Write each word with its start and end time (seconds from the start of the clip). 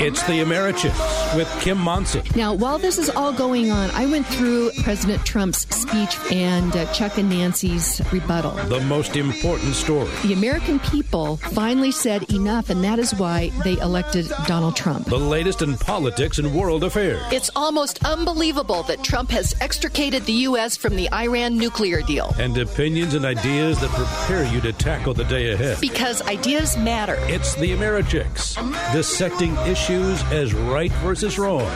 It's 0.00 0.22
the 0.22 0.40
Americhicks 0.40 1.36
with 1.36 1.46
Kim 1.60 1.76
Monson. 1.76 2.22
Now, 2.34 2.54
while 2.54 2.78
this 2.78 2.96
is 2.96 3.10
all 3.10 3.34
going 3.34 3.70
on, 3.70 3.90
I 3.90 4.06
went 4.06 4.26
through 4.26 4.70
President 4.82 5.22
Trump's 5.26 5.68
speech 5.76 6.16
and 6.32 6.74
uh, 6.74 6.90
Chuck 6.94 7.18
and 7.18 7.28
Nancy's 7.28 8.00
rebuttal. 8.10 8.52
The 8.52 8.80
most 8.80 9.14
important 9.16 9.74
story. 9.74 10.08
The 10.22 10.32
American 10.32 10.78
people 10.78 11.36
finally 11.36 11.92
said 11.92 12.32
enough, 12.32 12.70
and 12.70 12.82
that 12.82 12.98
is 12.98 13.14
why 13.14 13.50
they 13.62 13.74
elected 13.74 14.32
Donald 14.46 14.74
Trump. 14.74 15.04
The 15.04 15.18
latest 15.18 15.60
in 15.60 15.76
politics 15.76 16.38
and 16.38 16.54
world 16.54 16.82
affairs. 16.82 17.22
It's 17.30 17.50
almost 17.54 18.02
unbelievable 18.02 18.82
that 18.84 19.04
Trump 19.04 19.30
has 19.32 19.54
extricated 19.60 20.24
the 20.24 20.48
U.S. 20.48 20.78
from 20.78 20.96
the 20.96 21.12
Iran 21.12 21.58
nuclear 21.58 22.00
deal. 22.00 22.34
And 22.38 22.56
opinions 22.56 23.12
and 23.12 23.26
ideas 23.26 23.78
that 23.82 23.90
prepare 23.90 24.50
you 24.50 24.62
to 24.62 24.72
tackle 24.72 25.12
the 25.12 25.24
day 25.24 25.50
ahead. 25.52 25.78
Because 25.78 26.22
ideas 26.22 26.78
matter. 26.78 27.16
It's 27.24 27.54
the 27.56 27.72
Americhicks, 27.72 28.54
dissecting 28.94 29.54
issues 29.66 29.89
as 29.90 30.54
right 30.54 30.92
versus 30.92 31.38
wrong 31.38 31.68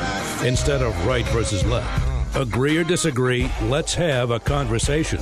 instead 0.44 0.82
of 0.82 1.06
right 1.06 1.26
versus 1.28 1.64
left. 1.64 2.36
Agree 2.36 2.76
or 2.76 2.84
disagree, 2.84 3.50
let's 3.62 3.94
have 3.94 4.30
a 4.30 4.38
conversation. 4.38 5.20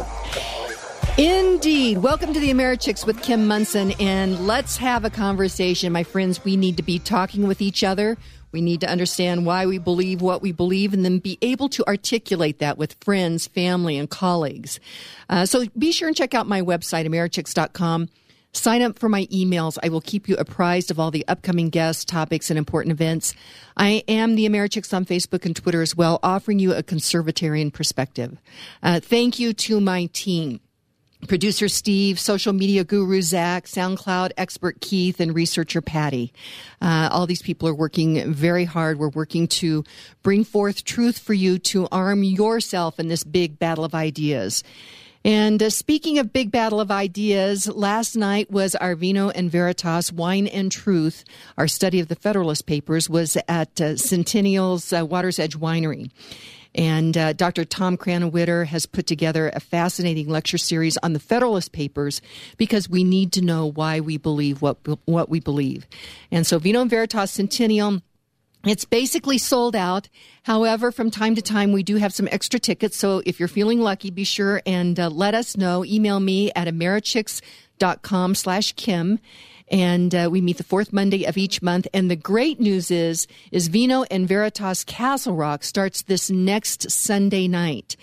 Indeed. 1.17 1.99
Welcome 1.99 2.33
to 2.33 2.41
the 2.41 2.51
Americhicks 2.51 3.07
with 3.07 3.23
Kim 3.23 3.47
Monson, 3.47 3.93
and 4.01 4.47
let's 4.47 4.79
have 4.79 5.05
a 5.05 5.11
conversation. 5.11 5.93
My 5.93 6.05
friends, 6.05 6.43
we 6.45 6.57
need 6.57 6.79
to 6.79 6.83
be 6.83 6.99
talking 6.99 7.47
with 7.47 7.61
each 7.61 7.85
other. 7.85 8.17
We 8.51 8.61
need 8.61 8.81
to 8.83 8.89
understand 8.89 9.47
why 9.47 9.67
we 9.67 9.79
believe 9.79 10.21
what 10.21 10.43
we 10.43 10.53
believe 10.53 10.93
and 10.93 11.05
then 11.05 11.19
be 11.19 11.39
able 11.41 11.69
to 11.71 11.87
articulate 11.87 12.59
that 12.59 12.77
with 12.77 12.95
friends, 13.01 13.47
family, 13.47 13.97
and 13.97 14.09
colleagues. 14.09 14.81
Uh, 15.29 15.47
so 15.47 15.67
be 15.79 15.93
sure 15.93 16.09
and 16.09 16.17
check 16.17 16.35
out 16.35 16.47
my 16.47 16.61
website, 16.61 17.07
americhicks.com. 17.07 18.09
Sign 18.55 18.83
up 18.83 18.99
for 18.99 19.09
my 19.09 19.25
emails. 19.27 19.79
I 19.83 19.89
will 19.89 20.03
keep 20.03 20.29
you 20.29 20.37
apprised 20.37 20.91
of 20.91 21.01
all 21.01 21.11
the 21.11 21.27
upcoming 21.27 21.71
guests, 21.71 22.05
topics, 22.05 22.51
and 22.51 22.59
important 22.59 22.93
events. 22.93 23.35
I 23.79 24.05
am 24.07 24.35
the 24.35 24.47
Americhicks 24.47 24.93
on 24.93 25.07
Facebook 25.07 25.47
and 25.47 25.57
Twitter 25.57 25.81
as 25.81 25.97
well, 25.97 26.21
offering 26.23 26.59
you 26.59 26.75
a 26.75 26.83
conservatarian 26.83 27.73
perspective. 27.73 28.37
Uh, 28.83 29.01
thank 29.01 29.39
you 29.39 29.55
to 29.55 29.81
my 29.81 30.07
team. 30.13 30.61
Producer 31.29 31.69
Steve, 31.69 32.19
social 32.19 32.53
media 32.53 32.85
guru 32.85 33.23
Zach, 33.23 33.67
SoundCloud 33.67 34.33
expert 34.37 34.81
Keith, 34.81 35.21
and 35.21 35.35
researcher 35.35 35.81
Patty. 35.81 36.33
Uh, 36.81 37.09
all 37.13 37.27
these 37.27 37.43
people 37.43 37.69
are 37.69 37.75
working 37.75 38.33
very 38.33 38.65
hard. 38.65 38.99
We're 38.99 39.09
working 39.09 39.47
to 39.49 39.85
bring 40.23 40.45
forth 40.45 40.85
truth 40.85 41.19
for 41.19 41.33
you 41.33 41.59
to 41.61 41.87
arm 41.93 42.25
yourself 42.25 42.99
in 42.99 43.07
this 43.07 43.23
big 43.23 43.59
battle 43.59 43.85
of 43.85 43.95
ideas. 43.95 44.65
And 45.25 45.63
uh, 45.63 45.71
speaking 45.71 46.19
of 46.19 46.33
big 46.33 46.51
battle 46.51 46.81
of 46.81 46.91
ideas, 46.91 47.69
last 47.69 48.17
night 48.17 48.51
was 48.51 48.77
Arvino 48.81 49.31
and 49.35 49.51
Veritas 49.51 50.13
Wine 50.13 50.49
and 50.49 50.73
Truth. 50.73 51.25
Our 51.57 51.69
study 51.69 52.01
of 52.01 52.09
the 52.09 52.17
Federalist 52.17 52.67
Papers 52.67 53.09
was 53.09 53.37
at 53.47 53.81
uh, 53.81 53.97
Centennial's 53.97 54.93
uh, 54.93 55.07
Water's 55.07 55.39
Edge 55.39 55.57
Winery. 55.57 56.11
And 56.75 57.17
uh, 57.17 57.35
Dr. 57.35 57.65
Tom 57.65 57.97
Krannawitter 57.97 58.67
has 58.67 58.87
put 58.87 59.07
together 59.07 59.51
a 59.55 59.61
fascinating 59.61 60.29
lecture 60.29 60.59
series 60.59 60.97
on 60.99 61.13
the 61.13 61.21
Federalist 61.21 61.73
Papers 61.73 62.23
because 62.57 62.89
we 62.89 63.05
need 63.05 63.33
to 63.33 63.43
know 63.43 63.67
why 63.67 64.01
we 64.01 64.17
believe 64.17 64.63
what 64.63 64.79
what 65.05 65.29
we 65.29 65.39
believe. 65.39 65.87
And 66.31 66.47
so 66.47 66.59
Vino 66.59 66.81
and 66.81 66.91
Veritas 66.91 67.31
Centennial 67.31 68.01
it's 68.65 68.85
basically 68.85 69.39
sold 69.39 69.75
out. 69.75 70.09
However, 70.45 70.93
from 70.93 71.11
time 71.11 71.35
to 71.35 71.43
time, 71.43 71.73
we 71.73 71.83
do 71.83 71.97
have 71.97 72.13
some 72.13 72.29
extra 72.31 72.61
tickets. 72.61 72.97
So 72.97 73.23
if 73.27 73.39
you're 73.39 73.49
feeling 73.49 73.81
lucky, 73.81 74.11
be 74.11 74.25
sure 74.25 74.63
and 74.67 74.99
uh, 74.99 75.09
let 75.09 75.35
us 75.35 75.57
know. 75.57 75.85
Email 75.85 76.21
me 76.21 76.53
at 76.55 76.69
americhicks.com 76.69 78.35
slash 78.35 78.73
Kim. 78.73 79.19
And 79.71 80.15
uh, 80.15 80.29
we 80.31 80.41
meet 80.41 80.59
the 80.59 80.65
fourth 80.65 80.93
Monday 80.93 81.25
of 81.25 81.39
each 81.39 81.63
month. 81.63 81.87
And 81.95 82.11
the 82.11 82.17
great 82.17 82.61
news 82.61 82.91
is, 82.91 83.27
is 83.51 83.69
Vino 83.69 84.05
and 84.11 84.29
Veritas 84.29 84.85
Castle 84.85 85.35
Rock 85.35 85.65
starts 85.65 86.03
this 86.03 86.31
next 86.31 86.91
Sunday 86.91 87.49
night. 87.49 87.97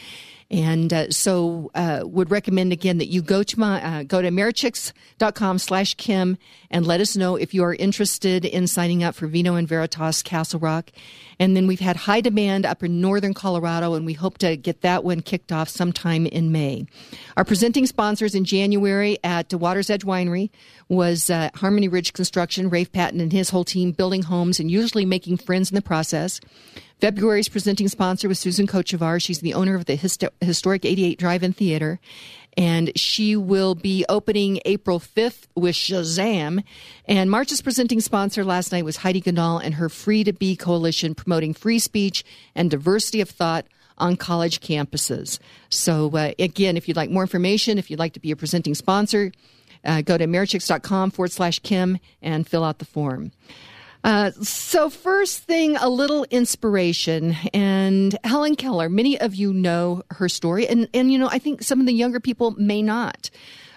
And 0.52 0.92
uh, 0.92 1.12
so 1.12 1.70
uh, 1.76 2.02
would 2.06 2.32
recommend 2.32 2.74
again 2.74 2.98
that 2.98 3.08
you 3.08 3.22
go 3.22 3.44
to 3.44 3.60
my 3.60 3.84
uh, 3.84 4.04
go 4.04 4.22
to 4.22 4.28
americhicks.com 4.28 5.60
slash 5.60 5.94
Kim 5.94 6.38
and 6.72 6.88
let 6.88 7.02
us 7.02 7.16
know 7.16 7.36
if 7.36 7.54
you 7.54 7.64
are 7.64 7.76
interested 7.76 8.46
in 8.46 8.66
signing 8.66 9.04
up 9.04 9.14
for 9.14 9.28
Vino 9.28 9.56
and 9.56 9.68
Veritas 9.68 10.24
Castle 10.24 10.60
Rock. 10.60 10.92
And 11.40 11.56
then 11.56 11.68
we've 11.68 11.80
had 11.80 11.96
high 11.96 12.22
demand 12.22 12.66
up 12.66 12.84
in 12.84 13.00
northern 13.00 13.34
Colorado, 13.34 13.94
and 13.94 14.06
we 14.06 14.14
hope 14.14 14.40
to 14.40 14.58
get 14.58 14.82
that 14.82 15.04
one 15.04 15.22
kicked 15.22 15.52
off 15.52 15.70
sometime 15.70 16.26
in 16.26 16.52
May. 16.52 16.86
Our 17.38 17.46
presenting 17.46 17.86
sponsors 17.86 18.36
in 18.36 18.44
January 18.44 19.20
at 19.24 19.50
the 19.50 19.58
Water's 19.58 19.90
Edge 19.90 20.04
Winery 20.04 20.50
was 20.90 21.30
uh, 21.30 21.50
Harmony 21.56 21.88
Ridge 21.88 22.14
Construction, 22.14 22.70
Rafe 22.70 22.92
Patton 22.92 23.22
and 23.22 23.32
his 23.32 23.52
whole 23.52 23.64
team 23.64 23.92
building 23.92 24.24
homes 24.24 24.60
and 24.60 24.70
usually 24.70 25.06
making 25.06 25.38
friends 25.38 25.72
in 25.72 25.76
the 25.76 25.82
process. 25.82 26.42
February's 27.00 27.48
presenting 27.48 27.88
sponsor 27.88 28.28
was 28.28 28.40
Susan 28.40 28.68
Kochevar. 28.68 29.22
She's 29.22 29.40
the 29.40 29.54
owner 29.54 29.76
of 29.76 29.86
the 29.86 29.96
historic 29.96 30.84
88 30.84 31.18
Drive-In 31.18 31.54
Theater. 31.54 32.00
And 32.58 32.92
she 32.98 33.38
will 33.38 33.74
be 33.74 34.06
opening 34.10 34.60
April 34.66 35.00
5th 35.00 35.48
with 35.56 35.76
Shazam. 35.76 36.64
And 37.06 37.32
March's 37.32 37.62
presenting 37.62 38.02
sponsor 38.02 38.44
last 38.44 38.74
night 38.74 38.84
was 38.84 38.98
Heidi 38.98 39.22
Ganahl 39.22 39.64
and 39.64 39.76
her 39.76 39.88
Free 39.88 40.26
to 40.26 40.34
Be 40.34 40.58
Coalition 40.58 41.16
promoting 41.16 41.54
free 41.54 41.80
speech 41.80 42.26
and 42.56 42.70
diversity 42.70 43.22
of 43.22 43.30
thought 43.30 43.66
on 43.98 44.18
college 44.18 44.60
campuses. 44.60 45.40
So, 45.70 46.10
uh, 46.12 46.34
again, 46.38 46.76
if 46.76 46.88
you'd 46.88 46.98
like 46.98 47.10
more 47.10 47.24
information, 47.24 47.78
if 47.78 47.90
you'd 47.90 48.00
like 48.00 48.14
to 48.14 48.20
be 48.20 48.32
a 48.32 48.36
presenting 48.36 48.76
sponsor, 48.76 49.32
uh, 49.86 50.02
go 50.02 50.18
to 50.18 50.26
americhicks.com 50.26 51.12
forward 51.12 51.32
slash 51.32 51.60
Kim 51.60 52.00
and 52.22 52.48
fill 52.48 52.64
out 52.64 52.80
the 52.80 52.86
form. 52.86 53.32
Uh, 54.04 54.32
so, 54.42 54.90
first 54.90 55.44
thing, 55.44 55.76
a 55.76 55.90
little 55.90 56.26
inspiration. 56.32 57.36
And 57.54 58.18
Helen 58.24 58.56
Keller, 58.56 58.90
many 58.90 59.20
of 59.20 59.36
you 59.36 59.54
know 59.54 60.04
her 60.12 60.30
story. 60.30 60.68
And, 60.68 60.88
and 60.94 61.12
you 61.12 61.18
know, 61.18 61.28
I 61.30 61.40
think 61.40 61.64
some 61.64 61.80
of 61.80 61.86
the 61.86 61.94
younger 61.94 62.20
people 62.20 62.52
may 62.52 62.82
not. 62.82 63.30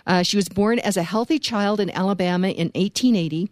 Uh, 0.07 0.23
she 0.23 0.37
was 0.37 0.49
born 0.49 0.79
as 0.79 0.97
a 0.97 1.03
healthy 1.03 1.39
child 1.39 1.81
in 1.81 1.91
Alabama 1.91 2.49
in 2.49 2.69
1880. 2.75 3.51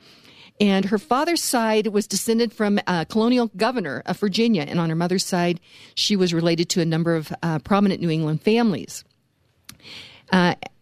And 0.61 0.85
her 0.87 0.99
father's 0.99 1.43
side 1.43 1.87
was 1.89 2.07
descended 2.07 2.53
from 2.53 2.79
a 2.87 3.07
colonial 3.07 3.51
governor 3.57 4.03
of 4.05 4.19
Virginia. 4.19 4.63
And 4.63 4.79
on 4.79 4.91
her 4.91 4.97
mother's 4.97 5.25
side, 5.25 5.59
she 5.95 6.17
was 6.17 6.35
related 6.35 6.69
to 6.71 6.81
a 6.83 6.85
number 6.85 7.17
of 7.17 7.33
uh, 7.43 7.61
prominent 7.61 8.01
New 8.01 8.11
England 8.11 8.43
families. 8.43 9.05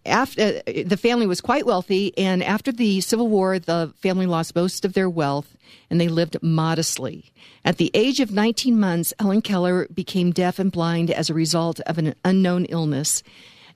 After 0.08 0.62
uh, 0.66 0.72
the 0.84 0.96
family 0.96 1.26
was 1.26 1.40
quite 1.40 1.66
wealthy, 1.66 2.16
and 2.18 2.42
after 2.42 2.72
the 2.72 3.00
Civil 3.00 3.28
War, 3.28 3.58
the 3.58 3.92
family 4.00 4.26
lost 4.26 4.54
most 4.54 4.84
of 4.84 4.94
their 4.94 5.08
wealth, 5.08 5.56
and 5.90 6.00
they 6.00 6.08
lived 6.08 6.36
modestly. 6.42 7.32
At 7.64 7.76
the 7.76 7.90
age 7.94 8.20
of 8.20 8.30
19 8.30 8.78
months, 8.78 9.12
Helen 9.18 9.42
Keller 9.42 9.86
became 9.94 10.32
deaf 10.32 10.58
and 10.58 10.72
blind 10.72 11.10
as 11.10 11.28
a 11.28 11.34
result 11.34 11.80
of 11.80 11.98
an 11.98 12.14
unknown 12.24 12.64
illness, 12.66 13.22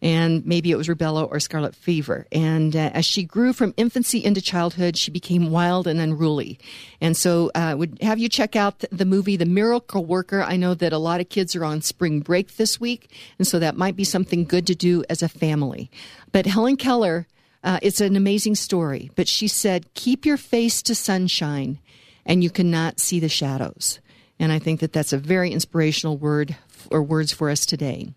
and 0.02 0.44
maybe 0.44 0.72
it 0.72 0.76
was 0.76 0.88
rubella 0.88 1.30
or 1.30 1.38
scarlet 1.38 1.76
fever. 1.76 2.26
And 2.32 2.74
uh, 2.74 2.90
as 2.92 3.06
she 3.06 3.22
grew 3.22 3.52
from 3.52 3.72
infancy 3.76 4.22
into 4.22 4.42
childhood, 4.42 4.96
she 4.96 5.12
became 5.12 5.52
wild 5.52 5.86
and 5.86 6.00
unruly. 6.00 6.58
And 7.00 7.16
so, 7.16 7.52
uh, 7.54 7.76
would 7.78 8.02
have 8.02 8.18
you 8.18 8.28
check 8.28 8.56
out 8.56 8.84
the 8.90 9.04
movie 9.04 9.36
The 9.36 9.46
Miracle 9.46 10.04
Worker. 10.04 10.42
I 10.42 10.56
know 10.56 10.74
that 10.74 10.92
a 10.92 10.98
lot 10.98 11.20
of 11.20 11.28
kids 11.28 11.54
are 11.54 11.64
on 11.64 11.82
spring 11.82 12.18
break 12.18 12.56
this 12.56 12.80
week, 12.80 13.14
and 13.38 13.46
so 13.46 13.60
that 13.60 13.76
might 13.76 13.94
be 13.94 14.04
something 14.04 14.44
good 14.44 14.66
to 14.66 14.74
do 14.74 15.04
as 15.08 15.22
a 15.22 15.28
family. 15.28 15.88
But 16.32 16.46
Helen 16.46 16.76
Keller, 16.76 17.28
uh, 17.62 17.78
it's 17.80 18.00
an 18.00 18.16
amazing 18.16 18.56
story. 18.56 19.12
But 19.14 19.28
she 19.28 19.46
said, 19.46 19.94
"Keep 19.94 20.26
your 20.26 20.36
face 20.36 20.82
to 20.82 20.96
sunshine, 20.96 21.78
and 22.26 22.42
you 22.42 22.50
cannot 22.50 22.98
see 22.98 23.20
the 23.20 23.28
shadows." 23.28 24.00
And 24.40 24.50
I 24.50 24.58
think 24.58 24.80
that 24.80 24.92
that's 24.92 25.12
a 25.12 25.18
very 25.18 25.52
inspirational 25.52 26.16
word 26.16 26.56
or 26.90 27.04
words 27.04 27.30
for 27.30 27.48
us 27.48 27.64
today. 27.64 28.14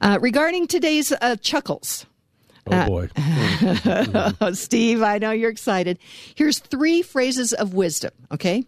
Uh, 0.00 0.18
regarding 0.20 0.66
today's 0.66 1.12
uh, 1.12 1.36
chuckles. 1.36 2.06
Oh 2.66 2.86
boy. 2.86 3.08
Uh, 3.16 4.52
Steve, 4.54 5.02
I 5.02 5.18
know 5.18 5.30
you're 5.30 5.50
excited. 5.50 5.98
Here's 6.34 6.58
three 6.58 7.02
phrases 7.02 7.52
of 7.52 7.74
wisdom, 7.74 8.12
okay? 8.32 8.64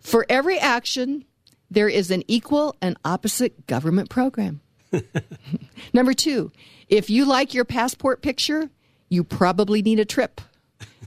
For 0.00 0.24
every 0.28 0.58
action, 0.58 1.24
there 1.70 1.88
is 1.88 2.10
an 2.10 2.22
equal 2.28 2.76
and 2.80 2.96
opposite 3.04 3.66
government 3.66 4.10
program. 4.10 4.60
Number 5.92 6.14
two, 6.14 6.52
if 6.88 7.10
you 7.10 7.24
like 7.24 7.52
your 7.54 7.64
passport 7.64 8.22
picture, 8.22 8.70
you 9.08 9.24
probably 9.24 9.82
need 9.82 10.00
a 10.00 10.04
trip. 10.04 10.40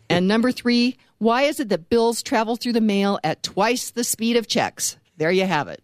And 0.09 0.27
number 0.27 0.51
three, 0.51 0.97
why 1.17 1.43
is 1.43 1.59
it 1.59 1.69
that 1.69 1.89
bills 1.89 2.23
travel 2.23 2.55
through 2.55 2.73
the 2.73 2.81
mail 2.81 3.19
at 3.23 3.43
twice 3.43 3.91
the 3.91 4.03
speed 4.03 4.37
of 4.37 4.47
checks? 4.47 4.97
There 5.17 5.31
you 5.31 5.45
have 5.45 5.67
it. 5.67 5.83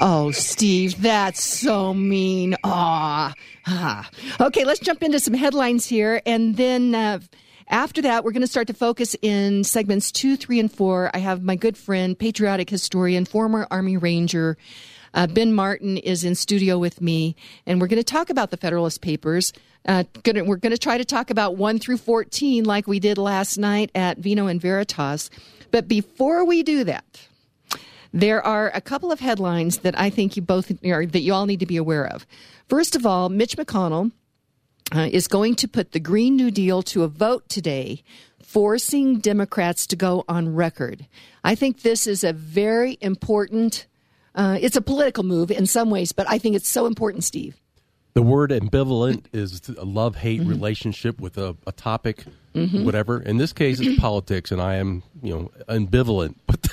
Oh, 0.00 0.30
Steve, 0.30 1.00
that's 1.02 1.42
so 1.42 1.92
mean. 1.92 2.54
Aw. 2.64 3.34
Ah. 3.66 4.10
Okay, 4.40 4.64
let's 4.64 4.80
jump 4.80 5.02
into 5.02 5.20
some 5.20 5.34
headlines 5.34 5.84
here. 5.86 6.22
And 6.24 6.56
then 6.56 6.94
uh, 6.94 7.18
after 7.68 8.00
that, 8.02 8.24
we're 8.24 8.30
going 8.32 8.40
to 8.42 8.46
start 8.46 8.68
to 8.68 8.72
focus 8.74 9.14
in 9.20 9.64
segments 9.64 10.10
two, 10.12 10.36
three, 10.36 10.58
and 10.60 10.72
four. 10.72 11.10
I 11.12 11.18
have 11.18 11.42
my 11.42 11.56
good 11.56 11.76
friend, 11.76 12.18
patriotic 12.18 12.70
historian, 12.70 13.24
former 13.26 13.66
Army 13.70 13.96
Ranger, 13.96 14.56
Uh, 15.14 15.26
ben 15.26 15.52
Martin 15.52 15.96
is 15.96 16.22
in 16.24 16.34
studio 16.34 16.78
with 16.78 17.00
me, 17.00 17.34
and 17.66 17.80
we're 17.80 17.88
going 17.88 18.00
to 18.02 18.04
talk 18.04 18.30
about 18.30 18.50
the 18.50 18.56
Federalist 18.56 19.00
Papers. 19.00 19.52
Uh, 19.86 20.04
gonna, 20.22 20.44
we're 20.44 20.56
going 20.56 20.70
to 20.72 20.78
try 20.78 20.98
to 20.98 21.04
talk 21.04 21.30
about 21.30 21.56
1 21.56 21.78
through 21.78 21.96
14 21.96 22.64
like 22.64 22.86
we 22.86 23.00
did 23.00 23.18
last 23.18 23.58
night 23.58 23.90
at 23.94 24.18
Vino 24.18 24.46
and 24.46 24.60
Veritas. 24.60 25.30
But 25.70 25.88
before 25.88 26.44
we 26.44 26.62
do 26.62 26.84
that, 26.84 27.27
there 28.12 28.44
are 28.44 28.70
a 28.74 28.80
couple 28.80 29.12
of 29.12 29.20
headlines 29.20 29.78
that 29.78 29.98
I 29.98 30.10
think 30.10 30.36
you 30.36 30.42
both 30.42 30.72
or 30.84 31.06
that 31.06 31.20
you 31.20 31.34
all 31.34 31.46
need 31.46 31.60
to 31.60 31.66
be 31.66 31.76
aware 31.76 32.06
of. 32.06 32.26
First 32.68 32.96
of 32.96 33.06
all, 33.06 33.28
Mitch 33.28 33.56
McConnell 33.56 34.12
uh, 34.94 35.08
is 35.10 35.28
going 35.28 35.54
to 35.56 35.68
put 35.68 35.92
the 35.92 36.00
Green 36.00 36.36
New 36.36 36.50
Deal 36.50 36.82
to 36.84 37.02
a 37.02 37.08
vote 37.08 37.48
today, 37.48 38.02
forcing 38.42 39.18
Democrats 39.18 39.86
to 39.88 39.96
go 39.96 40.24
on 40.28 40.54
record. 40.54 41.06
I 41.44 41.54
think 41.54 41.82
this 41.82 42.06
is 42.06 42.24
a 42.24 42.32
very 42.32 42.98
important. 43.00 43.86
Uh, 44.34 44.58
it's 44.60 44.76
a 44.76 44.80
political 44.80 45.24
move 45.24 45.50
in 45.50 45.66
some 45.66 45.90
ways, 45.90 46.12
but 46.12 46.28
I 46.28 46.38
think 46.38 46.56
it's 46.56 46.68
so 46.68 46.86
important, 46.86 47.24
Steve. 47.24 47.56
The 48.14 48.22
word 48.22 48.50
ambivalent 48.50 49.26
is 49.32 49.68
a 49.68 49.84
love 49.84 50.16
hate 50.16 50.40
mm-hmm. 50.40 50.48
relationship 50.48 51.20
with 51.20 51.38
a, 51.38 51.56
a 51.66 51.72
topic, 51.72 52.24
mm-hmm. 52.54 52.84
whatever. 52.84 53.20
In 53.20 53.36
this 53.36 53.52
case, 53.52 53.80
it's 53.80 54.00
politics, 54.00 54.50
and 54.50 54.60
I 54.60 54.76
am, 54.76 55.02
you 55.22 55.34
know, 55.34 55.50
ambivalent. 55.68 56.34
But 56.46 56.66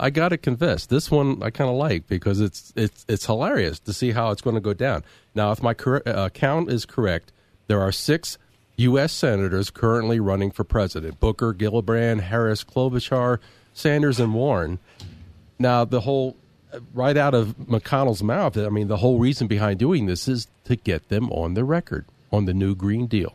I 0.00 0.10
got 0.10 0.30
to 0.30 0.38
confess, 0.38 0.86
this 0.86 1.10
one 1.10 1.42
I 1.42 1.50
kind 1.50 1.70
of 1.70 1.76
like 1.76 2.06
because 2.08 2.40
it's 2.40 2.72
it's 2.76 3.04
it's 3.08 3.26
hilarious 3.26 3.78
to 3.80 3.92
see 3.92 4.12
how 4.12 4.30
it's 4.30 4.42
going 4.42 4.54
to 4.54 4.60
go 4.60 4.74
down. 4.74 5.04
Now, 5.34 5.52
if 5.52 5.62
my 5.62 5.74
cor- 5.74 6.06
uh, 6.06 6.28
count 6.30 6.70
is 6.70 6.84
correct, 6.84 7.32
there 7.68 7.80
are 7.80 7.92
six 7.92 8.38
U.S. 8.76 9.12
senators 9.12 9.70
currently 9.70 10.18
running 10.18 10.50
for 10.50 10.64
president: 10.64 11.20
Booker, 11.20 11.54
Gillibrand, 11.54 12.20
Harris, 12.20 12.64
Klobuchar, 12.64 13.38
Sanders, 13.74 14.18
and 14.18 14.34
Warren. 14.34 14.78
Now, 15.58 15.84
the 15.84 16.00
whole 16.00 16.36
right 16.94 17.16
out 17.16 17.34
of 17.34 17.56
McConnell's 17.58 18.22
mouth, 18.22 18.56
I 18.56 18.68
mean, 18.68 18.88
the 18.88 18.96
whole 18.96 19.18
reason 19.18 19.46
behind 19.46 19.78
doing 19.78 20.06
this 20.06 20.26
is 20.26 20.48
to 20.64 20.76
get 20.76 21.08
them 21.08 21.30
on 21.30 21.54
the 21.54 21.64
record 21.64 22.06
on 22.32 22.46
the 22.46 22.54
new 22.54 22.74
Green 22.74 23.06
Deal. 23.06 23.34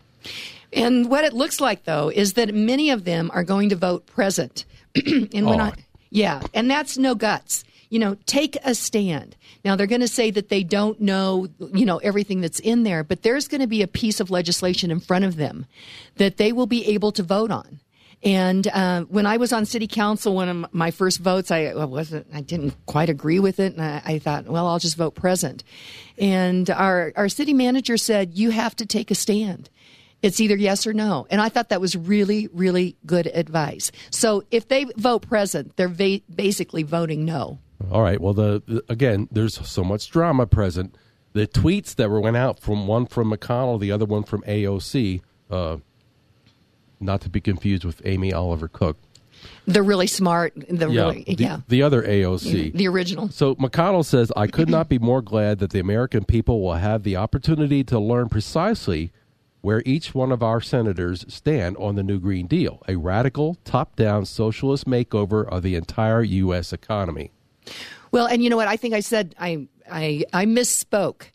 And 0.74 1.10
what 1.10 1.24
it 1.24 1.34
looks 1.34 1.62
like, 1.62 1.86
though, 1.86 2.10
is 2.10 2.34
that 2.34 2.54
many 2.54 2.90
of 2.90 3.06
them 3.06 3.32
are 3.34 3.44
going 3.44 3.70
to 3.70 3.76
vote 3.76 4.06
present. 4.06 4.66
and 4.96 5.46
when 5.46 5.62
oh. 5.62 5.66
I, 5.66 5.74
yeah, 6.10 6.42
and 6.54 6.70
that's 6.70 6.98
no 6.98 7.16
guts. 7.16 7.64
You 7.90 8.00
know, 8.00 8.18
take 8.26 8.58
a 8.66 8.76
stand. 8.76 9.38
Now 9.64 9.76
they're 9.76 9.88
going 9.88 10.02
to 10.02 10.10
say 10.10 10.30
that 10.32 10.50
they 10.50 10.64
don't 10.64 11.00
know, 11.00 11.48
you 11.74 11.86
know, 11.86 11.98
everything 12.00 12.42
that's 12.42 12.60
in 12.60 12.84
there, 12.84 13.04
but 13.04 13.24
there's 13.24 13.48
going 13.48 13.62
to 13.62 13.68
be 13.68 13.82
a 13.82 13.88
piece 13.88 14.20
of 14.20 14.30
legislation 14.30 14.92
in 14.92 15.00
front 15.00 15.24
of 15.24 15.38
them 15.38 15.66
that 16.16 16.36
they 16.36 16.52
will 16.52 16.68
be 16.68 16.86
able 16.88 17.14
to 17.14 17.24
vote 17.24 17.50
on. 17.50 17.80
And 18.24 18.68
uh, 18.68 19.04
when 19.04 19.26
I 19.26 19.38
was 19.38 19.54
on 19.54 19.66
city 19.66 19.88
council, 19.88 20.34
one 20.34 20.50
of 20.50 20.74
my 20.74 20.90
first 20.92 21.20
votes, 21.20 21.52
I 21.52 21.74
wasn't, 21.86 22.28
I 22.34 22.42
didn't 22.42 22.74
quite 22.88 23.10
agree 23.10 23.40
with 23.40 23.60
it, 23.60 23.74
and 23.74 23.82
I, 23.82 24.02
I, 24.04 24.20
thought, 24.20 24.46
well, 24.46 24.68
I'll 24.68 24.80
just 24.80 24.98
vote 24.98 25.14
present. 25.14 25.64
And 26.18 26.70
our 26.72 27.14
our 27.16 27.30
city 27.30 27.54
manager 27.54 27.96
said, 27.96 28.34
you 28.34 28.50
have 28.50 28.76
to 28.78 28.86
take 28.86 29.12
a 29.12 29.16
stand. 29.16 29.70
It's 30.28 30.42
either 30.42 30.58
yes 30.58 30.86
or 30.86 30.92
no. 30.92 31.26
And 31.30 31.40
I 31.40 31.48
thought 31.48 31.70
that 31.70 31.80
was 31.80 31.96
really, 31.96 32.50
really 32.52 32.98
good 33.06 33.28
advice. 33.28 33.94
So 34.10 34.44
if 34.52 34.68
they 34.68 34.84
vote 34.98 35.26
present, 35.26 35.78
they're 35.78 35.88
va- 35.88 36.20
basically 36.34 36.84
voting 36.84 37.24
no. 37.24 37.60
All 37.90 38.02
right. 38.02 38.20
Well, 38.20 38.34
the, 38.34 38.62
the, 38.68 38.84
again, 38.90 39.30
there's 39.32 39.56
so 39.66 39.86
much 39.86 40.10
drama 40.10 40.46
present. 40.46 40.96
The 41.32 41.48
tweets 41.48 41.96
that 41.96 42.10
were 42.10 42.20
went 42.20 42.36
out 42.36 42.60
from 42.60 42.88
one 42.88 43.06
from 43.06 43.32
McConnell, 43.32 43.80
the 43.80 43.92
other 43.94 44.04
one 44.04 44.24
from 44.24 44.42
AOC. 44.42 45.22
Uh, 45.50 45.78
not 47.00 47.22
to 47.22 47.30
be 47.30 47.40
confused 47.40 47.86
with 47.86 48.02
Amy 48.04 48.34
Oliver 48.34 48.68
Cooke. 48.68 48.98
The 49.66 49.82
really 49.82 50.08
smart, 50.08 50.54
the 50.56 50.90
yeah, 50.90 51.02
really, 51.04 51.24
the, 51.24 51.36
yeah. 51.36 51.60
The 51.70 51.84
other 51.84 52.04
AOC. 52.04 52.74
The 52.74 52.88
original. 52.90 53.30
So 53.30 53.56
McConnell 53.56 54.04
says, 54.04 54.30
I 54.36 54.48
could 54.48 54.68
not 54.68 54.90
be 54.90 55.00
more 55.00 55.22
glad 55.22 55.60
that 55.60 55.70
the 55.70 55.80
American 55.80 56.26
people 56.26 56.62
will 56.62 56.74
have 56.74 57.04
the 57.04 57.16
opportunity 57.16 57.84
to 57.86 57.98
learn 57.98 58.28
precisely 58.28 59.14
where 59.68 59.84
each 59.86 60.16
one 60.16 60.32
of 60.32 60.42
our 60.42 60.62
senators 60.62 61.26
stand 61.28 61.76
on 61.76 61.96
the 61.96 62.02
new 62.02 62.20
Green 62.20 62.48
Deal, 62.48 62.82
a 62.88 62.96
radical, 62.96 63.58
top-down 63.66 64.26
socialist 64.26 64.86
makeover 64.86 65.46
of 65.46 65.62
the 65.62 65.76
entire 65.76 66.24
U.S. 66.24 66.72
economy. 66.72 67.32
Well, 68.14 68.28
and 68.28 68.42
you 68.42 68.50
know 68.50 68.56
what? 68.56 68.70
I 68.70 68.78
think 68.78 68.94
I 68.94 69.02
said 69.02 69.36
I 69.38 69.68
I, 69.92 70.24
I 70.32 70.46
misspoke. 70.46 71.32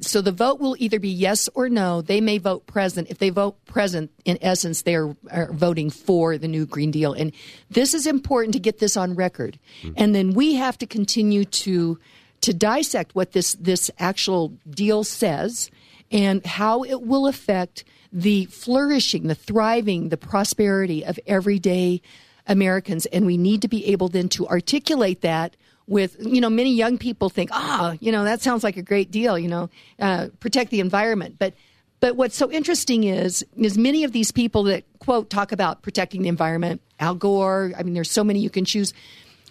So 0.00 0.20
the 0.20 0.32
vote 0.32 0.58
will 0.58 0.74
either 0.80 0.98
be 0.98 1.08
yes 1.08 1.48
or 1.54 1.68
no. 1.68 2.02
They 2.02 2.20
may 2.20 2.38
vote 2.38 2.66
present. 2.66 3.10
If 3.10 3.18
they 3.18 3.30
vote 3.30 3.64
present, 3.64 4.10
in 4.24 4.38
essence, 4.40 4.82
they 4.82 4.96
are, 4.96 5.16
are 5.30 5.52
voting 5.52 5.88
for 5.88 6.36
the 6.36 6.48
new 6.48 6.66
Green 6.66 6.90
Deal. 6.90 7.12
And 7.12 7.30
this 7.70 7.94
is 7.94 8.08
important 8.08 8.54
to 8.54 8.58
get 8.58 8.80
this 8.80 8.96
on 8.96 9.14
record. 9.14 9.56
Mm-hmm. 9.82 9.94
And 9.96 10.16
then 10.16 10.32
we 10.32 10.56
have 10.56 10.78
to 10.78 10.86
continue 10.86 11.44
to 11.44 11.96
to 12.40 12.52
dissect 12.52 13.14
what 13.14 13.30
this 13.32 13.54
this 13.54 13.88
actual 14.00 14.48
deal 14.68 15.04
says 15.04 15.70
and 16.10 16.44
how 16.44 16.82
it 16.84 17.02
will 17.02 17.26
affect 17.26 17.84
the 18.12 18.46
flourishing, 18.46 19.26
the 19.26 19.34
thriving, 19.34 20.08
the 20.08 20.16
prosperity 20.16 21.04
of 21.04 21.18
everyday 21.26 22.00
Americans. 22.46 23.06
And 23.06 23.26
we 23.26 23.36
need 23.36 23.62
to 23.62 23.68
be 23.68 23.86
able 23.86 24.08
then 24.08 24.28
to 24.30 24.46
articulate 24.48 25.20
that 25.20 25.56
with, 25.86 26.16
you 26.20 26.40
know, 26.40 26.50
many 26.50 26.74
young 26.74 26.98
people 26.98 27.30
think, 27.30 27.50
ah, 27.52 27.90
oh, 27.92 27.98
you 28.00 28.12
know, 28.12 28.24
that 28.24 28.40
sounds 28.40 28.64
like 28.64 28.76
a 28.76 28.82
great 28.82 29.10
deal, 29.10 29.38
you 29.38 29.48
know, 29.48 29.70
uh, 29.98 30.28
protect 30.40 30.70
the 30.70 30.80
environment. 30.80 31.36
But 31.38 31.54
but 32.00 32.14
what's 32.14 32.36
so 32.36 32.50
interesting 32.50 33.04
is 33.04 33.44
is 33.56 33.76
many 33.76 34.04
of 34.04 34.12
these 34.12 34.30
people 34.30 34.64
that 34.64 34.84
quote 35.00 35.30
talk 35.30 35.52
about 35.52 35.82
protecting 35.82 36.22
the 36.22 36.28
environment, 36.28 36.80
Al 37.00 37.14
Gore, 37.14 37.72
I 37.76 37.82
mean 37.82 37.94
there's 37.94 38.10
so 38.10 38.24
many 38.24 38.40
you 38.40 38.50
can 38.50 38.64
choose. 38.64 38.92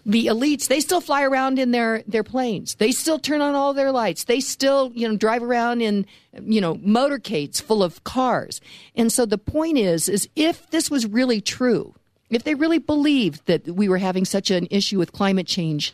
The 0.08 0.28
elites, 0.28 0.70
they 0.70 0.80
still 0.80 1.02
fly 1.02 1.24
around 1.24 1.60
in 1.60 1.72
their 1.72 2.02
their 2.08 2.24
planes. 2.24 2.76
They 2.76 2.94
still 2.94 3.20
turn 3.20 3.42
on 3.42 3.56
all 3.56 3.74
their 3.74 3.92
lights. 3.92 4.24
They 4.24 4.40
still, 4.40 4.90
you 4.96 5.06
know, 5.06 5.18
drive 5.18 5.44
around 5.44 5.82
in, 5.82 6.06
you 6.42 6.62
know, 6.62 6.76
motorcades 6.76 7.62
full 7.62 7.84
of 7.84 8.02
cars. 8.06 8.62
And 8.96 9.12
so 9.12 9.26
the 9.26 9.38
point 9.38 9.78
is 9.78 10.08
is 10.08 10.30
if 10.38 10.70
this 10.70 10.90
was 10.90 11.06
really 11.06 11.42
true, 11.42 11.94
if 12.30 12.46
they 12.46 12.56
really 12.56 12.80
believed 12.80 13.46
that 13.48 13.68
we 13.68 13.90
were 13.90 13.98
having 13.98 14.24
such 14.24 14.50
an 14.50 14.68
issue 14.72 14.98
with 14.98 15.12
climate 15.12 15.46
change, 15.46 15.94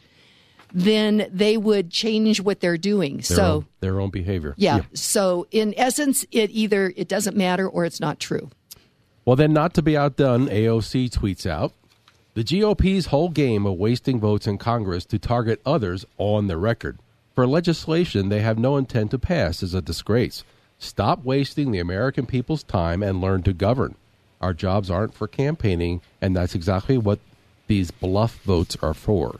then 0.73 1.27
they 1.31 1.57
would 1.57 1.89
change 1.89 2.39
what 2.39 2.59
they're 2.59 2.77
doing. 2.77 3.15
Their 3.15 3.23
so 3.23 3.45
own, 3.45 3.65
their 3.79 3.99
own 3.99 4.11
behavior. 4.11 4.53
Yeah. 4.57 4.77
yeah. 4.77 4.83
So 4.93 5.47
in 5.49 5.73
essence, 5.75 6.23
it 6.31 6.51
either 6.51 6.93
it 6.95 7.07
doesn't 7.07 7.35
matter 7.35 7.67
or 7.67 7.83
it's 7.83 7.99
not 7.99 8.19
true. 8.19 8.51
Well, 9.25 9.37
then, 9.37 9.53
not 9.53 9.73
to 9.75 9.81
be 9.81 9.95
outdone, 9.95 10.47
AOC 10.47 11.09
tweets 11.09 11.45
out 11.45 11.73
the 12.33 12.43
GOP's 12.43 13.07
whole 13.07 13.29
game 13.29 13.65
of 13.65 13.77
wasting 13.77 14.19
votes 14.19 14.47
in 14.47 14.57
Congress 14.57 15.05
to 15.05 15.19
target 15.19 15.61
others 15.65 16.05
on 16.17 16.47
the 16.47 16.57
record 16.57 16.97
for 17.33 17.47
legislation 17.47 18.29
they 18.29 18.41
have 18.41 18.59
no 18.59 18.77
intent 18.77 19.11
to 19.11 19.19
pass 19.19 19.63
is 19.63 19.73
a 19.73 19.81
disgrace. 19.81 20.43
Stop 20.77 21.23
wasting 21.23 21.71
the 21.71 21.79
American 21.79 22.25
people's 22.25 22.63
time 22.63 23.01
and 23.01 23.21
learn 23.21 23.43
to 23.43 23.53
govern. 23.53 23.95
Our 24.41 24.53
jobs 24.53 24.89
aren't 24.89 25.13
for 25.13 25.27
campaigning, 25.27 26.01
and 26.21 26.35
that's 26.35 26.55
exactly 26.55 26.97
what 26.97 27.19
these 27.67 27.91
bluff 27.91 28.41
votes 28.43 28.77
are 28.81 28.93
for. 28.93 29.39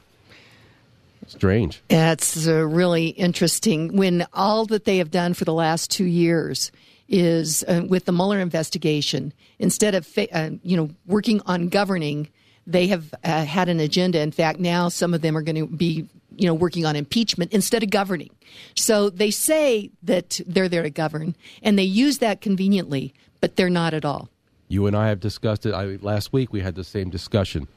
Strange. 1.27 1.81
That's 1.87 2.47
uh, 2.47 2.65
really 2.67 3.09
interesting. 3.09 3.95
When 3.95 4.25
all 4.33 4.65
that 4.67 4.85
they 4.85 4.97
have 4.97 5.11
done 5.11 5.33
for 5.33 5.45
the 5.45 5.53
last 5.53 5.91
two 5.91 6.05
years 6.05 6.71
is 7.07 7.63
uh, 7.67 7.83
with 7.87 8.05
the 8.05 8.11
Mueller 8.11 8.39
investigation, 8.39 9.33
instead 9.59 9.95
of 9.95 10.07
uh, 10.31 10.51
you 10.63 10.77
know 10.77 10.89
working 11.05 11.41
on 11.45 11.69
governing, 11.69 12.29
they 12.65 12.87
have 12.87 13.13
uh, 13.23 13.45
had 13.45 13.69
an 13.69 13.79
agenda. 13.79 14.19
In 14.19 14.31
fact, 14.31 14.59
now 14.59 14.89
some 14.89 15.13
of 15.13 15.21
them 15.21 15.35
are 15.37 15.41
going 15.41 15.55
to 15.55 15.67
be 15.67 16.07
you 16.35 16.47
know 16.47 16.53
working 16.53 16.85
on 16.85 16.95
impeachment 16.95 17.51
instead 17.53 17.83
of 17.83 17.89
governing. 17.89 18.29
So 18.75 19.09
they 19.09 19.31
say 19.31 19.91
that 20.03 20.39
they're 20.45 20.69
there 20.69 20.83
to 20.83 20.89
govern, 20.89 21.35
and 21.61 21.77
they 21.77 21.83
use 21.83 22.19
that 22.19 22.41
conveniently, 22.41 23.13
but 23.41 23.55
they're 23.55 23.69
not 23.69 23.93
at 23.93 24.05
all. 24.05 24.29
You 24.67 24.87
and 24.87 24.95
I 24.95 25.09
have 25.09 25.19
discussed 25.19 25.65
it. 25.65 25.73
I, 25.73 25.97
last 26.01 26.33
week 26.33 26.51
we 26.51 26.61
had 26.61 26.75
the 26.75 26.83
same 26.83 27.09
discussion 27.09 27.67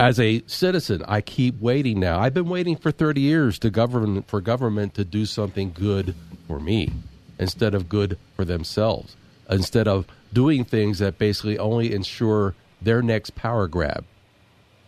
as 0.00 0.18
a 0.18 0.42
citizen, 0.46 1.04
I 1.06 1.20
keep 1.20 1.60
waiting 1.60 2.00
now. 2.00 2.18
I've 2.18 2.32
been 2.32 2.48
waiting 2.48 2.74
for 2.74 2.90
30 2.90 3.20
years 3.20 3.58
to 3.58 3.68
govern 3.68 4.22
for 4.22 4.40
government 4.40 4.94
to 4.94 5.04
do 5.04 5.26
something 5.26 5.72
good 5.74 6.14
for 6.48 6.58
me 6.58 6.90
instead 7.38 7.74
of 7.74 7.90
good 7.90 8.16
for 8.34 8.46
themselves. 8.46 9.14
Instead 9.50 9.86
of 9.86 10.06
doing 10.32 10.64
things 10.64 11.00
that 11.00 11.18
basically 11.18 11.58
only 11.58 11.92
ensure 11.92 12.54
their 12.82 13.02
next 13.02 13.34
power 13.34 13.68
grab. 13.68 14.04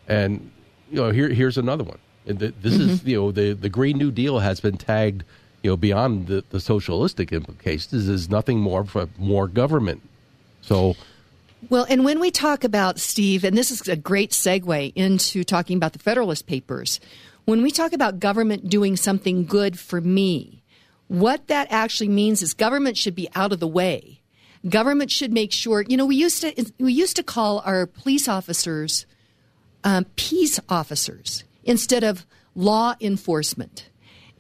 And 0.09 0.51
you 0.91 0.97
know, 0.97 1.11
here 1.11 1.29
here's 1.29 1.59
another 1.59 1.85
one. 1.85 1.99
And 2.27 2.39
the, 2.39 2.55
this 2.61 2.75
mm-hmm. 2.75 2.91
is 2.91 3.05
you 3.05 3.17
know 3.17 3.33
the 3.33 3.53
the 3.53 3.69
Green 3.69 3.99
New 3.99 4.11
Deal 4.11 4.41
has 4.41 4.61
been 4.61 4.77
tagged 4.77 5.25
you 5.63 5.71
know 5.71 5.77
beyond 5.77 6.27
the, 6.27 6.45
the 6.51 6.61
socialistic 6.61 7.33
implications. 7.33 8.09
Is 8.09 8.29
nothing 8.29 8.59
more 8.59 8.85
for 8.85 9.09
more 9.19 9.49
government. 9.49 10.03
So 10.61 10.97
well, 11.69 11.87
and 11.89 12.05
when 12.05 12.19
we 12.19 12.31
talk 12.31 12.65
about, 12.65 12.99
Steve, 12.99 13.45
and 13.45 13.57
this 13.57 13.71
is 13.71 13.87
a 13.87 13.97
great 13.97 14.31
segue 14.33 14.93
into 14.97 15.45
talking 15.45 15.77
about 15.77 15.93
the 15.93 16.01
Federalist 16.01 16.47
Papers, 16.47 16.99
when 17.45 17.63
we 17.63 17.71
talk 17.71 17.93
about 17.93 18.19
government 18.19 18.69
doing 18.69 18.97
something 18.97 19.45
good 19.45 19.79
for 19.79 20.01
me, 20.01 20.63
what 21.07 21.47
that 21.47 21.69
actually 21.71 22.09
means 22.09 22.43
is 22.43 22.55
government 22.55 22.97
should 22.97 23.15
be 23.15 23.29
out 23.35 23.53
of 23.53 23.61
the 23.61 23.69
way. 23.69 24.22
Government 24.69 25.11
should 25.11 25.33
make 25.33 25.52
sure, 25.52 25.85
you 25.88 25.97
know, 25.97 26.07
we 26.07 26.16
used 26.16 26.42
to, 26.42 26.73
we 26.78 26.92
used 26.92 27.16
to 27.16 27.23
call 27.23 27.61
our 27.64 27.87
police 27.87 28.28
officers 28.28 29.07
um, 29.85 30.07
peace 30.16 30.61
officers 30.69 31.45
instead 31.64 32.04
of 32.04 32.26
law 32.54 32.95
enforcement. 33.00 33.88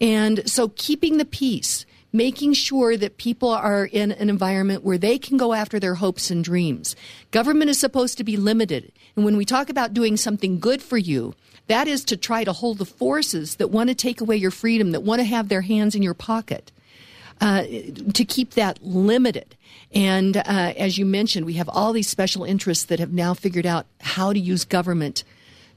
And 0.00 0.48
so 0.48 0.68
keeping 0.68 1.18
the 1.18 1.24
peace, 1.24 1.86
making 2.12 2.52
sure 2.52 2.96
that 2.96 3.16
people 3.16 3.48
are 3.48 3.86
in 3.86 4.12
an 4.12 4.28
environment 4.28 4.84
where 4.84 4.98
they 4.98 5.18
can 5.18 5.36
go 5.36 5.52
after 5.52 5.80
their 5.80 5.94
hopes 5.94 6.30
and 6.30 6.44
dreams. 6.44 6.94
Government 7.30 7.70
is 7.70 7.80
supposed 7.80 8.18
to 8.18 8.24
be 8.24 8.36
limited. 8.36 8.92
And 9.16 9.24
when 9.24 9.36
we 9.36 9.44
talk 9.44 9.70
about 9.70 9.94
doing 9.94 10.16
something 10.16 10.60
good 10.60 10.82
for 10.82 10.98
you, 10.98 11.34
that 11.68 11.88
is 11.88 12.04
to 12.06 12.16
try 12.16 12.44
to 12.44 12.52
hold 12.52 12.78
the 12.78 12.84
forces 12.84 13.56
that 13.56 13.70
want 13.70 13.88
to 13.88 13.94
take 13.94 14.20
away 14.20 14.36
your 14.36 14.50
freedom, 14.50 14.90
that 14.90 15.02
want 15.02 15.20
to 15.20 15.24
have 15.24 15.48
their 15.48 15.62
hands 15.62 15.94
in 15.94 16.02
your 16.02 16.14
pocket. 16.14 16.70
Uh, 17.40 17.64
to 18.14 18.24
keep 18.24 18.50
that 18.52 18.80
limited. 18.84 19.56
And 19.94 20.36
uh, 20.36 20.42
as 20.46 20.96
you 20.96 21.04
mentioned, 21.04 21.44
we 21.46 21.54
have 21.54 21.68
all 21.68 21.92
these 21.92 22.08
special 22.08 22.44
interests 22.44 22.86
that 22.86 22.98
have 22.98 23.12
now 23.12 23.34
figured 23.34 23.66
out 23.66 23.86
how 24.00 24.32
to 24.32 24.38
use 24.38 24.64
government 24.64 25.24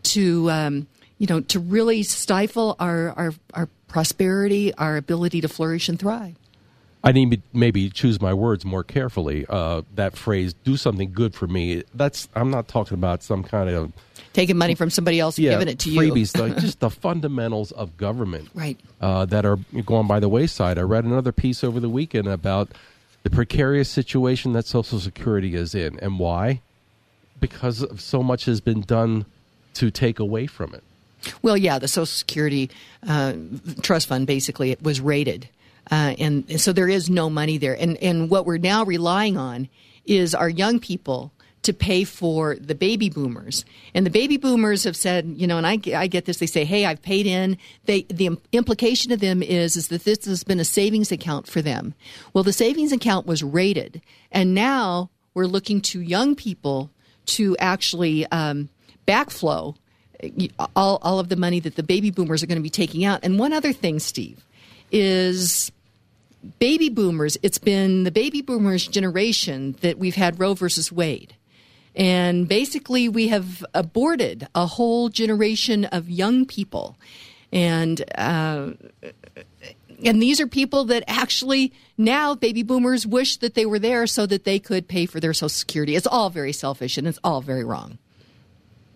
to, 0.03 0.49
um, 0.49 0.87
you 1.17 1.27
know, 1.27 1.41
to 1.41 1.59
really 1.59 2.03
stifle 2.03 2.75
our, 2.79 3.09
our, 3.11 3.33
our 3.53 3.69
prosperity, 3.87 4.73
our 4.75 4.97
ability 4.97 5.41
to 5.41 5.47
flourish 5.47 5.89
and 5.89 5.99
thrive. 5.99 6.35
I 7.03 7.11
need 7.11 7.31
to 7.31 7.41
maybe 7.53 7.89
choose 7.91 8.19
my 8.19 8.33
words 8.33 8.65
more 8.65 8.83
carefully. 8.83 9.45
Uh, 9.47 9.83
that 9.93 10.17
phrase, 10.17 10.55
"do 10.63 10.75
something 10.75 11.13
good 11.13 11.35
for 11.35 11.45
me." 11.45 11.83
That's 11.93 12.27
I'm 12.33 12.49
not 12.49 12.67
talking 12.67 12.95
about 12.95 13.21
some 13.21 13.43
kind 13.43 13.69
of 13.69 13.93
taking 14.33 14.57
money 14.57 14.73
from 14.73 14.89
somebody 14.89 15.19
else 15.19 15.37
and 15.37 15.45
yeah, 15.45 15.51
giving 15.51 15.67
it 15.67 15.77
to 15.79 15.89
freebies, 15.91 16.35
you. 16.35 16.41
like 16.41 16.57
just 16.59 16.79
the 16.79 16.89
fundamentals 16.89 17.71
of 17.73 17.95
government, 17.95 18.49
right? 18.55 18.79
Uh, 18.99 19.23
that 19.25 19.45
are 19.45 19.57
going 19.85 20.07
by 20.07 20.19
the 20.19 20.27
wayside. 20.27 20.79
I 20.79 20.81
read 20.81 21.03
another 21.03 21.31
piece 21.31 21.63
over 21.63 21.79
the 21.79 21.89
weekend 21.89 22.27
about 22.27 22.71
the 23.25 23.31
precarious 23.31 23.89
situation 23.89 24.53
that 24.53 24.67
Social 24.67 24.99
Security 24.99 25.55
is 25.55 25.73
in, 25.73 25.97
and 25.99 26.19
why? 26.19 26.61
Because 27.39 27.81
of 27.81 27.99
so 27.99 28.21
much 28.21 28.45
has 28.45 28.61
been 28.61 28.81
done 28.81 29.25
to 29.73 29.89
take 29.89 30.19
away 30.19 30.45
from 30.45 30.75
it. 30.75 30.83
Well, 31.41 31.57
yeah, 31.57 31.79
the 31.79 31.87
Social 31.87 32.05
Security 32.05 32.69
uh, 33.07 33.33
trust 33.81 34.07
fund 34.07 34.27
basically 34.27 34.69
it 34.69 34.83
was 34.83 35.01
raided, 35.01 35.49
uh, 35.89 36.13
and, 36.19 36.45
and 36.47 36.61
so 36.61 36.71
there 36.71 36.87
is 36.87 37.09
no 37.09 37.31
money 37.31 37.57
there. 37.57 37.73
And 37.73 37.97
and 37.97 38.29
what 38.29 38.45
we're 38.45 38.59
now 38.59 38.83
relying 38.83 39.37
on 39.37 39.69
is 40.05 40.35
our 40.35 40.47
young 40.47 40.79
people 40.79 41.31
to 41.65 41.73
pay 41.73 42.03
for 42.03 42.55
the 42.55 42.75
baby 42.75 43.09
boomers. 43.09 43.65
And 43.93 44.05
the 44.05 44.09
baby 44.09 44.37
boomers 44.37 44.83
have 44.83 44.95
said, 44.95 45.25
you 45.37 45.45
know, 45.45 45.57
and 45.57 45.67
I, 45.67 45.79
I 45.95 46.07
get 46.07 46.25
this, 46.25 46.37
they 46.37 46.45
say, 46.45 46.65
hey, 46.65 46.85
I've 46.85 47.01
paid 47.01 47.25
in. 47.25 47.57
They, 47.85 48.03
the 48.03 48.37
implication 48.51 49.11
of 49.11 49.19
them 49.19 49.43
is, 49.43 49.75
is 49.75 49.89
that 49.89 50.03
this 50.03 50.25
has 50.25 50.43
been 50.43 50.59
a 50.59 50.65
savings 50.65 51.11
account 51.11 51.47
for 51.47 51.61
them. 51.61 51.93
Well, 52.33 52.43
the 52.43 52.53
savings 52.53 52.91
account 52.91 53.27
was 53.27 53.43
raided. 53.43 54.01
And 54.31 54.53
now 54.53 55.09
we're 55.33 55.45
looking 55.45 55.81
to 55.81 56.01
young 56.01 56.35
people 56.35 56.89
to 57.27 57.55
actually 57.57 58.25
um, 58.27 58.69
backflow 59.07 59.75
all, 60.75 60.99
all 61.01 61.19
of 61.19 61.29
the 61.29 61.35
money 61.35 61.59
that 61.59 61.75
the 61.75 61.83
baby 61.83 62.11
boomers 62.11 62.41
are 62.41 62.47
going 62.47 62.57
to 62.57 62.63
be 62.63 62.69
taking 62.69 63.05
out. 63.05 63.19
And 63.23 63.37
one 63.37 63.53
other 63.53 63.73
thing, 63.73 63.99
Steve, 63.99 64.43
is 64.91 65.71
baby 66.59 66.89
boomers, 66.89 67.37
it's 67.43 67.57
been 67.57 68.03
the 68.03 68.11
baby 68.11 68.41
boomers 68.41 68.87
generation 68.87 69.75
that 69.81 69.97
we've 69.97 70.15
had 70.15 70.39
Roe 70.39 70.53
versus 70.53 70.91
Wade. 70.91 71.35
And 71.95 72.47
basically, 72.47 73.07
we 73.07 73.29
have 73.29 73.65
aborted 73.73 74.47
a 74.53 74.65
whole 74.65 75.09
generation 75.09 75.85
of 75.85 76.09
young 76.09 76.45
people. 76.45 76.97
And, 77.53 78.03
uh, 78.17 78.71
and 80.03 80.21
these 80.21 80.41
are 80.41 80.47
people 80.47 80.83
that 80.85 81.03
actually 81.07 81.71
now 81.97 82.35
baby 82.35 82.63
boomers 82.63 83.07
wish 83.07 83.37
that 83.37 83.53
they 83.53 83.65
were 83.65 83.79
there 83.79 84.07
so 84.07 84.25
that 84.25 84.43
they 84.43 84.59
could 84.59 84.89
pay 84.89 85.05
for 85.05 85.21
their 85.21 85.33
social 85.33 85.49
security. 85.49 85.95
It's 85.95 86.07
all 86.07 86.29
very 86.29 86.51
selfish 86.51 86.97
and 86.97 87.07
it's 87.07 87.19
all 87.23 87.41
very 87.41 87.63
wrong. 87.63 87.97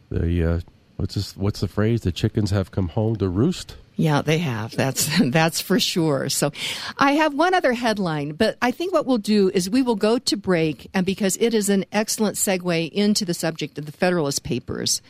The 0.10 0.44
uh, 0.44 0.60
what's 0.98 1.16
this, 1.16 1.38
what's 1.38 1.62
the 1.62 1.68
phrase? 1.68 2.02
The 2.02 2.12
chickens 2.12 2.52
have 2.52 2.72
come 2.72 2.90
home 2.90 3.16
to 3.18 3.30
roost. 3.30 3.78
Yeah, 4.00 4.22
they 4.22 4.38
have. 4.38 4.78
That's 4.78 5.10
that's 5.26 5.60
for 5.60 5.78
sure. 5.78 6.30
So, 6.30 6.54
I 6.98 7.14
have 7.14 7.34
one 7.34 7.54
other 7.54 7.74
headline, 7.74 8.32
but 8.32 8.58
I 8.62 8.72
think 8.72 8.94
what 8.94 9.06
we'll 9.06 9.18
do 9.18 9.52
is 9.54 9.70
we 9.70 9.82
will 9.82 9.98
go 9.98 10.18
to 10.18 10.38
break, 10.38 10.90
and 10.94 11.06
because 11.06 11.36
it 11.42 11.54
is 11.54 11.68
an 11.68 11.84
excellent 11.92 12.38
segue 12.38 12.90
into 12.92 13.26
the 13.26 13.34
subject 13.34 13.78
of 13.78 13.86
the 13.86 13.92
Federalist 13.92 14.44
Papers. 14.44 15.02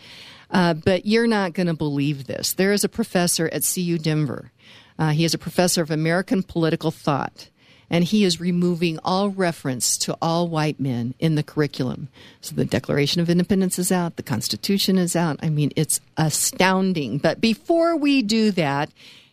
Uh, 0.50 0.74
but 0.74 1.06
you're 1.06 1.28
not 1.28 1.54
going 1.54 1.68
to 1.68 1.76
believe 1.76 2.26
this. 2.26 2.54
There 2.54 2.72
is 2.72 2.84
a 2.84 2.90
professor 2.90 3.48
at 3.54 3.62
CU 3.62 4.00
Denver. 4.00 4.52
Uh, 4.98 5.10
he 5.10 5.24
is 5.24 5.36
a 5.36 5.38
professor 5.38 5.84
of 5.84 5.92
American 5.92 6.42
political 6.42 6.90
thought 6.90 7.50
and 7.90 8.04
he 8.04 8.24
is 8.24 8.40
removing 8.40 9.00
all 9.04 9.30
reference 9.30 9.98
to 10.00 10.18
all 10.22 10.48
white 10.48 10.80
men 10.80 11.16
in 11.20 11.36
the 11.36 11.44
curriculum. 11.44 12.10
So 12.42 12.56
the 12.56 12.66
Declaration 12.66 13.22
of 13.22 13.30
Independence 13.30 13.80
is 13.80 13.92
out, 13.92 14.16
the 14.16 14.24
Constitution 14.24 14.98
is 14.98 15.16
out. 15.16 15.40
I 15.42 15.50
mean, 15.50 15.72
it's 15.76 16.00
astounding. 16.18 17.18
But 17.18 17.42
before 17.42 17.96
we 17.96 18.22
do 18.22 18.52
that, 18.52 18.90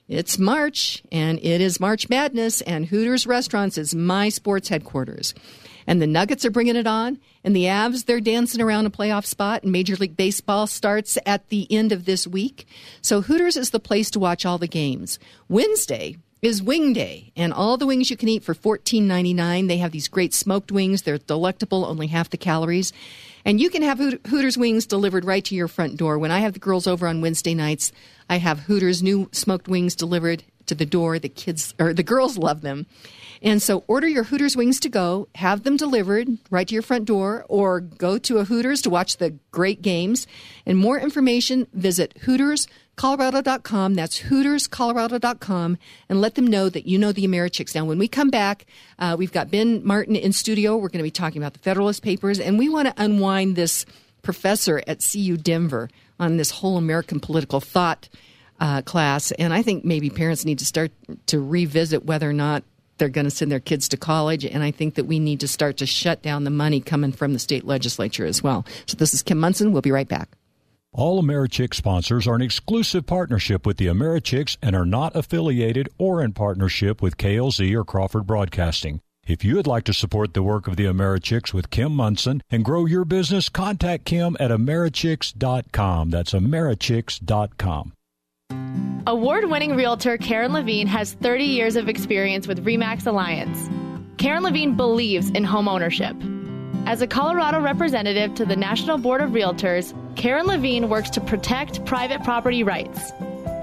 it's 0.09 0.39
March, 0.39 1.03
and 1.11 1.39
it 1.41 1.61
is 1.61 1.81
March 1.81 2.09
Madness, 2.09 2.61
and 2.61 2.87
Hooters 2.87 3.27
Restaurants 3.27 3.77
is 3.77 3.93
my 3.93 4.29
sports 4.29 4.69
headquarters. 4.69 5.35
And 5.89 6.01
the 6.01 6.07
Nuggets 6.07 6.45
are 6.45 6.51
bringing 6.51 6.77
it 6.77 6.87
on, 6.87 7.19
and 7.43 7.55
the 7.55 7.65
Avs, 7.65 8.07
they're 8.07 8.21
dancing 8.21 8.61
around 8.61 8.87
a 8.87 8.91
playoff 8.91 9.25
spot, 9.25 9.63
and 9.63 9.73
Major 9.73 9.97
League 9.97 10.17
Baseball 10.17 10.67
starts 10.67 11.19
at 11.27 11.49
the 11.49 11.67
end 11.73 11.91
of 11.91 12.05
this 12.05 12.27
week. 12.27 12.67
So 13.03 13.21
Hooters 13.21 13.57
is 13.57 13.71
the 13.71 13.81
place 13.81 14.11
to 14.13 14.21
watch 14.21 14.47
all 14.47 14.59
the 14.59 14.69
games. 14.69 15.19
Wednesday, 15.49 16.17
is 16.43 16.63
Wing 16.63 16.93
Day, 16.93 17.33
and 17.35 17.53
all 17.53 17.77
the 17.77 17.87
wings 17.87 18.11
you 18.11 18.17
can 18.17 18.29
eat 18.29 18.45
for 18.45 18.55
$14.99. 18.55 19.69
They 19.69 19.79
have 19.79 19.93
these 19.93 20.09
great 20.09 20.35
smoked 20.35 20.71
wings. 20.71 21.03
They're 21.03 21.19
delectable, 21.19 21.85
only 21.85 22.09
half 22.09 22.31
the 22.31 22.37
calories. 22.37 22.93
And 23.45 23.61
you 23.61 23.71
can 23.71 23.83
have 23.83 23.99
Hooters 23.99 24.59
wings 24.59 24.87
delivered 24.87 25.25
right 25.25 25.45
to 25.45 25.55
your 25.55 25.69
front 25.69 25.97
door. 25.97 26.19
When 26.19 26.31
I 26.31 26.41
have 26.41 26.53
the 26.53 26.59
girls 26.59 26.87
over 26.87 27.07
on 27.07 27.21
Wednesday 27.21 27.55
nights, 27.55 27.93
I 28.29 28.39
have 28.39 28.61
Hooters 28.61 29.03
new 29.03 29.29
smoked 29.33 29.69
wings 29.69 29.95
delivered 29.95 30.43
to 30.67 30.75
the 30.75 30.85
door. 30.85 31.19
The 31.19 31.29
kids 31.29 31.75
or 31.79 31.95
the 31.95 32.03
girls 32.03 32.37
love 32.37 32.61
them. 32.61 32.87
And 33.41 33.63
so 33.63 33.85
order 33.87 34.09
your 34.09 34.25
Hooters 34.25 34.57
wings 34.57 34.81
to 34.81 34.89
go, 34.89 35.29
have 35.37 35.63
them 35.63 35.77
delivered 35.77 36.29
right 36.51 36.67
to 36.67 36.75
your 36.75 36.83
front 36.83 37.05
door, 37.05 37.45
or 37.49 37.81
go 37.81 38.19
to 38.19 38.39
a 38.39 38.45
Hooters 38.45 38.83
to 38.83 38.91
watch 38.91 39.19
the 39.19 39.39
great 39.53 39.81
games. 39.81 40.27
And 40.65 40.77
more 40.77 40.99
information, 40.99 41.69
visit 41.73 42.19
HootersColorado.com. 42.97 43.95
That's 43.95 44.23
HootersColorado.com, 44.23 45.79
and 46.09 46.21
let 46.21 46.35
them 46.35 46.47
know 46.47 46.69
that 46.69 46.87
you 46.87 46.99
know 46.99 47.13
the 47.13 47.27
Americhicks. 47.27 47.75
Now, 47.75 47.85
when 47.85 47.99
we 47.99 48.09
come 48.09 48.31
back, 48.31 48.67
uh, 48.99 49.17
we've 49.19 49.33
got 49.33 49.51
Ben 49.51 49.85
Martin 49.85 50.17
in 50.17 50.33
studio. 50.33 50.77
We're 50.77 50.89
going 50.89 50.99
to 50.99 51.05
be 51.05 51.11
talking 51.11 51.43
about 51.43 51.53
the 51.53 51.59
Federalist 51.59 52.03
Papers, 52.03 52.41
and 52.41 52.59
we 52.59 52.69
want 52.69 52.89
to 52.89 52.95
unwind 52.97 53.57
this 53.57 53.85
professor 54.23 54.83
at 54.87 55.07
CU 55.13 55.37
Denver 55.37 55.91
on 56.19 56.37
this 56.39 56.51
whole 56.51 56.79
American 56.79 57.21
political 57.21 57.61
thought 57.61 58.09
uh, 58.59 58.81
class. 58.83 59.31
And 59.33 59.53
I 59.53 59.63
think 59.63 59.85
maybe 59.85 60.09
parents 60.09 60.45
need 60.45 60.59
to 60.61 60.67
start 60.67 60.91
to 61.27 61.39
revisit 61.39 62.07
whether 62.07 62.29
or 62.29 62.33
not 62.33 62.65
they're 62.97 63.11
going 63.11 63.27
to 63.27 63.31
send 63.31 63.53
their 63.53 63.61
kids 63.61 63.89
to 63.91 63.99
college. 63.99 64.45
And 64.45 64.63
I 64.63 64.71
think 64.71 64.95
that 64.95 65.05
we 65.05 65.19
need 65.19 65.41
to 65.41 65.49
start 65.49 65.77
to 65.77 65.87
shut 65.87 66.23
down 66.23 66.45
the 66.45 66.51
money 66.51 66.81
coming 66.81 67.13
from 67.13 67.35
the 67.35 67.39
state 67.39 67.65
legislature 67.65 68.25
as 68.25 68.43
well. 68.43 68.65
So 68.87 68.97
this 68.97 69.13
is 69.13 69.23
Kim 69.23 69.39
Monson. 69.39 69.73
We'll 69.73 69.83
be 69.83 69.93
right 69.93 70.09
back. 70.09 70.31
All 70.97 71.23
AmeriChicks 71.23 71.75
sponsors 71.75 72.27
are 72.27 72.37
an 72.37 72.41
exclusive 72.41 73.05
partnership 73.05 73.67
with 73.67 73.77
the 73.77 73.87
Americhicks 73.87 74.57
and 74.63 74.75
are 74.75 74.87
not 74.87 75.15
affiliated 75.15 75.91
or 75.99 76.23
in 76.23 76.33
partnership 76.33 77.03
with 77.03 77.19
KLZ 77.19 77.75
or 77.75 77.85
Crawford 77.85 78.27
Broadcasting. 78.27 79.03
If 79.27 79.45
you 79.45 79.57
would 79.57 79.67
like 79.67 79.85
to 79.85 79.93
support 79.93 80.33
the 80.33 80.43
work 80.43 80.67
of 80.67 80.77
the 80.77 80.87
Americhicks 80.87 81.53
with 81.53 81.69
Kim 81.69 81.93
Monson 81.93 82.43
and 82.49 82.65
grow 82.65 82.87
your 82.87 83.05
business, 83.05 83.51
contact 83.51 84.07
Kim 84.07 84.39
at 84.41 84.51
Americhicks.com. 84.51 86.09
That's 86.09 86.33
Americhicks.com. 86.33 87.93
Award 89.07 89.51
winning 89.51 89.77
realtor 89.77 90.17
Karen 90.17 90.55
Levine 90.55 90.87
has 90.87 91.13
30 91.13 91.45
years 91.45 91.77
of 91.77 91.91
experience 91.91 92.49
with 92.49 92.65
REMAX 92.65 93.07
Alliance. 93.07 93.69
Karen 94.17 94.43
Levine 94.43 94.75
believes 94.75 95.29
in 95.29 95.45
home 95.45 95.69
ownership. 95.69 96.17
As 96.87 97.03
a 97.03 97.07
Colorado 97.09 97.61
representative 97.61 98.37
to 98.37 98.45
the 98.45 98.55
National 98.55 98.97
Board 98.97 99.21
of 99.21 99.31
Realtors, 99.31 99.93
Karen 100.15 100.47
Levine 100.47 100.89
works 100.89 101.11
to 101.11 101.21
protect 101.21 101.85
private 101.85 102.23
property 102.23 102.63
rights. 102.63 103.13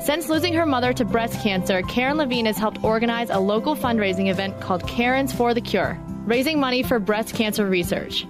Since 0.06 0.28
losing 0.28 0.54
her 0.56 0.66
mother 0.66 0.92
to 0.92 1.06
breast 1.06 1.42
cancer, 1.42 1.82
Karen 1.84 2.18
Levine 2.18 2.48
has 2.48 2.58
helped 2.58 2.84
organize 2.84 3.30
a 3.30 3.40
local 3.40 3.78
fundraising 3.78 4.30
event 4.30 4.60
called 4.60 4.86
Karen's 4.90 5.32
for 5.32 5.54
the 5.54 5.62
Cure, 5.62 5.98
raising 6.26 6.60
money 6.60 6.84
for 6.84 7.00
breast 7.00 7.34
cancer 7.34 7.66
research. 7.66 8.28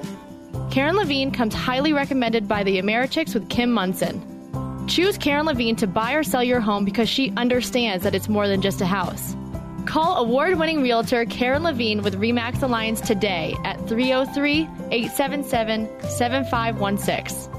Karen 0.69 0.95
Levine 0.95 1.31
comes 1.31 1.55
highly 1.55 1.91
recommended 1.91 2.47
by 2.47 2.63
the 2.63 2.79
Americhicks 2.79 3.33
with 3.33 3.49
Kim 3.49 3.71
Monson. 3.71 4.87
Choose 4.87 5.17
Karen 5.17 5.47
Levine 5.47 5.75
to 5.77 5.87
buy 5.87 6.13
or 6.13 6.23
sell 6.23 6.43
your 6.43 6.59
home 6.59 6.85
because 6.85 7.09
she 7.09 7.33
understands 7.35 8.03
that 8.03 8.13
it's 8.13 8.29
more 8.29 8.47
than 8.47 8.61
just 8.61 8.79
a 8.79 8.85
house. 8.85 9.35
Call 9.85 10.17
award 10.17 10.57
winning 10.57 10.81
realtor 10.81 11.25
Karen 11.25 11.63
Levine 11.63 12.01
with 12.03 12.19
REMAX 12.19 12.63
Alliance 12.63 13.01
today 13.01 13.55
at 13.65 13.77
303 13.87 14.61
877 14.91 15.87
7516. 16.09 17.51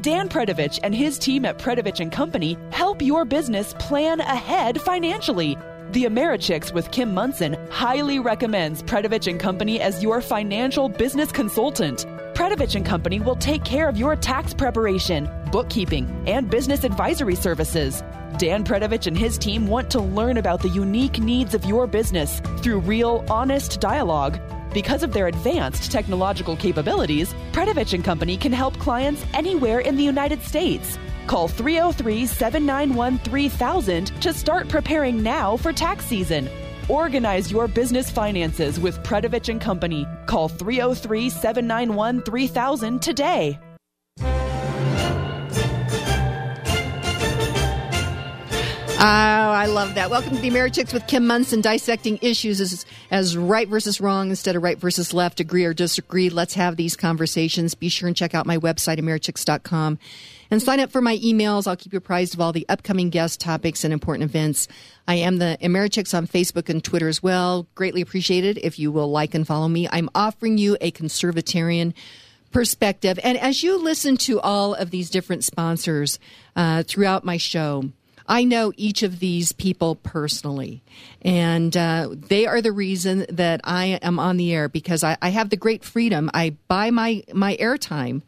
Dan 0.00 0.28
Predovich 0.28 0.78
and 0.84 0.94
his 0.94 1.18
team 1.18 1.44
at 1.44 1.58
Predovich 1.58 2.10
Company 2.12 2.56
help 2.70 3.02
your 3.02 3.24
business 3.24 3.74
plan 3.80 4.20
ahead 4.20 4.80
financially. 4.80 5.56
The 5.90 6.04
Americhicks 6.04 6.72
with 6.72 6.90
Kim 6.92 7.12
Monson 7.14 7.56
highly 7.70 8.20
recommends 8.20 8.82
Predovich 8.84 9.40
Company 9.40 9.80
as 9.80 10.02
your 10.02 10.20
financial 10.20 10.88
business 10.88 11.32
consultant. 11.32 12.06
Predovich 12.34 12.84
Company 12.84 13.18
will 13.18 13.36
take 13.36 13.64
care 13.64 13.88
of 13.88 13.96
your 13.96 14.14
tax 14.14 14.54
preparation, 14.54 15.28
bookkeeping, 15.50 16.08
and 16.28 16.48
business 16.48 16.84
advisory 16.84 17.34
services. 17.34 18.04
Dan 18.38 18.62
Predovich 18.62 19.08
and 19.08 19.18
his 19.18 19.36
team 19.36 19.66
want 19.66 19.90
to 19.90 20.00
learn 20.00 20.36
about 20.36 20.62
the 20.62 20.68
unique 20.68 21.18
needs 21.18 21.54
of 21.54 21.64
your 21.64 21.88
business 21.88 22.40
through 22.58 22.78
real, 22.78 23.24
honest 23.28 23.80
dialogue. 23.80 24.38
Because 24.72 25.02
of 25.02 25.12
their 25.12 25.26
advanced 25.26 25.90
technological 25.90 26.54
capabilities, 26.56 27.34
Predovich 27.50 27.94
and 27.94 28.04
Company 28.04 28.36
can 28.36 28.52
help 28.52 28.78
clients 28.78 29.24
anywhere 29.34 29.80
in 29.80 29.96
the 29.96 30.04
United 30.04 30.40
States. 30.44 31.00
Call 31.26 31.48
303 31.48 32.26
791 32.26 33.18
3000 33.18 34.06
to 34.22 34.32
start 34.32 34.68
preparing 34.68 35.20
now 35.20 35.56
for 35.56 35.72
tax 35.72 36.04
season. 36.04 36.48
Organize 36.88 37.50
your 37.50 37.66
business 37.66 38.08
finances 38.08 38.78
with 38.78 39.02
Predovich 39.02 39.48
and 39.48 39.60
Company. 39.60 40.06
Call 40.26 40.48
303 40.48 41.28
791 41.28 42.22
3000 42.22 43.02
today. 43.02 43.58
Oh, 49.00 49.00
I 49.00 49.66
love 49.66 49.94
that. 49.94 50.10
Welcome 50.10 50.34
to 50.34 50.42
the 50.42 50.50
Americhicks 50.50 50.92
with 50.92 51.06
Kim 51.06 51.24
Monson, 51.24 51.60
dissecting 51.60 52.18
issues 52.20 52.60
as, 52.60 52.84
as 53.12 53.36
right 53.36 53.68
versus 53.68 54.00
wrong 54.00 54.30
instead 54.30 54.56
of 54.56 54.64
right 54.64 54.76
versus 54.76 55.14
left, 55.14 55.38
agree 55.38 55.64
or 55.64 55.72
disagree. 55.72 56.30
Let's 56.30 56.54
have 56.54 56.74
these 56.74 56.96
conversations. 56.96 57.76
Be 57.76 57.90
sure 57.90 58.08
and 58.08 58.16
check 58.16 58.34
out 58.34 58.44
my 58.44 58.58
website, 58.58 58.98
americhicks.com, 58.98 60.00
and 60.50 60.60
sign 60.60 60.80
up 60.80 60.90
for 60.90 61.00
my 61.00 61.16
emails. 61.18 61.68
I'll 61.68 61.76
keep 61.76 61.92
you 61.92 61.98
apprised 61.98 62.34
of 62.34 62.40
all 62.40 62.50
the 62.50 62.66
upcoming 62.68 63.08
guest 63.08 63.40
topics 63.40 63.84
and 63.84 63.92
important 63.92 64.28
events. 64.28 64.66
I 65.06 65.14
am 65.14 65.38
the 65.38 65.56
Americhicks 65.62 66.12
on 66.12 66.26
Facebook 66.26 66.68
and 66.68 66.82
Twitter 66.82 67.06
as 67.06 67.22
well. 67.22 67.68
Greatly 67.76 68.00
appreciated 68.00 68.58
if 68.64 68.80
you 68.80 68.90
will 68.90 69.12
like 69.12 69.32
and 69.32 69.46
follow 69.46 69.68
me. 69.68 69.88
I'm 69.92 70.10
offering 70.12 70.58
you 70.58 70.76
a 70.80 70.90
conservatarian 70.90 71.94
perspective. 72.50 73.20
And 73.22 73.38
as 73.38 73.62
you 73.62 73.80
listen 73.80 74.16
to 74.16 74.40
all 74.40 74.74
of 74.74 74.90
these 74.90 75.08
different 75.08 75.44
sponsors 75.44 76.18
uh, 76.56 76.82
throughout 76.82 77.24
my 77.24 77.36
show, 77.36 77.90
I 78.28 78.44
know 78.44 78.72
each 78.76 79.02
of 79.02 79.20
these 79.20 79.52
people 79.52 79.96
personally, 79.96 80.82
and 81.22 81.74
uh, 81.76 82.10
they 82.12 82.46
are 82.46 82.60
the 82.60 82.72
reason 82.72 83.26
that 83.30 83.62
I 83.64 83.98
am 84.02 84.18
on 84.18 84.36
the 84.36 84.52
air 84.52 84.68
because 84.68 85.02
I, 85.02 85.16
I 85.22 85.30
have 85.30 85.50
the 85.50 85.56
great 85.56 85.82
freedom. 85.82 86.30
I 86.34 86.56
buy 86.68 86.90
my 86.90 87.24
my 87.32 87.56
airtime 87.56 88.22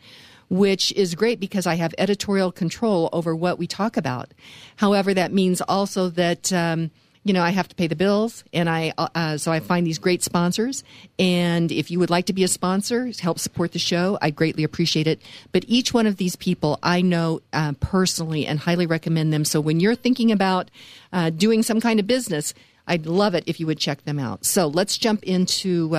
which 0.51 0.91
is 0.93 1.15
great 1.15 1.39
because 1.39 1.65
I 1.65 1.77
have 1.77 1.95
editorial 1.97 2.51
control 2.51 3.09
over 3.13 3.35
what 3.37 3.57
we 3.57 3.69
talk 3.69 3.97
about. 3.97 4.33
However, 4.77 5.15
that 5.15 5.33
means 5.33 5.61
also 5.61 6.09
that 6.11 6.53
um, 6.53 6.91
you 7.25 7.33
know 7.33 7.43
I 7.43 7.51
have 7.51 7.69
to 7.69 7.75
pay 7.75 7.87
the 7.87 7.97
bills, 7.97 8.45
and 8.53 8.69
I 8.69 8.93
uh, 8.97 9.37
so 9.37 9.53
I 9.53 9.61
find 9.61 9.87
these 9.87 9.99
great 9.99 10.23
sponsors. 10.23 10.85
And 11.19 11.71
if 11.71 11.91
you 11.91 11.99
would 11.99 12.11
like 12.11 12.27
to 12.27 12.33
be 12.33 12.45
a 12.45 12.49
sponsor, 12.49 13.11
help 13.21 13.39
support 13.39 13.73
the 13.73 13.79
show, 13.79 14.19
I 14.23 14.31
greatly 14.31 14.65
appreciate 14.65 15.07
it. 15.07 15.21
But 15.53 15.65
each 15.69 15.93
one 15.93 16.07
of 16.07 16.17
these 16.17 16.37
people 16.37 16.79
I 16.83 17.03
know 17.03 17.41
uh, 17.53 17.73
personally 17.81 18.47
and 18.47 18.59
highly 18.59 18.87
recommend 18.87 19.33
them. 19.33 19.45
So 19.45 19.61
when 19.61 19.81
you're 19.81 19.95
thinking 19.95 20.33
about 20.33 20.71
uh, 21.13 21.31
doing 21.31 21.63
some 21.63 21.81
kind 21.81 22.01
of 22.01 22.07
business, 22.07 22.55
I'd 22.87 23.07
love 23.07 23.35
it 23.35 23.45
if 23.47 23.61
you 23.61 23.67
would 23.67 23.79
check 23.79 24.05
them 24.05 24.19
out. 24.19 24.45
So 24.45 24.67
let's 24.67 24.97
jump 24.97 25.23
into. 25.25 25.95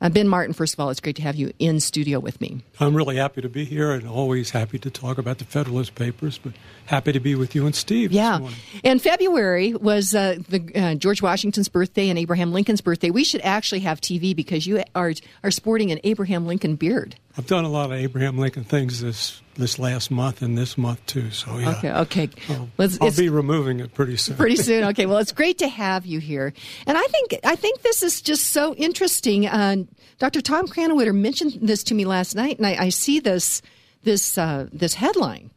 Uh, 0.00 0.08
ben 0.08 0.28
Martin, 0.28 0.54
first 0.54 0.74
of 0.74 0.80
all, 0.80 0.90
it's 0.90 1.00
great 1.00 1.16
to 1.16 1.22
have 1.22 1.36
you 1.36 1.52
in 1.58 1.78
studio 1.80 2.18
with 2.18 2.40
me. 2.40 2.62
I'm 2.78 2.96
really 2.96 3.16
happy 3.16 3.42
to 3.42 3.48
be 3.48 3.64
here 3.64 3.92
and 3.92 4.08
always 4.08 4.50
happy 4.50 4.78
to 4.78 4.90
talk 4.90 5.18
about 5.18 5.38
the 5.38 5.44
Federalist 5.44 5.94
Papers, 5.94 6.38
but 6.38 6.52
happy 6.86 7.12
to 7.12 7.20
be 7.20 7.34
with 7.34 7.54
you 7.54 7.66
and 7.66 7.74
Steve. 7.74 8.10
Yeah. 8.12 8.48
And 8.82 9.02
February 9.02 9.74
was 9.74 10.14
uh, 10.14 10.38
the 10.48 10.72
uh, 10.74 10.94
George 10.94 11.20
Washington's 11.20 11.68
birthday 11.68 12.08
and 12.08 12.18
Abraham 12.18 12.52
Lincoln's 12.52 12.80
birthday. 12.80 13.10
We 13.10 13.24
should 13.24 13.42
actually 13.42 13.80
have 13.80 14.00
TV 14.00 14.34
because 14.34 14.66
you 14.66 14.82
are, 14.94 15.12
are 15.44 15.50
sporting 15.50 15.90
an 15.92 16.00
Abraham 16.04 16.46
Lincoln 16.46 16.76
beard. 16.76 17.16
I've 17.36 17.46
done 17.46 17.64
a 17.64 17.68
lot 17.68 17.92
of 17.92 17.98
Abraham 17.98 18.38
Lincoln 18.38 18.64
things 18.64 19.00
this 19.00 19.40
this 19.56 19.78
last 19.78 20.10
month 20.10 20.42
and 20.42 20.56
this 20.56 20.78
month 20.78 21.04
too. 21.06 21.30
So 21.30 21.58
yeah. 21.58 21.70
Okay. 21.70 21.92
Okay. 21.92 22.30
I'll, 22.48 22.68
I'll 23.00 23.12
be 23.12 23.28
removing 23.28 23.80
it 23.80 23.94
pretty 23.94 24.16
soon. 24.16 24.36
Pretty 24.36 24.56
soon. 24.68 24.84
Okay. 24.84 25.06
Well, 25.06 25.18
it's 25.18 25.32
great 25.32 25.58
to 25.58 25.68
have 25.68 26.06
you 26.06 26.18
here, 26.18 26.52
and 26.86 26.98
I 26.98 27.04
think 27.04 27.34
I 27.44 27.56
think 27.56 27.82
this 27.82 28.02
is 28.02 28.20
just 28.20 28.46
so 28.46 28.74
interesting. 28.74 29.46
Uh, 29.46 29.84
Dr. 30.18 30.40
Tom 30.40 30.66
Krannawitter 30.66 31.14
mentioned 31.14 31.58
this 31.62 31.82
to 31.84 31.94
me 31.94 32.04
last 32.04 32.34
night, 32.34 32.58
and 32.58 32.66
I, 32.66 32.76
I 32.78 32.88
see 32.90 33.20
this 33.20 33.62
this 34.02 34.38
uh, 34.38 34.66
this 34.72 34.94
headline, 34.94 35.50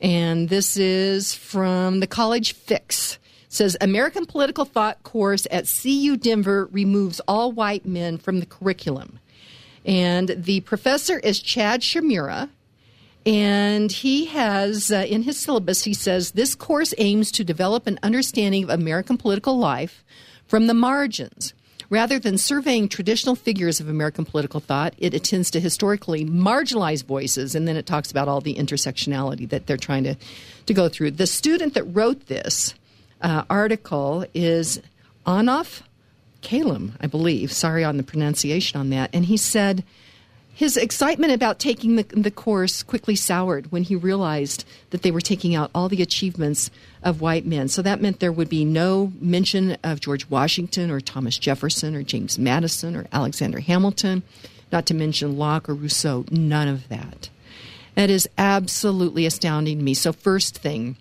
and 0.00 0.48
this 0.48 0.76
is 0.76 1.34
from 1.34 2.00
the 2.00 2.06
College 2.06 2.54
Fix. 2.54 3.18
It 3.46 3.52
says 3.52 3.76
American 3.80 4.26
Political 4.26 4.64
Thought 4.66 5.02
course 5.02 5.46
at 5.50 5.66
CU 5.66 6.16
Denver 6.16 6.68
removes 6.72 7.20
all 7.28 7.52
white 7.52 7.86
men 7.86 8.18
from 8.18 8.40
the 8.40 8.46
curriculum. 8.46 9.20
And 9.84 10.28
the 10.36 10.60
professor 10.60 11.18
is 11.18 11.40
Chad 11.40 11.82
Shimura. 11.82 12.48
And 13.26 13.90
he 13.90 14.26
has, 14.26 14.92
uh, 14.92 15.06
in 15.08 15.22
his 15.22 15.38
syllabus, 15.38 15.84
he 15.84 15.94
says 15.94 16.32
this 16.32 16.54
course 16.54 16.92
aims 16.98 17.30
to 17.32 17.44
develop 17.44 17.86
an 17.86 17.98
understanding 18.02 18.64
of 18.64 18.70
American 18.70 19.16
political 19.16 19.56
life 19.56 20.04
from 20.46 20.66
the 20.66 20.74
margins. 20.74 21.53
Rather 21.90 22.18
than 22.18 22.38
surveying 22.38 22.88
traditional 22.88 23.34
figures 23.34 23.80
of 23.80 23.88
American 23.88 24.24
political 24.24 24.60
thought, 24.60 24.94
it 24.98 25.14
attends 25.14 25.50
to 25.50 25.60
historically 25.60 26.24
marginalized 26.24 27.04
voices, 27.04 27.54
and 27.54 27.68
then 27.68 27.76
it 27.76 27.86
talks 27.86 28.10
about 28.10 28.28
all 28.28 28.40
the 28.40 28.54
intersectionality 28.54 29.48
that 29.48 29.66
they're 29.66 29.76
trying 29.76 30.04
to, 30.04 30.16
to 30.66 30.74
go 30.74 30.88
through. 30.88 31.10
The 31.12 31.26
student 31.26 31.74
that 31.74 31.84
wrote 31.84 32.26
this 32.26 32.74
uh, 33.20 33.44
article 33.48 34.24
is 34.34 34.80
Anof 35.26 35.82
Kalem, 36.42 36.92
I 37.00 37.06
believe. 37.06 37.52
Sorry 37.52 37.84
on 37.84 37.96
the 37.96 38.02
pronunciation 38.02 38.78
on 38.78 38.90
that. 38.90 39.10
And 39.12 39.24
he 39.24 39.36
said 39.36 39.84
his 40.54 40.76
excitement 40.76 41.32
about 41.32 41.58
taking 41.58 41.96
the, 41.96 42.04
the 42.04 42.30
course 42.30 42.84
quickly 42.84 43.16
soured 43.16 43.72
when 43.72 43.82
he 43.82 43.96
realized 43.96 44.64
that 44.90 45.02
they 45.02 45.10
were 45.10 45.20
taking 45.20 45.54
out 45.54 45.70
all 45.74 45.88
the 45.88 46.00
achievements 46.00 46.70
of 47.02 47.20
white 47.20 47.44
men. 47.44 47.68
So 47.68 47.82
that 47.82 48.00
meant 48.00 48.20
there 48.20 48.30
would 48.30 48.48
be 48.48 48.64
no 48.64 49.12
mention 49.20 49.76
of 49.82 50.00
George 50.00 50.30
Washington 50.30 50.92
or 50.92 51.00
Thomas 51.00 51.38
Jefferson 51.38 51.96
or 51.96 52.04
James 52.04 52.38
Madison 52.38 52.94
or 52.94 53.06
Alexander 53.12 53.58
Hamilton, 53.58 54.22
not 54.70 54.86
to 54.86 54.94
mention 54.94 55.36
Locke 55.36 55.68
or 55.68 55.74
Rousseau. 55.74 56.24
None 56.30 56.68
of 56.68 56.88
that. 56.88 57.30
That 57.96 58.10
is 58.10 58.28
absolutely 58.38 59.26
astounding 59.26 59.78
to 59.78 59.84
me. 59.84 59.94
So, 59.94 60.12
first 60.12 60.58
thing, 60.58 60.96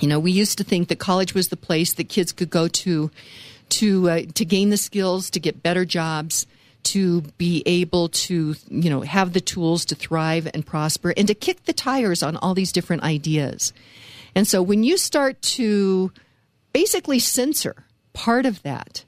you 0.00 0.08
know, 0.08 0.18
we 0.18 0.32
used 0.32 0.58
to 0.58 0.64
think 0.64 0.88
that 0.88 0.98
college 0.98 1.34
was 1.34 1.48
the 1.48 1.56
place 1.56 1.92
that 1.94 2.08
kids 2.08 2.32
could 2.32 2.50
go 2.50 2.66
to 2.68 3.10
to 3.70 4.10
uh, 4.10 4.22
to 4.34 4.44
gain 4.44 4.70
the 4.70 4.76
skills 4.76 5.30
to 5.30 5.40
get 5.40 5.62
better 5.62 5.84
jobs 5.84 6.46
to 6.84 7.22
be 7.38 7.62
able 7.66 8.08
to 8.08 8.54
you 8.68 8.90
know 8.90 9.00
have 9.00 9.32
the 9.32 9.40
tools 9.40 9.84
to 9.86 9.94
thrive 9.94 10.48
and 10.52 10.66
prosper 10.66 11.14
and 11.16 11.28
to 11.28 11.34
kick 11.34 11.64
the 11.64 11.72
tires 11.72 12.22
on 12.22 12.36
all 12.36 12.54
these 12.54 12.72
different 12.72 13.02
ideas. 13.02 13.72
And 14.34 14.46
so 14.46 14.62
when 14.62 14.82
you 14.82 14.96
start 14.96 15.40
to 15.42 16.12
basically 16.72 17.18
censor 17.18 17.84
part 18.12 18.46
of 18.46 18.62
that 18.62 19.04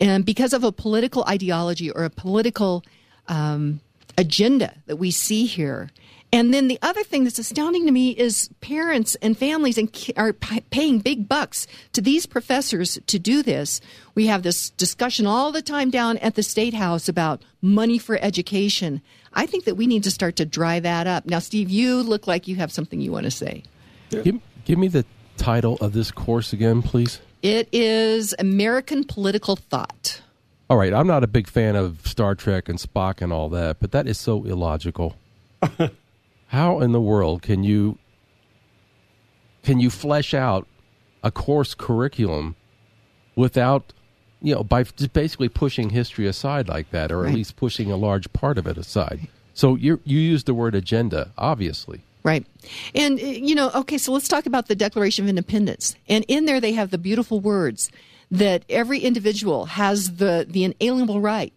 and 0.00 0.24
because 0.24 0.52
of 0.52 0.64
a 0.64 0.72
political 0.72 1.24
ideology 1.28 1.90
or 1.90 2.04
a 2.04 2.10
political 2.10 2.84
um, 3.28 3.80
agenda 4.18 4.74
that 4.86 4.96
we 4.96 5.10
see 5.10 5.46
here 5.46 5.90
and 6.34 6.52
then 6.52 6.66
the 6.66 6.80
other 6.82 7.04
thing 7.04 7.22
that's 7.22 7.38
astounding 7.38 7.86
to 7.86 7.92
me 7.92 8.10
is 8.10 8.50
parents 8.60 9.14
and 9.22 9.38
families 9.38 9.78
and 9.78 10.12
are 10.16 10.32
paying 10.32 10.98
big 10.98 11.28
bucks 11.28 11.68
to 11.92 12.00
these 12.00 12.26
professors 12.26 12.98
to 13.06 13.20
do 13.20 13.40
this. 13.40 13.80
We 14.16 14.26
have 14.26 14.42
this 14.42 14.70
discussion 14.70 15.28
all 15.28 15.52
the 15.52 15.62
time 15.62 15.90
down 15.90 16.18
at 16.18 16.34
the 16.34 16.42
state 16.42 16.74
house 16.74 17.08
about 17.08 17.44
money 17.62 17.98
for 17.98 18.18
education. 18.20 19.00
I 19.32 19.46
think 19.46 19.62
that 19.66 19.76
we 19.76 19.86
need 19.86 20.02
to 20.02 20.10
start 20.10 20.34
to 20.36 20.44
dry 20.44 20.80
that 20.80 21.06
up. 21.06 21.24
Now, 21.24 21.38
Steve, 21.38 21.70
you 21.70 22.02
look 22.02 22.26
like 22.26 22.48
you 22.48 22.56
have 22.56 22.72
something 22.72 23.00
you 23.00 23.12
want 23.12 23.26
to 23.26 23.30
say. 23.30 23.62
Give, 24.10 24.40
give 24.64 24.76
me 24.76 24.88
the 24.88 25.04
title 25.36 25.76
of 25.76 25.92
this 25.92 26.10
course 26.10 26.52
again, 26.52 26.82
please. 26.82 27.20
It 27.42 27.68
is 27.70 28.34
American 28.40 29.04
Political 29.04 29.54
Thought. 29.54 30.20
All 30.68 30.78
right, 30.78 30.92
I'm 30.92 31.06
not 31.06 31.22
a 31.22 31.28
big 31.28 31.46
fan 31.46 31.76
of 31.76 32.04
Star 32.04 32.34
Trek 32.34 32.68
and 32.68 32.80
Spock 32.80 33.22
and 33.22 33.32
all 33.32 33.48
that, 33.50 33.78
but 33.78 33.92
that 33.92 34.08
is 34.08 34.18
so 34.18 34.42
illogical. 34.42 35.14
how 36.48 36.80
in 36.80 36.92
the 36.92 37.00
world 37.00 37.42
can 37.42 37.64
you 37.64 37.98
can 39.62 39.80
you 39.80 39.90
flesh 39.90 40.34
out 40.34 40.66
a 41.22 41.30
course 41.30 41.74
curriculum 41.74 42.54
without 43.34 43.92
you 44.40 44.54
know 44.54 44.62
by 44.62 44.82
just 44.82 45.12
basically 45.12 45.48
pushing 45.48 45.90
history 45.90 46.26
aside 46.26 46.68
like 46.68 46.90
that 46.90 47.10
or 47.10 47.22
right. 47.22 47.30
at 47.30 47.34
least 47.34 47.56
pushing 47.56 47.90
a 47.90 47.96
large 47.96 48.32
part 48.32 48.58
of 48.58 48.66
it 48.66 48.76
aside 48.76 49.28
so 49.54 49.74
you 49.74 50.00
you 50.04 50.18
use 50.18 50.44
the 50.44 50.54
word 50.54 50.74
agenda 50.74 51.32
obviously 51.38 52.02
Right. 52.24 52.46
And, 52.94 53.20
eh, 53.20 53.38
you 53.42 53.54
know, 53.54 53.70
okay, 53.74 53.98
so 53.98 54.10
let's 54.10 54.28
talk 54.28 54.46
about 54.46 54.66
the 54.66 54.74
Declaration 54.74 55.26
of 55.26 55.28
Independence. 55.28 55.94
And 56.08 56.24
in 56.26 56.46
there, 56.46 56.58
they 56.58 56.72
have 56.72 56.90
the 56.90 56.96
beautiful 56.96 57.38
words 57.38 57.90
that 58.30 58.64
every 58.70 59.00
individual 59.00 59.66
has 59.66 60.16
the, 60.16 60.46
the 60.48 60.64
inalienable 60.64 61.20
right 61.20 61.52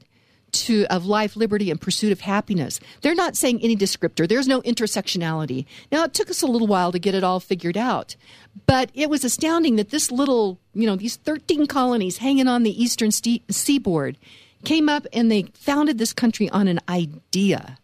to 0.51 0.85
of 0.89 1.05
life, 1.05 1.35
liberty, 1.35 1.69
and 1.69 1.79
pursuit 1.79 2.11
of 2.11 2.21
happiness. 2.21 2.79
They're 3.01 3.13
not 3.13 3.35
saying 3.35 3.59
any 3.61 3.75
descriptor. 3.75 4.27
There's 4.27 4.47
no 4.47 4.61
intersectionality. 4.61 5.65
Now 5.91 6.03
it 6.05 6.13
took 6.13 6.29
us 6.29 6.41
a 6.41 6.47
little 6.47 6.67
while 6.67 6.91
to 6.91 6.99
get 6.99 7.13
it 7.15 7.23
all 7.23 7.39
figured 7.39 7.77
out, 7.77 8.15
but 8.65 8.89
it 8.93 9.09
was 9.09 9.23
astounding 9.23 9.75
that 9.75 9.89
this 9.89 10.11
little, 10.11 10.59
you 10.73 10.87
know, 10.87 10.95
these 10.95 11.17
13 11.17 11.67
colonies 11.67 12.17
hanging 12.17 12.47
on 12.47 12.63
the 12.63 12.81
eastern 12.83 13.11
seaboard 13.11 14.17
came 14.63 14.89
up 14.89 15.05
and 15.13 15.29
they 15.29 15.43
founded 15.53 15.97
this 15.97 16.13
country 16.13 16.49
on 16.49 16.67
an 16.67 16.79
idea. 16.89 17.77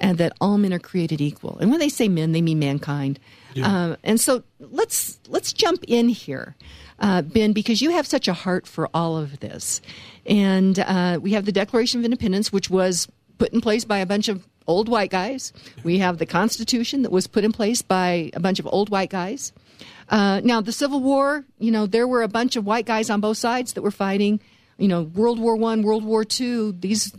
and 0.00 0.16
that 0.18 0.32
all 0.40 0.56
men 0.56 0.72
are 0.72 0.78
created 0.78 1.20
equal. 1.20 1.58
And 1.58 1.70
when 1.70 1.78
they 1.78 1.90
say 1.90 2.08
men, 2.08 2.32
they 2.32 2.40
mean 2.40 2.58
mankind. 2.58 3.20
Uh, 3.62 3.96
and 4.02 4.20
so 4.20 4.42
let's 4.58 5.18
let's 5.28 5.52
jump 5.52 5.84
in 5.88 6.08
here, 6.08 6.56
uh, 6.98 7.22
Ben, 7.22 7.52
because 7.52 7.80
you 7.82 7.90
have 7.90 8.06
such 8.06 8.28
a 8.28 8.32
heart 8.32 8.66
for 8.66 8.88
all 8.94 9.16
of 9.16 9.40
this, 9.40 9.80
and 10.26 10.78
uh, 10.78 11.18
we 11.20 11.32
have 11.32 11.44
the 11.44 11.52
Declaration 11.52 12.00
of 12.00 12.04
Independence, 12.04 12.52
which 12.52 12.70
was 12.70 13.08
put 13.38 13.52
in 13.52 13.60
place 13.60 13.84
by 13.84 13.98
a 13.98 14.06
bunch 14.06 14.28
of 14.28 14.46
old 14.66 14.88
white 14.88 15.10
guys. 15.10 15.52
We 15.82 15.98
have 15.98 16.18
the 16.18 16.26
Constitution 16.26 17.02
that 17.02 17.10
was 17.10 17.26
put 17.26 17.44
in 17.44 17.52
place 17.52 17.82
by 17.82 18.30
a 18.34 18.40
bunch 18.40 18.60
of 18.60 18.68
old 18.70 18.90
white 18.90 19.10
guys. 19.10 19.52
Uh, 20.08 20.40
now, 20.44 20.60
the 20.60 20.72
Civil 20.72 21.00
War, 21.00 21.44
you 21.58 21.70
know, 21.70 21.86
there 21.86 22.06
were 22.06 22.22
a 22.22 22.28
bunch 22.28 22.56
of 22.56 22.66
white 22.66 22.86
guys 22.86 23.10
on 23.10 23.20
both 23.20 23.38
sides 23.38 23.72
that 23.72 23.82
were 23.82 23.90
fighting. 23.90 24.40
You 24.80 24.88
know, 24.88 25.02
World 25.02 25.38
War 25.38 25.54
One, 25.56 25.82
World 25.82 26.04
War 26.04 26.24
Two. 26.24 26.72
These 26.72 27.12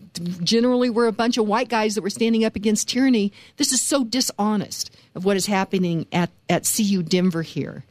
generally 0.44 0.90
were 0.90 1.08
a 1.08 1.12
bunch 1.12 1.38
of 1.38 1.48
white 1.48 1.70
guys 1.70 1.96
that 1.96 2.02
were 2.02 2.10
standing 2.10 2.44
up 2.44 2.56
against 2.56 2.90
tyranny. 2.90 3.32
This 3.58 3.72
is 3.72 3.82
so 3.82 4.04
dishonest 4.04 4.92
of 5.16 5.24
what 5.26 5.38
is 5.38 5.46
happening 5.46 6.08
at 6.12 6.32
at 6.50 6.70
CU 6.76 7.04
Denver 7.04 7.44
here. 7.44 7.86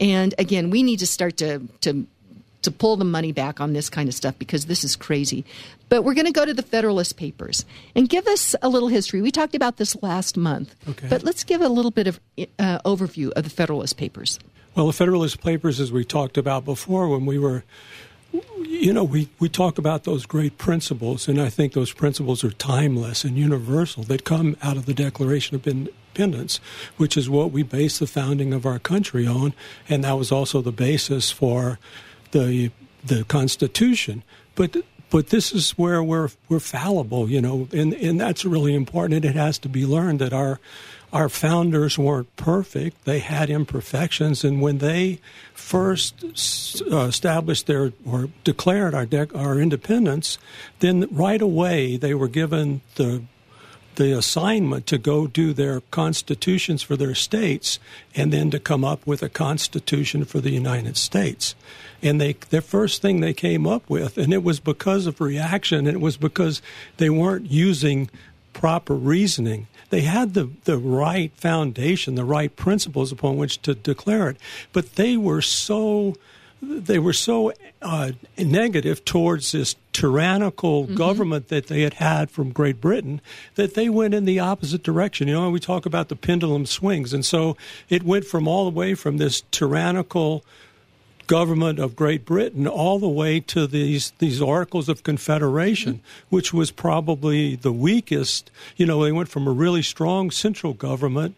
And 0.00 0.34
again, 0.38 0.70
we 0.70 0.82
need 0.82 1.00
to 1.00 1.06
start 1.06 1.36
to 1.38 1.60
to 1.80 2.06
to 2.62 2.70
pull 2.70 2.96
the 2.96 3.04
money 3.04 3.32
back 3.32 3.60
on 3.60 3.72
this 3.72 3.90
kind 3.90 4.08
of 4.08 4.14
stuff 4.14 4.38
because 4.38 4.66
this 4.66 4.84
is 4.84 4.96
crazy. 4.96 5.44
But 5.88 6.02
we're 6.02 6.14
going 6.14 6.26
to 6.26 6.32
go 6.32 6.44
to 6.44 6.52
the 6.54 6.62
Federalist 6.62 7.16
Papers 7.16 7.64
and 7.94 8.08
give 8.08 8.26
us 8.26 8.56
a 8.60 8.68
little 8.68 8.88
history. 8.88 9.22
We 9.22 9.30
talked 9.30 9.54
about 9.54 9.76
this 9.76 10.00
last 10.02 10.36
month, 10.36 10.74
Okay. 10.88 11.06
but 11.08 11.22
let's 11.22 11.44
give 11.44 11.60
a 11.60 11.68
little 11.68 11.92
bit 11.92 12.08
of 12.08 12.18
uh, 12.58 12.80
overview 12.84 13.30
of 13.36 13.44
the 13.44 13.50
Federalist 13.50 13.96
Papers. 13.96 14.40
Well, 14.74 14.88
the 14.88 14.92
Federalist 14.92 15.40
Papers, 15.42 15.78
as 15.78 15.92
we 15.92 16.04
talked 16.04 16.36
about 16.36 16.64
before, 16.64 17.08
when 17.08 17.24
we 17.24 17.38
were, 17.38 17.62
you 18.66 18.92
know, 18.92 19.04
we, 19.04 19.28
we 19.38 19.48
talk 19.48 19.78
about 19.78 20.04
those 20.04 20.26
great 20.26 20.58
principles, 20.58 21.28
and 21.28 21.40
I 21.40 21.48
think 21.48 21.72
those 21.72 21.92
principles 21.92 22.44
are 22.44 22.50
timeless 22.50 23.24
and 23.24 23.36
universal 23.36 24.02
that 24.04 24.24
come 24.24 24.56
out 24.62 24.76
of 24.76 24.86
the 24.86 24.94
Declaration 24.94 25.56
of 25.56 25.66
Independence, 25.66 26.60
which 26.96 27.16
is 27.16 27.30
what 27.30 27.52
we 27.52 27.62
base 27.62 27.98
the 27.98 28.06
founding 28.06 28.52
of 28.52 28.66
our 28.66 28.78
country 28.78 29.26
on, 29.26 29.54
and 29.88 30.04
that 30.04 30.18
was 30.18 30.30
also 30.30 30.60
the 30.60 30.72
basis 30.72 31.30
for 31.30 31.78
the 32.32 32.70
the 33.04 33.24
Constitution. 33.24 34.22
But 34.54 34.76
but 35.10 35.28
this 35.28 35.52
is 35.52 35.72
where 35.72 36.02
we're 36.02 36.30
we're 36.48 36.60
fallible, 36.60 37.30
you 37.30 37.40
know, 37.40 37.68
and 37.72 37.94
and 37.94 38.20
that's 38.20 38.44
really 38.44 38.74
important. 38.74 39.24
And 39.24 39.24
it 39.24 39.38
has 39.38 39.58
to 39.60 39.68
be 39.68 39.86
learned 39.86 40.18
that 40.18 40.32
our 40.32 40.60
our 41.12 41.28
founders 41.28 41.98
weren't 41.98 42.34
perfect; 42.36 43.04
they 43.04 43.20
had 43.20 43.50
imperfections, 43.50 44.44
and 44.44 44.60
when 44.60 44.78
they 44.78 45.20
first 45.54 46.24
uh, 46.90 46.96
established 46.98 47.66
their 47.66 47.92
or 48.04 48.28
declared 48.44 48.94
our 48.94 49.06
our 49.34 49.58
independence, 49.58 50.38
then 50.80 51.06
right 51.10 51.42
away 51.42 51.96
they 51.96 52.14
were 52.14 52.28
given 52.28 52.80
the 52.96 53.22
the 53.96 54.16
assignment 54.16 54.86
to 54.86 54.98
go 54.98 55.26
do 55.26 55.52
their 55.52 55.80
constitutions 55.90 56.82
for 56.82 56.96
their 56.96 57.14
states 57.14 57.78
and 58.14 58.32
then 58.32 58.50
to 58.50 58.60
come 58.60 58.84
up 58.84 59.06
with 59.06 59.22
a 59.22 59.28
constitution 59.28 60.24
for 60.24 60.40
the 60.40 60.50
United 60.50 60.96
States. 60.96 61.54
And 62.02 62.20
they 62.20 62.34
the 62.34 62.60
first 62.60 63.02
thing 63.02 63.20
they 63.20 63.34
came 63.34 63.66
up 63.66 63.88
with 63.90 64.16
and 64.16 64.32
it 64.32 64.42
was 64.42 64.60
because 64.60 65.06
of 65.06 65.20
reaction 65.20 65.86
and 65.86 65.96
it 65.96 66.00
was 66.00 66.16
because 66.16 66.62
they 66.98 67.10
weren't 67.10 67.50
using 67.50 68.08
proper 68.52 68.94
reasoning. 68.94 69.66
They 69.90 70.02
had 70.02 70.34
the, 70.34 70.50
the 70.64 70.78
right 70.78 71.32
foundation, 71.36 72.14
the 72.14 72.24
right 72.24 72.54
principles 72.54 73.12
upon 73.12 73.36
which 73.36 73.62
to 73.62 73.74
declare 73.74 74.30
it, 74.30 74.36
but 74.72 74.96
they 74.96 75.16
were 75.16 75.42
so 75.42 76.14
they 76.62 76.98
were 76.98 77.12
so 77.12 77.52
uh, 77.82 78.12
negative 78.38 79.04
towards 79.04 79.52
this 79.52 79.76
tyrannical 79.92 80.84
Mm-hmm. 80.84 80.94
government 80.94 81.48
that 81.48 81.66
they 81.66 81.82
had 81.82 81.94
had 81.94 82.30
from 82.30 82.50
Great 82.50 82.80
Britain 82.80 83.20
that 83.54 83.74
they 83.74 83.88
went 83.88 84.14
in 84.14 84.24
the 84.24 84.38
opposite 84.40 84.82
direction. 84.82 85.28
You 85.28 85.34
know, 85.34 85.50
we 85.50 85.60
talk 85.60 85.84
about 85.86 86.08
the 86.08 86.16
pendulum 86.16 86.64
swings, 86.66 87.12
and 87.12 87.24
so 87.24 87.56
it 87.88 88.02
went 88.02 88.24
from 88.24 88.48
all 88.48 88.64
the 88.64 88.76
way 88.76 88.94
from 88.94 89.18
this 89.18 89.42
tyrannical 89.50 90.44
government 91.26 91.78
of 91.78 91.96
Great 91.96 92.24
Britain 92.24 92.66
all 92.66 92.98
the 92.98 93.08
way 93.08 93.40
to 93.40 93.66
these 93.66 94.12
these 94.18 94.40
Articles 94.40 94.88
of 94.88 95.02
Confederation, 95.02 95.94
mm-hmm. 95.94 96.36
which 96.36 96.52
was 96.52 96.70
probably 96.70 97.56
the 97.56 97.72
weakest. 97.72 98.50
You 98.76 98.86
know, 98.86 99.02
they 99.02 99.12
went 99.12 99.28
from 99.28 99.46
a 99.46 99.52
really 99.52 99.82
strong 99.82 100.30
central 100.30 100.72
government 100.72 101.36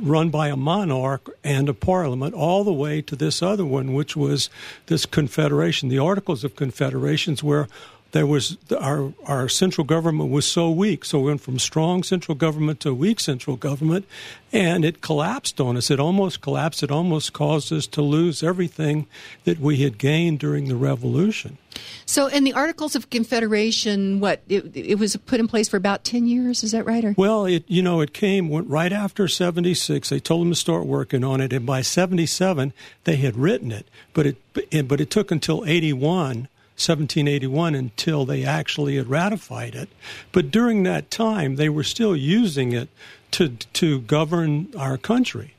run 0.00 0.30
by 0.30 0.48
a 0.48 0.56
monarch 0.56 1.28
and 1.42 1.68
a 1.68 1.74
parliament 1.74 2.34
all 2.34 2.62
the 2.64 2.72
way 2.72 3.00
to 3.02 3.16
this 3.16 3.42
other 3.42 3.64
one, 3.64 3.94
which 3.94 4.16
was 4.16 4.50
this 4.86 5.06
confederation. 5.06 5.88
The 5.88 5.98
Articles 5.98 6.44
of 6.44 6.56
Confederations 6.56 7.42
where 7.42 7.68
there 8.12 8.26
was 8.26 8.56
our 8.78 9.12
our 9.26 9.48
central 9.48 9.84
government 9.84 10.30
was 10.30 10.46
so 10.46 10.70
weak, 10.70 11.04
so 11.04 11.20
we 11.20 11.26
went 11.26 11.42
from 11.42 11.58
strong 11.58 12.02
central 12.02 12.34
government 12.34 12.80
to 12.80 12.94
weak 12.94 13.20
central 13.20 13.56
government, 13.56 14.06
and 14.50 14.84
it 14.84 15.02
collapsed 15.02 15.60
on 15.60 15.76
us. 15.76 15.90
It 15.90 16.00
almost 16.00 16.40
collapsed. 16.40 16.82
It 16.82 16.90
almost 16.90 17.34
caused 17.34 17.70
us 17.72 17.86
to 17.88 18.00
lose 18.02 18.42
everything 18.42 19.06
that 19.44 19.60
we 19.60 19.78
had 19.78 19.98
gained 19.98 20.38
during 20.38 20.68
the 20.68 20.76
Revolution. 20.76 21.58
So, 22.06 22.28
in 22.28 22.44
the 22.44 22.54
Articles 22.54 22.96
of 22.96 23.10
Confederation, 23.10 24.20
what 24.20 24.40
it, 24.48 24.74
it 24.74 24.98
was 24.98 25.14
put 25.16 25.38
in 25.38 25.46
place 25.46 25.68
for 25.68 25.76
about 25.76 26.02
ten 26.04 26.26
years. 26.26 26.64
Is 26.64 26.72
that 26.72 26.86
right? 26.86 27.04
Or 27.04 27.14
Well, 27.18 27.44
it 27.44 27.64
you 27.68 27.82
know 27.82 28.00
it 28.00 28.14
came 28.14 28.48
went 28.48 28.68
right 28.68 28.92
after 28.92 29.28
'76. 29.28 30.08
They 30.08 30.18
told 30.18 30.42
them 30.42 30.50
to 30.50 30.56
start 30.56 30.86
working 30.86 31.24
on 31.24 31.42
it, 31.42 31.52
and 31.52 31.66
by 31.66 31.82
'77 31.82 32.72
they 33.04 33.16
had 33.16 33.36
written 33.36 33.70
it. 33.70 33.86
But 34.14 34.26
it 34.26 34.88
but 34.88 35.00
it 35.00 35.10
took 35.10 35.30
until 35.30 35.66
'81. 35.66 36.48
1781 36.78 37.74
until 37.74 38.24
they 38.24 38.44
actually 38.44 38.96
had 38.96 39.08
ratified 39.08 39.74
it. 39.74 39.88
But 40.32 40.50
during 40.50 40.84
that 40.84 41.10
time, 41.10 41.56
they 41.56 41.68
were 41.68 41.82
still 41.82 42.16
using 42.16 42.72
it 42.72 42.88
to 43.32 43.48
to 43.48 44.00
govern 44.00 44.68
our 44.76 44.96
country. 44.96 45.54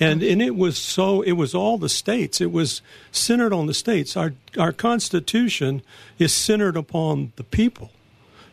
And 0.00 0.22
and 0.22 0.40
it 0.42 0.56
was 0.56 0.78
so 0.78 1.22
it 1.22 1.32
was 1.32 1.54
all 1.54 1.78
the 1.78 1.88
states. 1.88 2.40
It 2.40 2.50
was 2.50 2.82
centered 3.10 3.52
on 3.52 3.66
the 3.66 3.74
states. 3.74 4.16
Our 4.16 4.32
our 4.58 4.72
constitution 4.72 5.82
is 6.18 6.32
centered 6.32 6.76
upon 6.76 7.32
the 7.36 7.44
people. 7.44 7.90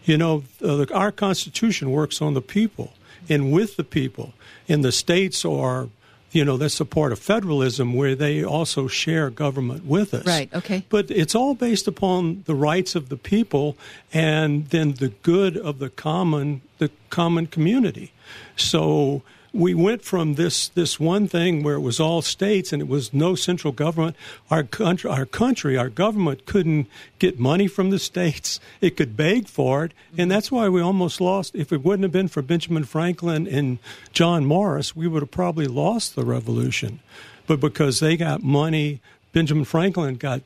You 0.10 0.18
know, 0.18 0.44
uh, 0.64 0.86
our 0.94 1.12
Constitution 1.12 1.92
works 1.92 2.22
on 2.22 2.34
the 2.34 2.42
people 2.42 2.94
and 3.30 3.52
with 3.52 3.76
the 3.76 3.84
people. 3.84 4.34
And 4.68 4.84
the 4.84 4.92
states 4.92 5.46
are, 5.46 5.90
you 6.32 6.46
know, 6.46 6.58
that's 6.58 6.80
a 6.80 6.86
part 6.86 7.12
of 7.12 7.20
federalism 7.20 7.94
where 7.94 8.16
they 8.16 8.44
also 8.44 8.88
share 8.88 9.30
government 9.30 9.86
with 9.86 10.14
us. 10.14 10.26
Right, 10.26 10.54
okay. 10.54 10.86
But 10.90 11.10
it's 11.10 11.36
all 11.36 11.56
based 11.56 11.88
upon 11.88 12.44
the 12.46 12.56
rights 12.56 12.96
of 12.96 13.10
the 13.10 13.18
people 13.18 13.78
and 14.14 14.70
then 14.70 14.94
the 14.94 15.10
good 15.10 15.58
of 15.58 15.80
the 15.80 15.90
common 15.90 16.62
the 16.78 16.92
common 17.10 17.48
community. 17.48 18.12
So 18.56 19.22
we 19.54 19.74
went 19.74 20.04
from 20.04 20.36
this 20.36 20.68
this 20.70 21.00
one 21.00 21.28
thing 21.28 21.64
where 21.64 21.76
it 21.76 21.82
was 21.82 22.00
all 22.00 22.22
states 22.22 22.72
and 22.72 22.82
it 22.82 22.88
was 22.88 23.14
no 23.14 23.36
central 23.36 23.74
government. 23.74 24.16
Our 24.52 24.64
country, 24.64 25.10
our 25.10 25.26
country, 25.26 25.78
our 25.78 25.90
government 25.90 26.46
couldn't 26.46 26.88
get 27.18 27.40
money 27.40 27.68
from 27.68 27.90
the 27.90 28.00
states. 28.00 28.60
It 28.82 28.96
could 28.96 29.18
beg 29.18 29.48
for 29.48 29.86
it, 29.86 29.94
and 30.18 30.30
that's 30.30 30.52
why 30.52 30.70
we 30.70 30.82
almost 30.82 31.20
lost. 31.20 31.56
If 31.56 31.74
it 31.74 31.84
wouldn't 31.84 32.04
have 32.04 32.12
been 32.12 32.28
for 32.28 32.42
Benjamin 32.42 32.84
Franklin 32.84 33.48
and 33.48 33.80
John 34.14 34.46
Morris, 34.46 34.96
we 34.96 35.08
would 35.08 35.22
have 35.22 35.32
probably 35.32 35.68
lost 35.68 36.16
the 36.16 36.26
revolution. 36.26 37.00
But 37.48 37.60
because 37.60 38.00
they 38.00 38.16
got 38.16 38.44
money, 38.44 39.02
Benjamin 39.34 39.66
Franklin 39.66 40.16
got 40.16 40.42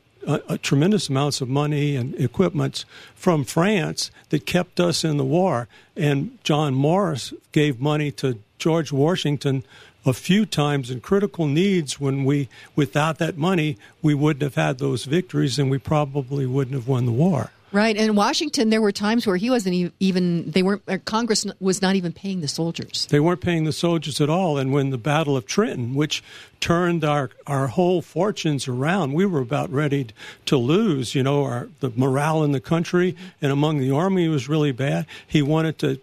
tremendous 0.62 1.08
amounts 1.08 1.40
of 1.40 1.48
money 1.48 1.96
and 1.96 2.14
equipment 2.14 2.84
from 3.14 3.44
France 3.44 4.10
that 4.30 4.46
kept 4.46 4.80
us 4.80 5.04
in 5.04 5.16
the 5.16 5.24
war. 5.24 5.68
And 5.96 6.38
John 6.44 6.74
Morris 6.74 7.32
gave 7.52 7.80
money 7.80 8.10
to 8.12 8.38
George 8.58 8.92
Washington 8.92 9.64
a 10.06 10.12
few 10.12 10.44
times 10.44 10.90
in 10.90 11.00
critical 11.00 11.46
needs 11.46 11.98
when 11.98 12.24
we, 12.24 12.48
without 12.76 13.18
that 13.18 13.38
money, 13.38 13.78
we 14.02 14.14
wouldn't 14.14 14.42
have 14.42 14.54
had 14.54 14.78
those 14.78 15.04
victories 15.04 15.58
and 15.58 15.70
we 15.70 15.78
probably 15.78 16.46
wouldn't 16.46 16.74
have 16.74 16.88
won 16.88 17.06
the 17.06 17.12
war. 17.12 17.50
Right? 17.74 17.96
And 17.96 18.06
in 18.06 18.14
Washington, 18.14 18.70
there 18.70 18.80
were 18.80 18.92
times 18.92 19.26
where 19.26 19.36
he 19.36 19.50
wasn't 19.50 19.92
even. 19.98 20.50
They 20.50 20.62
weren't. 20.62 20.82
uh, 20.88 20.98
Congress 21.04 21.44
was 21.60 21.82
not 21.82 21.96
even 21.96 22.12
paying 22.12 22.40
the 22.40 22.48
soldiers. 22.48 23.06
They 23.10 23.20
weren't 23.20 23.40
paying 23.40 23.64
the 23.64 23.72
soldiers 23.72 24.20
at 24.20 24.30
all. 24.30 24.56
And 24.56 24.72
when 24.72 24.90
the 24.90 24.98
Battle 24.98 25.36
of 25.36 25.44
Trenton, 25.44 25.94
which 25.94 26.22
turned 26.60 27.04
our, 27.04 27.30
our 27.46 27.66
whole 27.66 28.00
fortunes 28.00 28.68
around, 28.68 29.12
we 29.12 29.26
were 29.26 29.40
about 29.40 29.70
ready 29.70 30.06
to 30.46 30.56
lose. 30.56 31.14
You 31.14 31.24
know, 31.24 31.44
our, 31.44 31.68
the 31.80 31.90
morale 31.96 32.44
in 32.44 32.52
the 32.52 32.60
country 32.60 33.16
and 33.42 33.50
among 33.50 33.78
the 33.78 33.90
army 33.90 34.28
was 34.28 34.48
really 34.48 34.72
bad. 34.72 35.06
He 35.26 35.42
wanted 35.42 35.78
to 35.80 36.00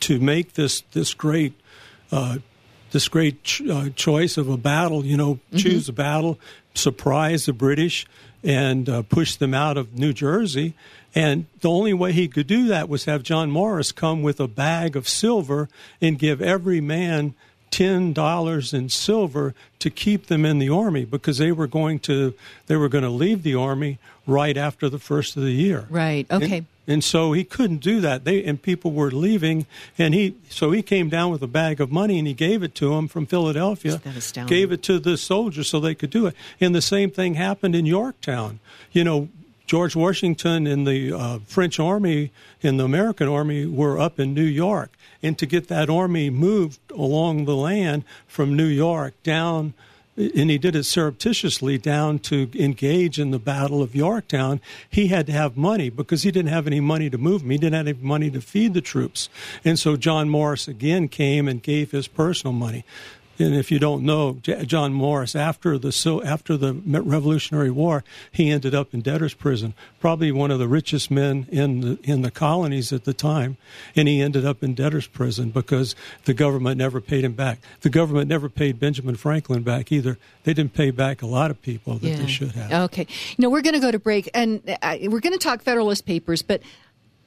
to 0.00 0.18
make 0.18 0.54
this 0.54 0.82
this 0.92 1.12
great 1.14 1.52
uh, 2.10 2.38
this 2.90 3.08
great 3.08 3.44
ch- 3.44 3.62
uh, 3.62 3.90
choice 3.90 4.38
of 4.38 4.48
a 4.48 4.56
battle. 4.56 5.04
You 5.04 5.16
know, 5.16 5.38
choose 5.54 5.88
a 5.88 5.92
battle, 5.92 6.38
surprise 6.74 7.46
the 7.46 7.52
British, 7.52 8.06
and 8.42 8.88
uh, 8.88 9.02
push 9.02 9.36
them 9.36 9.54
out 9.54 9.76
of 9.76 9.98
New 9.98 10.12
Jersey. 10.12 10.74
And 11.14 11.46
the 11.60 11.70
only 11.70 11.94
way 11.94 12.12
he 12.12 12.28
could 12.28 12.46
do 12.46 12.68
that 12.68 12.88
was 12.88 13.06
have 13.06 13.22
John 13.22 13.50
Morris 13.50 13.92
come 13.92 14.22
with 14.22 14.40
a 14.40 14.48
bag 14.48 14.94
of 14.94 15.08
silver 15.08 15.68
and 16.00 16.18
give 16.18 16.40
every 16.40 16.80
man 16.80 17.34
ten 17.70 18.12
dollars 18.12 18.72
in 18.72 18.88
silver 18.88 19.54
to 19.78 19.90
keep 19.90 20.26
them 20.26 20.44
in 20.44 20.58
the 20.58 20.68
army 20.68 21.04
because 21.04 21.38
they 21.38 21.52
were 21.52 21.66
going 21.66 21.98
to 22.00 22.34
they 22.66 22.76
were 22.76 22.88
going 22.88 23.04
to 23.04 23.10
leave 23.10 23.42
the 23.42 23.54
army 23.54 23.98
right 24.26 24.56
after 24.56 24.88
the 24.88 24.98
first 24.98 25.36
of 25.36 25.42
the 25.42 25.52
year. 25.52 25.86
Right. 25.88 26.26
Okay. 26.30 26.58
And, 26.58 26.66
and 26.86 27.04
so 27.04 27.32
he 27.32 27.44
couldn't 27.44 27.78
do 27.78 28.00
that. 28.00 28.24
They 28.24 28.42
and 28.44 28.60
people 28.60 28.92
were 28.92 29.10
leaving, 29.10 29.66
and 29.98 30.14
he 30.14 30.36
so 30.48 30.70
he 30.70 30.82
came 30.82 31.08
down 31.08 31.30
with 31.30 31.42
a 31.42 31.46
bag 31.46 31.80
of 31.80 31.92
money 31.92 32.18
and 32.18 32.26
he 32.26 32.34
gave 32.34 32.62
it 32.62 32.74
to 32.76 32.94
them 32.94 33.08
from 33.08 33.26
Philadelphia. 33.26 33.92
Isn't 33.92 34.04
that 34.04 34.16
astounding? 34.16 34.56
Gave 34.56 34.72
it 34.72 34.82
to 34.84 34.98
the 34.98 35.16
soldiers 35.16 35.68
so 35.68 35.80
they 35.80 35.94
could 35.94 36.10
do 36.10 36.26
it. 36.26 36.34
And 36.60 36.74
the 36.74 36.82
same 36.82 37.10
thing 37.10 37.34
happened 37.34 37.74
in 37.74 37.86
Yorktown. 37.86 38.60
You 38.92 39.04
know, 39.04 39.28
George 39.68 39.94
Washington 39.94 40.66
and 40.66 40.86
the 40.86 41.12
uh, 41.12 41.38
French 41.46 41.78
army 41.78 42.32
and 42.62 42.80
the 42.80 42.84
American 42.84 43.28
army 43.28 43.66
were 43.66 44.00
up 44.00 44.18
in 44.18 44.32
New 44.32 44.42
York, 44.42 44.90
and 45.22 45.38
to 45.38 45.44
get 45.44 45.68
that 45.68 45.90
army 45.90 46.30
moved 46.30 46.80
along 46.90 47.44
the 47.44 47.54
land 47.54 48.02
from 48.26 48.56
New 48.56 48.66
York 48.66 49.12
down 49.22 49.74
and 50.18 50.50
he 50.50 50.58
did 50.58 50.74
it 50.74 50.82
surreptitiously 50.82 51.78
down 51.78 52.18
to 52.18 52.50
engage 52.54 53.20
in 53.20 53.30
the 53.30 53.38
Battle 53.38 53.82
of 53.82 53.94
Yorktown. 53.94 54.60
He 54.90 55.06
had 55.06 55.26
to 55.26 55.32
have 55.32 55.56
money 55.56 55.90
because 55.90 56.24
he 56.24 56.32
didn't 56.32 56.50
have 56.50 56.66
any 56.66 56.80
money 56.80 57.08
to 57.08 57.16
move 57.16 57.42
them. 57.42 57.50
He 57.50 57.58
didn't 57.58 57.76
have 57.76 57.86
any 57.86 58.04
money 58.04 58.28
to 58.32 58.40
feed 58.40 58.74
the 58.74 58.80
troops. 58.80 59.28
And 59.64 59.78
so 59.78 59.96
John 59.96 60.28
Morris 60.28 60.66
again 60.66 61.06
came 61.06 61.46
and 61.46 61.62
gave 61.62 61.92
his 61.92 62.08
personal 62.08 62.52
money. 62.52 62.84
And 63.38 63.54
if 63.54 63.70
you 63.70 63.78
don't 63.78 64.02
know, 64.02 64.38
John 64.42 64.92
Morris, 64.92 65.36
after 65.36 65.78
the 65.78 65.92
so 65.92 66.22
after 66.22 66.56
the 66.56 66.74
Revolutionary 66.74 67.70
War, 67.70 68.02
he 68.32 68.50
ended 68.50 68.74
up 68.74 68.92
in 68.92 69.00
debtor's 69.00 69.34
prison, 69.34 69.74
probably 70.00 70.32
one 70.32 70.50
of 70.50 70.58
the 70.58 70.66
richest 70.66 71.10
men 71.10 71.46
in 71.50 71.80
the 71.80 71.98
in 72.02 72.22
the 72.22 72.30
colonies 72.30 72.92
at 72.92 73.04
the 73.04 73.14
time, 73.14 73.56
and 73.94 74.08
he 74.08 74.20
ended 74.20 74.44
up 74.44 74.62
in 74.62 74.74
debtor's 74.74 75.06
prison 75.06 75.50
because 75.50 75.94
the 76.24 76.34
government 76.34 76.78
never 76.78 77.00
paid 77.00 77.24
him 77.24 77.32
back. 77.32 77.60
The 77.82 77.90
government 77.90 78.28
never 78.28 78.48
paid 78.48 78.80
Benjamin 78.80 79.14
Franklin 79.14 79.62
back 79.62 79.92
either. 79.92 80.18
They 80.42 80.54
didn't 80.54 80.74
pay 80.74 80.90
back 80.90 81.22
a 81.22 81.26
lot 81.26 81.50
of 81.50 81.62
people 81.62 81.94
that 81.98 82.08
yeah. 82.08 82.16
they 82.16 82.26
should 82.26 82.52
have. 82.52 82.72
Okay, 82.90 83.06
you 83.36 83.42
know 83.42 83.50
we're 83.50 83.62
going 83.62 83.74
to 83.74 83.80
go 83.80 83.92
to 83.92 83.98
break, 83.98 84.28
and 84.34 84.62
uh, 84.82 84.96
we're 85.02 85.20
going 85.20 85.32
to 85.32 85.38
talk 85.38 85.62
Federalist 85.62 86.06
Papers, 86.06 86.42
but 86.42 86.60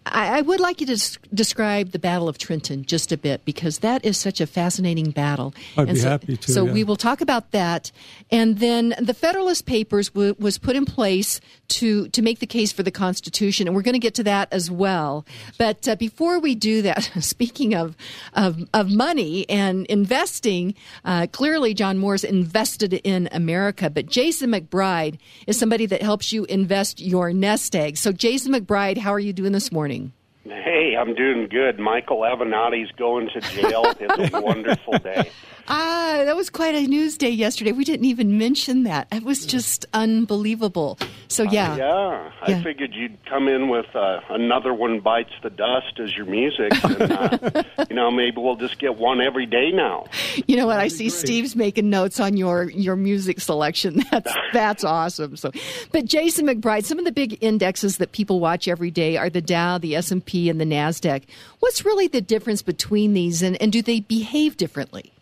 I, 0.06 0.40
I 0.40 0.42
would 0.42 0.60
like 0.60 0.82
you 0.82 0.88
to 0.88 0.96
des- 0.96 1.20
describe 1.34 1.92
the 1.92 2.00
Battle 2.00 2.28
of 2.28 2.38
Trenton 2.38 2.86
just 2.86 3.12
a 3.12 3.18
bit 3.18 3.46
because 3.46 3.80
that 3.80 4.04
is 4.04 4.18
such 4.18 4.42
a 4.42 4.48
fascinating 4.48 5.12
battle. 5.12 5.54
I'd 5.78 5.90
and 5.90 5.96
be 5.96 6.02
so, 6.02 6.10
happy 6.10 6.38
to. 6.38 6.52
So 6.52 6.66
yeah. 6.66 6.74
we 6.74 6.84
will 6.84 6.96
talk 6.96 7.22
about 7.22 7.52
that, 7.52 7.92
and 8.32 8.58
then 8.58 8.96
the 9.00 9.14
Federalist 9.14 9.66
Papers 9.66 10.10
w- 10.10 10.36
was 10.40 10.58
put 10.58 10.76
in 10.76 10.86
place 10.86 11.40
to 11.70 12.08
to 12.10 12.22
make 12.22 12.40
the 12.40 12.48
case 12.48 12.72
for 12.72 12.84
the 12.84 12.92
Constitution, 12.92 13.68
and 13.68 13.76
we're 13.76 13.84
going 13.84 13.94
to 13.94 14.00
get 14.00 14.16
to 14.16 14.24
that 14.24 14.52
as 14.52 14.72
well. 14.72 15.26
But 15.58 15.88
uh, 15.88 15.96
before 15.96 16.40
we 16.40 16.56
do 16.56 16.82
that, 16.82 17.04
speaking 17.20 17.76
of 17.76 17.96
of, 18.34 18.68
of 18.74 18.92
money 18.92 19.48
and 19.50 19.86
investing, 19.86 20.74
uh, 21.06 21.28
clearly 21.32 21.74
John 21.74 22.00
Moore's 22.00 22.24
invested 22.24 22.94
in 22.94 23.30
America, 23.32 23.90
but 23.90 24.08
Jason 24.08 24.52
McBride 24.52 25.20
is 25.46 25.60
somebody 25.60 25.86
that 25.86 26.02
helps 26.02 26.34
you 26.34 26.46
invest 26.46 27.00
your 27.00 27.32
nest 27.34 27.76
egg. 27.76 27.98
So 27.98 28.12
Jason 28.12 28.52
McBride, 28.52 28.98
how 28.98 29.14
are 29.14 29.20
you 29.20 29.34
doing 29.34 29.52
this 29.52 29.72
morning? 29.72 30.01
Hey, 30.44 30.96
I'm 31.00 31.14
doing 31.14 31.48
good. 31.50 31.78
Michael 31.80 32.22
Avenatti's 32.22 32.92
going 32.94 33.30
to 33.30 33.42
jail. 33.42 33.84
it's 34.00 34.34
a 34.34 34.42
wonderful 34.42 34.98
day. 34.98 35.30
Ah, 35.68 36.24
that 36.26 36.36
was 36.36 36.50
quite 36.50 36.74
a 36.74 36.82
news 36.88 37.16
day 37.18 37.30
yesterday. 37.30 37.72
We 37.72 37.84
didn't 37.84 38.06
even 38.06 38.38
mention 38.40 38.84
that. 38.84 39.08
It 39.12 39.24
was 39.24 39.46
just 39.46 39.86
unbelievable. 39.94 40.98
So 41.32 41.44
yeah, 41.44 41.74
uh, 41.74 41.78
yeah. 41.78 42.32
I 42.42 42.52
Yeah. 42.52 42.64
figured 42.64 42.94
you'd 42.94 43.18
come 43.26 43.48
in 43.48 43.70
with 43.70 43.96
uh, 43.96 44.20
another 44.30 44.74
one 44.74 45.00
bites 45.00 45.32
the 45.42 45.50
dust 45.50 46.00
as 46.04 46.16
your 46.16 46.26
music, 46.26 46.72
and 46.84 47.12
uh, 47.12 47.64
you 47.90 47.96
know 47.96 48.12
maybe 48.12 48.38
we'll 48.42 48.56
just 48.58 48.80
get 48.80 48.98
one 48.98 49.22
every 49.22 49.46
day 49.46 49.72
now. 49.72 50.06
you 50.48 50.58
know 50.58 50.68
what? 50.68 50.80
I 50.80 50.88
see 50.90 51.10
Steve's 51.10 51.56
making 51.56 51.90
notes 51.90 52.20
on 52.20 52.36
your 52.38 52.70
your 52.72 52.96
music 52.96 53.40
selection. 53.40 54.04
That's 54.12 54.34
that's 54.54 54.84
awesome. 54.84 55.38
So, 55.38 55.52
but 55.92 56.06
Jason 56.06 56.46
McBride, 56.48 56.84
some 56.86 57.00
of 57.00 57.06
the 57.06 57.12
big 57.12 57.38
indexes 57.42 57.98
that 57.98 58.12
people 58.12 58.40
watch 58.40 58.68
every 58.68 58.92
day 58.92 59.16
are 59.18 59.30
the 59.30 59.42
Dow, 59.42 59.78
the 59.78 59.96
S 59.96 60.12
and 60.12 60.24
P, 60.26 60.50
and 60.50 60.60
the 60.60 60.66
Nasdaq. 60.66 61.24
What's 61.60 61.86
really 61.86 62.08
the 62.08 62.22
difference 62.22 62.62
between 62.62 63.14
these, 63.14 63.42
and, 63.42 63.60
and 63.62 63.72
do 63.72 63.82
they 63.82 64.02
behave 64.02 64.58
differently? 64.58 65.14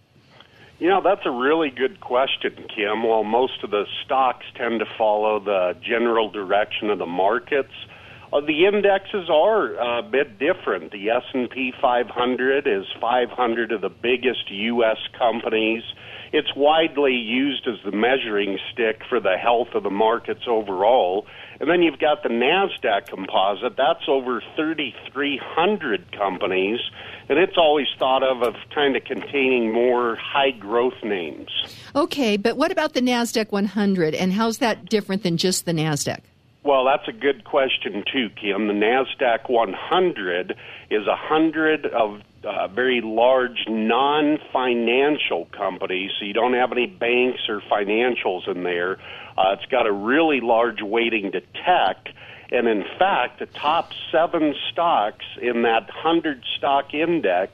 You 0.79 0.87
know, 0.87 1.01
that's 1.03 1.25
a 1.25 1.31
really 1.31 1.69
good 1.69 1.99
question, 1.99 2.55
Kim. 2.73 3.03
Well, 3.03 3.25
most 3.25 3.63
of 3.63 3.71
the 3.71 3.83
stocks 4.05 4.45
tend 4.55 4.79
to 4.79 4.85
follow 4.97 5.41
the 5.41 5.73
general 5.81 6.31
direction 6.31 6.89
of 6.89 6.99
the 6.99 7.05
markets. 7.05 7.73
Uh, 8.31 8.39
the 8.39 8.65
indexes 8.65 9.29
are 9.29 9.75
a 9.75 10.01
bit 10.01 10.39
different. 10.39 10.93
The 10.93 11.09
S&P 11.09 11.73
500 11.81 12.65
is 12.65 12.85
500 13.01 13.71
of 13.73 13.81
the 13.81 13.89
biggest 13.89 14.49
U.S. 14.49 14.97
companies. 15.17 15.83
It's 16.31 16.55
widely 16.55 17.13
used 17.13 17.67
as 17.67 17.83
the 17.83 17.91
measuring 17.91 18.57
stick 18.71 19.01
for 19.09 19.19
the 19.19 19.35
health 19.35 19.69
of 19.73 19.83
the 19.83 19.89
markets 19.89 20.43
overall. 20.47 21.25
And 21.59 21.69
then 21.69 21.81
you've 21.81 21.99
got 21.99 22.23
the 22.23 22.29
NASDAQ 22.29 23.07
composite. 23.07 23.75
That's 23.75 24.07
over 24.07 24.41
3,300 24.55 26.11
companies. 26.11 26.79
And 27.27 27.37
it's 27.37 27.57
always 27.57 27.87
thought 27.97 28.23
of 28.23 28.41
of 28.41 28.55
kind 28.73 28.95
of 28.95 29.03
containing 29.03 29.71
more 29.71 30.15
high 30.15 30.51
growth 30.51 31.03
names. 31.03 31.49
Okay, 31.95 32.37
but 32.37 32.57
what 32.57 32.71
about 32.71 32.93
the 32.93 33.01
Nasdaq 33.01 33.51
100, 33.51 34.15
and 34.15 34.33
how's 34.33 34.59
that 34.59 34.85
different 34.85 35.23
than 35.23 35.37
just 35.37 35.65
the 35.65 35.73
Nasdaq? 35.73 36.21
Well, 36.63 36.85
that's 36.85 37.07
a 37.07 37.13
good 37.13 37.45
question 37.45 38.03
too, 38.11 38.29
Kim. 38.29 38.67
The 38.67 38.73
Nasdaq 38.73 39.49
100 39.49 40.55
is 40.89 41.07
a 41.07 41.15
hundred 41.15 41.85
of 41.85 42.21
uh, 42.43 42.67
very 42.67 43.01
large 43.01 43.65
non-financial 43.67 45.47
companies, 45.55 46.11
so 46.19 46.25
you 46.25 46.33
don't 46.33 46.53
have 46.53 46.71
any 46.71 46.85
banks 46.85 47.41
or 47.47 47.61
financials 47.61 48.47
in 48.47 48.63
there. 48.63 48.97
Uh, 49.39 49.53
it's 49.53 49.65
got 49.71 49.87
a 49.87 49.91
really 49.91 50.41
large 50.41 50.81
weighting 50.81 51.31
to 51.31 51.39
tech, 51.39 52.09
and 52.51 52.67
in 52.67 52.83
fact, 52.97 53.39
the 53.39 53.45
top 53.45 53.93
seven 54.11 54.53
stocks 54.69 55.23
in 55.41 55.61
that 55.61 55.89
hundred 55.89 56.43
stock 56.57 56.93
index 56.93 57.53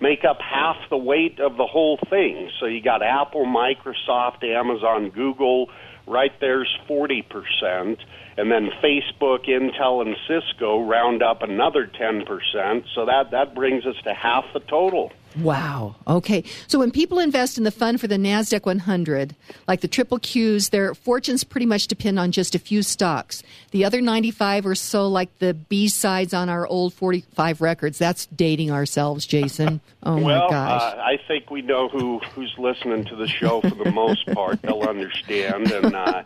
make 0.00 0.24
up 0.24 0.40
half 0.40 0.76
the 0.88 0.96
weight 0.96 1.38
of 1.38 1.58
the 1.58 1.66
whole 1.66 1.98
thing. 2.08 2.50
So 2.58 2.64
you 2.64 2.80
got 2.80 3.02
Apple, 3.02 3.44
Microsoft, 3.44 4.42
Amazon, 4.42 5.10
Google. 5.10 5.68
Right 6.06 6.32
there's 6.40 6.74
40%. 6.88 7.98
And 8.38 8.52
then 8.52 8.70
Facebook, 8.80 9.46
Intel, 9.48 10.00
and 10.00 10.16
Cisco 10.28 10.84
round 10.84 11.24
up 11.24 11.42
another 11.42 11.88
10%. 11.88 12.84
So 12.94 13.04
that, 13.04 13.32
that 13.32 13.52
brings 13.52 13.84
us 13.84 13.96
to 14.04 14.14
half 14.14 14.44
the 14.52 14.60
total. 14.60 15.12
Wow. 15.36 15.96
Okay. 16.06 16.44
So 16.68 16.78
when 16.78 16.92
people 16.92 17.18
invest 17.18 17.58
in 17.58 17.64
the 17.64 17.72
fund 17.72 18.00
for 18.00 18.06
the 18.06 18.16
NASDAQ 18.16 18.64
100, 18.64 19.34
like 19.66 19.80
the 19.80 19.88
triple 19.88 20.20
Qs, 20.20 20.70
their 20.70 20.94
fortunes 20.94 21.42
pretty 21.42 21.66
much 21.66 21.88
depend 21.88 22.20
on 22.20 22.30
just 22.30 22.54
a 22.54 22.60
few 22.60 22.84
stocks. 22.84 23.42
The 23.72 23.84
other 23.84 24.00
95 24.00 24.66
or 24.66 24.74
so, 24.76 25.08
like 25.08 25.36
the 25.40 25.54
B 25.54 25.88
sides 25.88 26.32
on 26.32 26.48
our 26.48 26.64
old 26.64 26.94
45 26.94 27.60
records, 27.60 27.98
that's 27.98 28.26
dating 28.26 28.70
ourselves, 28.70 29.26
Jason. 29.26 29.80
Oh 30.04 30.16
well, 30.16 30.44
my 30.44 30.50
gosh. 30.50 30.94
Uh, 30.94 30.96
I 31.00 31.18
think 31.26 31.50
we 31.50 31.60
know 31.60 31.88
who, 31.88 32.20
who's 32.32 32.54
listening 32.56 33.04
to 33.06 33.16
the 33.16 33.26
show 33.26 33.60
for 33.60 33.74
the 33.74 33.90
most 33.90 34.24
part. 34.28 34.62
They'll 34.62 34.82
understand. 34.88 35.72
And, 35.72 35.94
uh, 35.94 36.22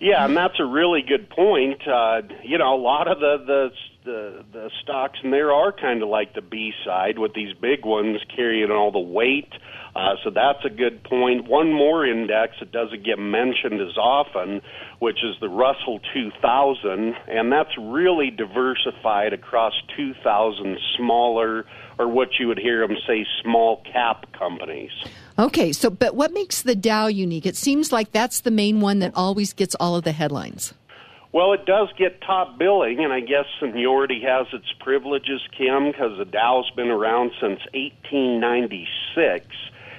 yeah, 0.00 0.24
and 0.24 0.36
that's 0.36 0.58
a 0.58 0.64
really 0.64 1.02
good 1.02 1.30
point. 1.30 1.86
Uh, 1.86 2.22
you 2.42 2.58
know, 2.58 2.74
a 2.74 2.80
lot 2.80 3.08
of 3.08 3.20
the, 3.20 3.44
the 3.46 3.70
the 4.04 4.44
the 4.52 4.70
stocks 4.82 5.18
in 5.22 5.30
there 5.30 5.52
are 5.52 5.72
kind 5.72 6.02
of 6.02 6.08
like 6.08 6.34
the 6.34 6.42
B 6.42 6.72
side 6.84 7.18
with 7.18 7.34
these 7.34 7.54
big 7.54 7.84
ones 7.84 8.20
carrying 8.34 8.70
all 8.70 8.92
the 8.92 8.98
weight. 8.98 9.52
Uh, 9.96 10.16
so 10.24 10.30
that's 10.30 10.64
a 10.64 10.70
good 10.70 11.04
point. 11.04 11.46
One 11.48 11.72
more 11.72 12.04
index 12.04 12.56
that 12.58 12.72
doesn't 12.72 13.04
get 13.04 13.18
mentioned 13.18 13.80
as 13.80 13.96
often, 13.96 14.60
which 14.98 15.22
is 15.22 15.36
the 15.40 15.48
Russell 15.48 16.00
2000, 16.12 17.14
and 17.28 17.52
that's 17.52 17.70
really 17.78 18.30
diversified 18.30 19.32
across 19.32 19.72
2,000 19.96 20.78
smaller, 20.96 21.64
or 21.96 22.08
what 22.08 22.40
you 22.40 22.48
would 22.48 22.58
hear 22.58 22.86
them 22.86 22.96
say, 23.06 23.24
small 23.40 23.82
cap 23.92 24.32
companies. 24.32 24.90
Okay, 25.38 25.72
so 25.72 25.90
but 25.90 26.14
what 26.14 26.32
makes 26.32 26.62
the 26.62 26.76
Dow 26.76 27.08
unique? 27.08 27.46
It 27.46 27.56
seems 27.56 27.90
like 27.90 28.12
that's 28.12 28.40
the 28.40 28.52
main 28.52 28.80
one 28.80 29.00
that 29.00 29.12
always 29.16 29.52
gets 29.52 29.74
all 29.76 29.96
of 29.96 30.04
the 30.04 30.12
headlines. 30.12 30.74
Well, 31.32 31.52
it 31.52 31.66
does 31.66 31.88
get 31.98 32.20
top 32.20 32.56
billing, 32.60 33.02
and 33.02 33.12
I 33.12 33.18
guess 33.18 33.46
seniority 33.58 34.20
has 34.24 34.46
its 34.52 34.72
privileges, 34.78 35.40
Kim, 35.58 35.90
because 35.90 36.16
the 36.16 36.24
Dow's 36.24 36.70
been 36.76 36.90
around 36.90 37.32
since 37.40 37.58
1896. 37.74 39.44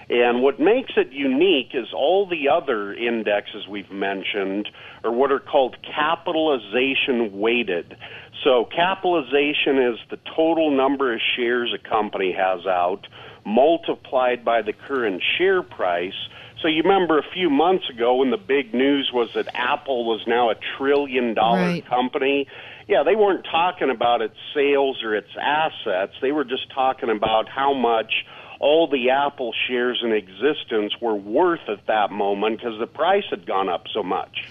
And 0.09 0.41
what 0.41 0.61
makes 0.61 0.93
it 0.95 1.11
unique 1.11 1.71
is 1.73 1.87
all 1.93 2.25
the 2.25 2.47
other 2.47 2.93
indexes 2.93 3.67
we've 3.67 3.91
mentioned 3.91 4.69
are 5.03 5.11
what 5.11 5.31
are 5.33 5.39
called 5.39 5.75
capitalization 5.83 7.37
weighted. 7.37 7.97
So, 8.41 8.69
capitalization 8.73 9.79
is 9.79 9.97
the 10.09 10.19
total 10.35 10.71
number 10.71 11.13
of 11.13 11.19
shares 11.35 11.73
a 11.73 11.89
company 11.89 12.31
has 12.31 12.65
out 12.65 13.07
multiplied 13.45 14.43
by 14.43 14.61
the 14.61 14.73
current 14.73 15.21
share 15.37 15.61
price. 15.61 16.13
So 16.61 16.67
you 16.67 16.81
remember 16.81 17.19
a 17.19 17.23
few 17.33 17.49
months 17.49 17.89
ago 17.89 18.15
when 18.15 18.31
the 18.31 18.37
big 18.37 18.73
news 18.73 19.11
was 19.13 19.29
that 19.35 19.47
Apple 19.53 20.05
was 20.05 20.21
now 20.27 20.49
a 20.49 20.55
trillion 20.77 21.33
dollar 21.35 21.59
Right. 21.59 21.85
company. 21.85 22.47
Yeah, 22.87 23.03
they 23.03 23.15
weren't 23.15 23.45
talking 23.49 23.89
about 23.89 24.21
its 24.21 24.35
sales 24.53 25.03
or 25.03 25.15
its 25.15 25.29
assets. 25.39 26.13
They 26.21 26.31
were 26.31 26.43
just 26.43 26.69
talking 26.73 27.09
about 27.09 27.47
how 27.49 27.73
much 27.73 28.25
all 28.59 28.87
the 28.87 29.09
Apple 29.11 29.53
shares 29.67 30.01
in 30.03 30.11
existence 30.11 30.93
were 31.01 31.15
worth 31.15 31.67
at 31.67 31.85
that 31.87 32.11
moment 32.11 32.57
because 32.57 32.79
the 32.79 32.87
price 32.87 33.25
had 33.29 33.45
gone 33.45 33.69
up 33.69 33.85
so 33.93 34.01
much. 34.01 34.47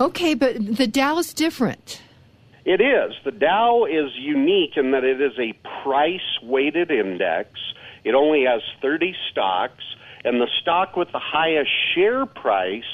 Okay, 0.00 0.34
but 0.34 0.56
the 0.76 0.86
Dow 0.86 1.18
is 1.18 1.32
different. 1.32 2.02
It 2.64 2.80
is. 2.80 3.12
The 3.24 3.30
Dow 3.30 3.84
is 3.84 4.10
unique 4.16 4.76
in 4.76 4.90
that 4.90 5.04
it 5.04 5.20
is 5.20 5.38
a 5.38 5.52
price 5.82 6.38
weighted 6.42 6.90
index. 6.90 7.50
It 8.04 8.14
only 8.14 8.44
has 8.44 8.62
30 8.80 9.14
stocks, 9.30 9.82
and 10.24 10.40
the 10.40 10.48
stock 10.60 10.96
with 10.96 11.10
the 11.12 11.18
highest 11.18 11.70
share 11.94 12.26
price 12.26 12.84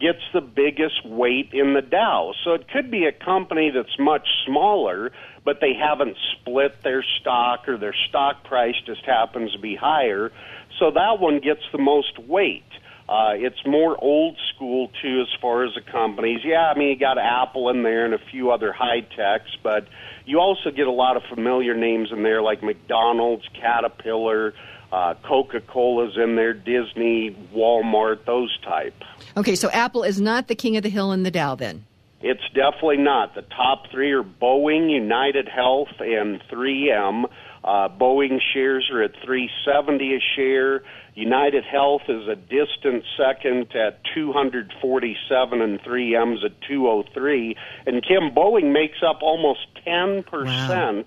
gets 0.00 0.20
the 0.32 0.40
biggest 0.40 1.06
weight 1.06 1.50
in 1.52 1.74
the 1.74 1.82
Dow. 1.82 2.32
So 2.44 2.54
it 2.54 2.68
could 2.68 2.90
be 2.90 3.04
a 3.06 3.12
company 3.12 3.70
that's 3.70 3.98
much 3.98 4.26
smaller, 4.44 5.12
but 5.44 5.60
they 5.60 5.72
haven't 5.74 6.16
split 6.32 6.82
their 6.82 7.04
stock 7.20 7.68
or 7.68 7.78
their 7.78 7.94
stock 8.08 8.44
price 8.44 8.74
just 8.84 9.04
happens 9.04 9.52
to 9.52 9.58
be 9.58 9.76
higher. 9.76 10.32
So 10.78 10.90
that 10.90 11.20
one 11.20 11.40
gets 11.40 11.62
the 11.70 11.78
most 11.78 12.18
weight. 12.18 12.64
Uh, 13.08 13.32
it's 13.34 13.64
more 13.66 14.02
old 14.02 14.38
school 14.54 14.90
too, 15.02 15.20
as 15.20 15.40
far 15.40 15.64
as 15.64 15.74
the 15.74 15.82
companies. 15.82 16.40
Yeah, 16.42 16.70
I 16.74 16.78
mean 16.78 16.88
you 16.88 16.96
got 16.96 17.18
Apple 17.18 17.68
in 17.68 17.82
there 17.82 18.04
and 18.06 18.14
a 18.14 18.20
few 18.30 18.50
other 18.50 18.72
high 18.72 19.00
techs, 19.00 19.50
but 19.62 19.86
you 20.24 20.38
also 20.40 20.70
get 20.70 20.86
a 20.86 20.92
lot 20.92 21.16
of 21.16 21.22
familiar 21.24 21.74
names 21.74 22.10
in 22.12 22.22
there 22.22 22.40
like 22.40 22.62
McDonald's, 22.62 23.46
Caterpillar, 23.60 24.54
uh, 24.90 25.14
Coca 25.22 25.60
Cola's 25.60 26.16
in 26.16 26.36
there, 26.36 26.54
Disney, 26.54 27.36
Walmart, 27.54 28.24
those 28.24 28.56
type. 28.60 28.94
Okay, 29.36 29.54
so 29.54 29.68
Apple 29.70 30.02
is 30.02 30.20
not 30.20 30.48
the 30.48 30.54
king 30.54 30.76
of 30.76 30.82
the 30.82 30.88
hill 30.88 31.12
in 31.12 31.24
the 31.24 31.30
Dow 31.30 31.54
then. 31.56 31.84
It's 32.22 32.48
definitely 32.54 32.96
not. 32.96 33.34
The 33.34 33.42
top 33.42 33.90
three 33.90 34.12
are 34.12 34.22
Boeing, 34.22 34.90
United 34.90 35.46
Health, 35.46 35.90
and 36.00 36.40
3M. 36.50 37.26
Uh, 37.64 37.88
Boeing 37.88 38.40
shares 38.52 38.90
are 38.92 39.02
at 39.02 39.12
370 39.24 40.16
a 40.16 40.20
share. 40.36 40.82
United 41.14 41.64
Health 41.64 42.02
is 42.08 42.28
a 42.28 42.36
distant 42.36 43.04
second 43.16 43.74
at 43.74 44.00
247 44.14 45.62
and 45.62 45.80
3M's 45.80 46.44
at 46.44 46.60
203. 46.68 47.56
And 47.86 48.04
Kim, 48.06 48.34
Boeing 48.34 48.72
makes 48.72 48.98
up 49.02 49.22
almost 49.22 49.60
10% 49.86 50.26
wow. 50.30 51.04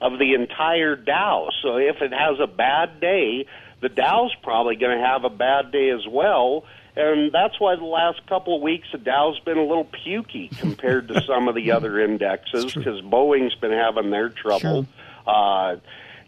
of 0.00 0.18
the 0.18 0.32
entire 0.32 0.96
Dow. 0.96 1.50
So 1.62 1.76
if 1.76 2.00
it 2.00 2.12
has 2.12 2.40
a 2.40 2.46
bad 2.46 3.00
day, 3.00 3.46
the 3.82 3.90
Dow's 3.90 4.34
probably 4.42 4.76
going 4.76 4.96
to 4.96 5.04
have 5.04 5.24
a 5.24 5.30
bad 5.30 5.72
day 5.72 5.90
as 5.90 6.06
well. 6.08 6.64
And 6.96 7.30
that's 7.32 7.60
why 7.60 7.76
the 7.76 7.84
last 7.84 8.26
couple 8.26 8.56
of 8.56 8.62
weeks 8.62 8.88
the 8.92 8.98
Dow's 8.98 9.38
been 9.40 9.58
a 9.58 9.64
little 9.64 9.84
pukey 10.06 10.56
compared 10.58 11.08
to 11.08 11.22
some 11.26 11.48
of 11.48 11.54
the 11.54 11.72
other 11.72 12.00
indexes 12.00 12.72
because 12.72 13.00
Boeing's 13.02 13.54
been 13.56 13.72
having 13.72 14.10
their 14.10 14.30
trouble. 14.30 14.84
Sure. 14.84 14.86
Uh, 15.28 15.76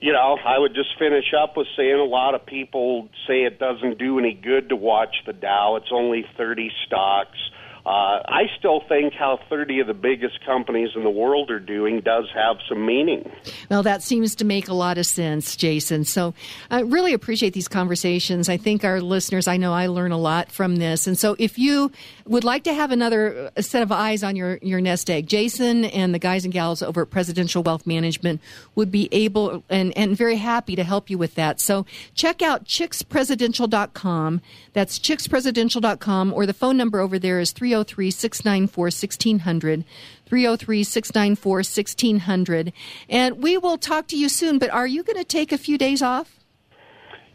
you 0.01 0.13
know, 0.13 0.39
I 0.45 0.59
would 0.59 0.75
just 0.75 0.91
finish 0.99 1.35
up 1.39 1.57
with 1.57 1.67
saying 1.77 1.99
a 1.99 2.05
lot 2.05 2.35
of 2.35 2.47
people 2.47 3.09
say 3.27 3.43
it 3.45 3.59
doesn't 3.59 3.99
do 3.99 4.19
any 4.19 4.33
good 4.33 4.71
to 4.71 4.77
watch 4.77 5.15
the 5.27 5.33
Dow. 5.33 5.77
It's 5.77 5.91
only 5.93 6.25
30 6.37 6.71
stocks. 6.87 7.37
Uh, 7.85 8.21
I 8.29 8.43
still 8.59 8.83
think 8.89 9.15
how 9.15 9.39
30 9.49 9.81
of 9.81 9.87
the 9.87 9.95
biggest 9.95 10.45
companies 10.45 10.91
in 10.95 11.03
the 11.03 11.11
world 11.11 11.51
are 11.51 11.59
doing 11.59 12.01
does 12.01 12.27
have 12.35 12.57
some 12.69 12.85
meaning. 12.85 13.31
Well, 13.71 13.83
that 13.85 14.03
seems 14.03 14.35
to 14.37 14.45
make 14.45 14.69
a 14.69 14.75
lot 14.75 14.99
of 14.99 15.07
sense, 15.07 15.57
Jason. 15.57 16.05
So 16.05 16.35
I 16.71 16.81
really 16.81 17.15
appreciate 17.15 17.55
these 17.55 17.69
conversations. 17.69 18.51
I 18.51 18.59
think 18.59 18.85
our 18.85 19.01
listeners, 19.01 19.49
I 19.49 19.57
know 19.57 19.73
I 19.73 19.87
learn 19.87 20.13
a 20.13 20.19
lot 20.19 20.53
from 20.53 20.77
this. 20.77 21.07
And 21.07 21.19
so 21.19 21.37
if 21.39 21.59
you 21.59 21.91
would 22.31 22.45
like 22.45 22.65
to 22.65 22.75
have 22.75 22.93
another 22.93 23.51
uh, 23.57 23.63
set 23.63 23.83
of 23.83 23.91
eyes 23.91 24.23
on 24.23 24.37
your, 24.37 24.59
your 24.63 24.81
nest 24.81 25.11
egg, 25.11 25.27
Jason 25.27 25.85
and 25.87 26.15
the 26.15 26.19
guys 26.19 26.45
and 26.45 26.53
gals 26.53 26.83
over 26.83 27.03
at 27.03 27.11
Presidential 27.11 27.63
Wealth 27.63 27.87
Management 27.87 28.41
would 28.75 28.91
be 28.91 29.09
able 29.11 29.65
and, 29.71 29.97
and 29.97 30.17
very 30.17 30.37
happy 30.37 30.77
to 30.77 30.85
help 30.85 31.09
you 31.11 31.19
with 31.19 31.35
that. 31.35 31.61
So 31.61 31.87
check 32.15 32.43
out 32.43 32.65
chickspresidential.com. 32.65 34.41
That's 34.73 34.99
chickspresidential.com 34.99 36.33
or 36.33 36.47
the 36.47 36.55
phone 36.55 36.77
number 36.77 37.01
over 37.01 37.19
there 37.19 37.41
is 37.41 37.53
3 37.53 37.71
303 37.71 38.11
694 38.11 38.85
1600. 38.85 39.85
303 40.27 40.85
694 40.85 41.57
1600. 41.57 42.73
And 43.09 43.43
we 43.43 43.59
will 43.59 43.79
talk 43.79 44.09
to 44.09 44.17
you 44.17 44.29
soon, 44.29 44.59
but 44.59 44.71
are 44.71 44.87
you 44.87 45.03
going 45.03 45.19
to 45.19 45.25
take 45.25 45.53
a 45.53 45.59
few 45.59 45.79
days 45.79 46.03
off? 46.03 46.40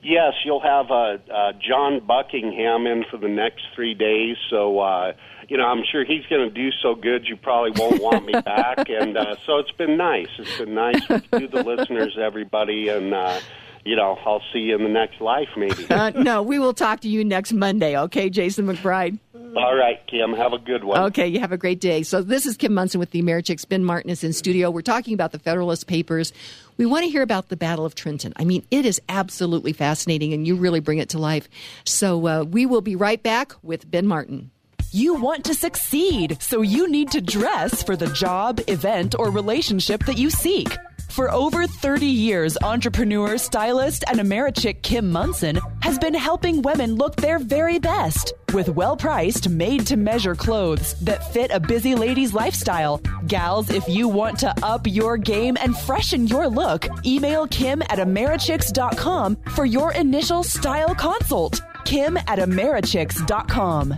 Yes, 0.05 0.33
you'll 0.45 0.61
have 0.61 0.91
uh, 0.91 1.17
uh, 1.33 1.53
John 1.53 1.99
Buckingham 2.05 2.85
in 2.85 3.05
for 3.09 3.17
the 3.17 3.27
next 3.27 3.63
three 3.73 3.95
days. 3.95 4.37
So, 4.51 4.77
uh, 4.79 5.13
you 5.49 5.57
know, 5.57 5.65
I'm 5.65 5.83
sure 5.91 6.05
he's 6.05 6.23
going 6.27 6.47
to 6.47 6.53
do 6.53 6.69
so 6.83 6.93
good 6.93 7.27
you 7.27 7.35
probably 7.35 7.71
won't 7.71 7.99
want 8.03 8.23
me 8.23 8.33
back. 8.33 8.87
And 8.87 9.17
uh, 9.17 9.35
so 9.47 9.57
it's 9.57 9.71
been 9.71 9.97
nice. 9.97 10.27
It's 10.37 10.59
been 10.59 10.75
nice 10.75 11.03
to 11.07 11.47
the 11.47 11.63
listeners, 11.65 12.19
everybody. 12.21 12.89
And, 12.89 13.15
uh, 13.15 13.39
you 13.85 13.95
know, 13.95 14.17
I'll 14.25 14.41
see 14.51 14.59
you 14.59 14.75
in 14.75 14.83
the 14.83 14.89
next 14.89 15.21
life, 15.21 15.47
maybe. 15.55 15.87
uh, 15.89 16.09
no, 16.09 16.41
we 16.41 16.59
will 16.59 16.73
talk 16.73 17.01
to 17.01 17.07
you 17.07 17.23
next 17.23 17.53
Monday, 17.53 17.97
okay, 17.97 18.29
Jason 18.29 18.65
McBride? 18.65 19.19
All 19.55 19.75
right, 19.75 20.05
Kim. 20.07 20.33
Have 20.33 20.51
a 20.51 20.57
good 20.57 20.83
one. 20.83 20.99
Okay, 20.99 21.27
you 21.27 21.39
have 21.39 21.53
a 21.53 21.57
great 21.57 21.79
day. 21.79 22.03
So, 22.03 22.21
this 22.21 22.45
is 22.45 22.57
Kim 22.57 22.73
Monson 22.73 22.99
with 22.99 23.11
the 23.11 23.21
Americhicks. 23.21 23.67
Ben 23.67 23.85
Martin 23.85 24.09
is 24.09 24.21
in 24.21 24.33
studio. 24.33 24.69
We're 24.69 24.81
talking 24.81 25.13
about 25.13 25.31
the 25.31 25.39
Federalist 25.39 25.87
Papers. 25.87 26.33
We 26.77 26.85
want 26.85 27.05
to 27.05 27.09
hear 27.09 27.21
about 27.21 27.47
the 27.47 27.55
Battle 27.55 27.85
of 27.85 27.95
Trenton. 27.95 28.33
I 28.35 28.43
mean, 28.43 28.65
it 28.69 28.85
is 28.85 29.01
absolutely 29.07 29.71
fascinating, 29.71 30.33
and 30.33 30.45
you 30.45 30.57
really 30.57 30.81
bring 30.81 30.97
it 30.97 31.07
to 31.09 31.19
life. 31.19 31.47
So, 31.85 32.27
uh, 32.27 32.43
we 32.43 32.65
will 32.65 32.81
be 32.81 32.97
right 32.97 33.21
back 33.21 33.53
with 33.63 33.89
Ben 33.89 34.07
Martin. 34.07 34.51
You 34.91 35.13
want 35.13 35.45
to 35.45 35.53
succeed, 35.53 36.41
so 36.41 36.61
you 36.61 36.89
need 36.89 37.11
to 37.11 37.21
dress 37.21 37.81
for 37.81 37.95
the 37.95 38.07
job, 38.07 38.59
event, 38.67 39.15
or 39.17 39.29
relationship 39.29 40.05
that 40.05 40.17
you 40.17 40.29
seek. 40.29 40.75
For 41.09 41.31
over 41.31 41.65
30 41.65 42.05
years, 42.05 42.57
entrepreneur, 42.61 43.37
stylist, 43.37 44.03
and 44.07 44.19
Americhick 44.19 44.81
Kim 44.81 45.11
Monson 45.11 45.59
has 45.81 45.97
been 45.97 46.13
helping 46.13 46.61
women 46.61 46.95
look 46.95 47.15
their 47.15 47.39
very 47.39 47.79
best 47.79 48.33
with 48.53 48.69
well 48.69 48.97
priced, 48.97 49.49
made 49.49 49.85
to 49.87 49.97
measure 49.97 50.33
clothes 50.33 50.93
that 51.01 51.33
fit 51.33 51.51
a 51.51 51.59
busy 51.59 51.93
lady's 51.93 52.33
lifestyle. 52.33 53.01
Gals, 53.27 53.69
if 53.69 53.87
you 53.87 54.07
want 54.07 54.39
to 54.39 54.53
up 54.63 54.87
your 54.87 55.17
game 55.17 55.57
and 55.59 55.77
freshen 55.77 56.27
your 56.27 56.47
look, 56.47 56.87
email 57.05 57.47
Kim 57.47 57.81
at 57.83 57.99
Americhicks.com 57.99 59.35
for 59.53 59.65
your 59.65 59.93
initial 59.93 60.43
style 60.43 60.95
consult. 60.95 61.61
Kim 61.83 62.17
at 62.17 62.39
Americhicks.com. 62.39 63.93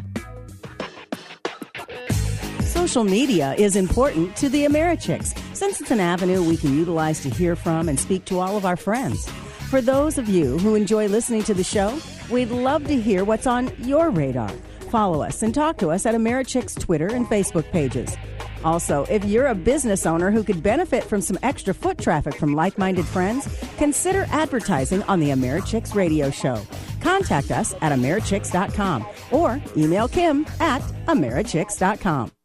Social 2.62 3.04
media 3.04 3.54
is 3.58 3.76
important 3.76 4.36
to 4.36 4.50
the 4.50 4.65
Americhicks 4.65 5.34
since 5.58 5.82
it's 5.82 5.91
an 5.91 6.00
avenue 6.00 6.43
we 6.43 6.56
can 6.56 6.78
utilize 6.78 7.22
to 7.22 7.30
hear 7.30 7.56
from 7.56 7.89
and 7.89 8.00
speak 8.00 8.26
to 8.26 8.39
all 8.39 8.58
of 8.58 8.65
our 8.65 8.78
friends. 8.78 9.28
For 9.70 9.82
those 9.82 10.17
of 10.17 10.30
you 10.30 10.58
who 10.60 10.76
enjoy 10.76 11.08
listening 11.08 11.43
to 11.43 11.54
the 11.54 11.63
show, 11.63 12.00
we'd 12.30 12.52
love 12.52 12.86
to 12.88 13.00
hear 13.00 13.26
what's 13.26 13.48
on 13.48 13.72
your 13.80 14.10
radar. 14.10 14.50
Follow 14.91 15.22
us 15.22 15.43
and 15.43 15.54
talk 15.54 15.78
to 15.80 15.89
us 15.89 16.06
at 16.06 16.15
Americhick's 16.15 16.76
Twitter 16.76 17.08
and 17.08 17.26
Facebook 17.26 17.70
pages. 17.72 18.15
Also, 18.63 19.06
if 19.06 19.26
you're 19.26 19.48
a 19.48 19.56
business 19.56 20.06
owner 20.06 20.32
who 20.32 20.43
could 20.43 20.62
benefit 20.63 21.04
from 21.04 21.22
some 21.22 21.38
extra 21.43 21.74
foot 21.74 21.98
traffic 21.98 22.36
from 22.36 22.56
like 22.56 22.78
minded 22.78 23.06
friends, 23.06 23.48
consider 23.78 24.26
advertising 24.30 25.04
on 25.04 25.20
the 25.20 25.30
Americhicks 25.30 25.96
radio 25.96 26.30
show. 26.30 26.62
Contact 27.02 27.52
us 27.52 27.74
at 27.82 27.91
Americhicks.com 27.91 29.06
or 29.32 29.62
email 29.76 30.08
Kim 30.08 30.46
at 30.60 30.82
Americhicks.com. 31.08 32.37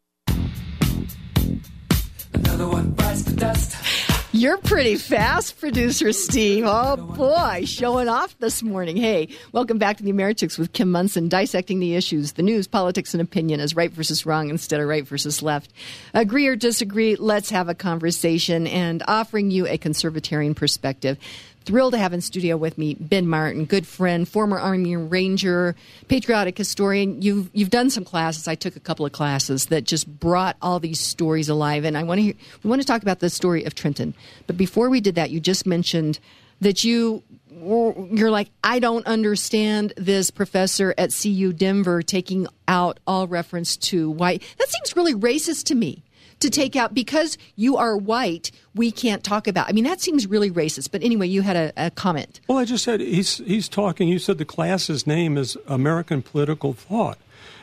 You're 4.35 4.57
pretty 4.57 4.97
fast, 4.97 5.61
producer 5.61 6.11
Steve. 6.13 6.65
Oh 6.67 6.97
boy, 6.97 7.65
showing 7.67 8.09
off 8.09 8.39
this 8.39 8.63
morning. 8.63 8.97
Hey, 8.97 9.29
welcome 9.53 9.77
back 9.77 9.99
to 9.99 10.03
the 10.03 10.11
Americhicks 10.11 10.59
with 10.59 10.73
Kim 10.73 10.91
Monson, 10.91 11.29
dissecting 11.29 11.81
the 11.81 11.97
issues, 11.97 12.33
the 12.33 12.43
news, 12.43 12.67
politics, 12.67 13.13
and 13.13 13.21
opinion 13.21 13.61
as 13.61 13.77
right 13.77 13.93
versus 13.93 14.25
wrong 14.25 14.49
instead 14.49 14.81
of 14.81 14.89
right 14.89 15.07
versus 15.07 15.43
left. 15.43 15.71
Agree 16.15 16.47
or 16.47 16.57
disagree, 16.57 17.15
let's 17.17 17.51
have 17.51 17.69
a 17.69 17.75
conversation 17.75 18.67
and 18.67 19.03
offering 19.07 19.51
you 19.51 19.67
a 19.67 19.77
conservatarian 19.77 20.57
perspective 20.57 21.19
thrilled 21.65 21.93
to 21.93 21.99
have 21.99 22.13
in 22.13 22.21
studio 22.21 22.57
with 22.57 22.79
me 22.79 22.95
Ben 22.95 23.27
Martin, 23.27 23.65
good 23.65 23.87
friend, 23.87 24.29
former 24.29 24.59
Army 24.59 24.97
Ranger, 24.97 25.75
patriotic 26.09 26.57
historian. 26.59 27.23
You've 27.23 27.51
you've 27.53 27.71
done 27.71 27.91
some 27.91 28.05
classes. 28.05 28.49
I 28.49 28.55
took 28.55 28.77
a 28.77 28.81
couple 28.81 29.07
of 29.07 29.13
classes 29.13 29.67
that 29.67 29.85
just 29.85 30.07
brought 30.21 30.57
all 30.63 30.81
these 30.81 31.01
stories 31.01 31.49
alive, 31.49 31.85
and 31.85 31.97
I 31.97 32.03
want 32.03 32.21
to 32.21 32.35
we 32.63 32.71
want 32.71 32.81
to 32.81 32.87
talk 32.87 33.03
about 33.03 33.21
the 33.21 33.31
story 33.31 33.65
of 33.65 33.75
Trenton. 33.75 34.15
But 34.47 34.57
before 34.57 34.91
we 34.91 35.01
did 35.01 35.15
that, 35.15 35.31
you 35.31 35.41
just 35.41 35.67
mentioned 35.67 36.19
that 36.61 36.85
you 36.85 37.23
you're 37.51 38.31
like 38.31 38.51
I 38.65 38.79
don't 38.79 39.07
understand 39.07 39.93
this 39.97 40.31
professor 40.31 40.95
at 40.99 41.13
CU 41.13 41.53
Denver 41.53 42.03
taking 42.03 42.47
out 42.67 42.99
all 43.07 43.29
reference 43.29 43.77
to 43.79 44.11
white. 44.11 44.43
That 44.59 44.69
seems 44.69 44.97
really 44.97 45.15
racist 45.15 45.65
to 45.65 45.75
me 45.75 46.03
to 46.43 46.51
take 46.51 46.77
out 46.77 46.95
because 46.95 47.39
you 47.57 47.77
are 47.77 47.97
white, 47.97 48.51
we 48.75 48.91
can't 48.91 49.25
talk 49.25 49.49
about. 49.49 49.69
I 49.69 49.73
mean, 49.73 49.85
that 49.85 50.01
seems 50.01 50.27
really 50.27 50.51
racist. 50.51 50.91
But 50.91 51.03
anyway, 51.03 51.27
you 51.27 51.43
had 51.43 51.57
a, 51.57 51.73
a 51.77 51.91
comment. 51.91 52.41
Well, 52.49 52.59
I 52.59 52.65
just 52.65 52.85
said 52.85 53.01
he's 53.01 53.39
he's 53.39 53.69
talking. 53.69 54.09
You 54.09 54.19
said 54.19 54.39
the 54.39 54.45
class's 54.45 55.07
name 55.07 55.37
is 55.39 55.57
American 55.67 56.23
Political 56.23 56.75
Thought. 56.75 57.19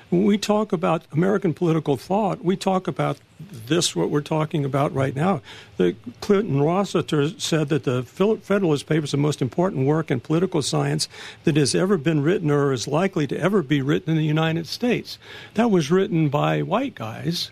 when 0.09 0.25
we 0.25 0.37
talk 0.37 0.71
about 0.73 1.03
American 1.11 1.53
political 1.53 1.95
thought, 1.95 2.43
we 2.43 2.55
talk 2.55 2.87
about 2.87 3.17
this, 3.39 3.95
what 3.95 4.09
we're 4.09 4.21
talking 4.21 4.65
about 4.65 4.93
right 4.93 5.15
now. 5.15 5.41
The 5.77 5.95
Clinton 6.19 6.61
Rossiter 6.61 7.29
said 7.39 7.69
that 7.69 7.83
the 7.83 8.03
Federalist 8.03 8.87
Papers 8.87 9.11
the 9.11 9.17
most 9.17 9.41
important 9.41 9.85
work 9.85 10.09
in 10.11 10.19
political 10.19 10.61
science 10.61 11.07
that 11.43 11.55
has 11.55 11.75
ever 11.75 11.97
been 11.97 12.21
written 12.21 12.49
or 12.49 12.73
is 12.73 12.87
likely 12.87 13.27
to 13.27 13.39
ever 13.39 13.61
be 13.61 13.81
written 13.81 14.11
in 14.11 14.17
the 14.17 14.23
United 14.23 14.67
States. 14.67 15.17
That 15.53 15.71
was 15.71 15.91
written 15.91 16.29
by 16.29 16.61
white 16.63 16.95
guys 16.95 17.51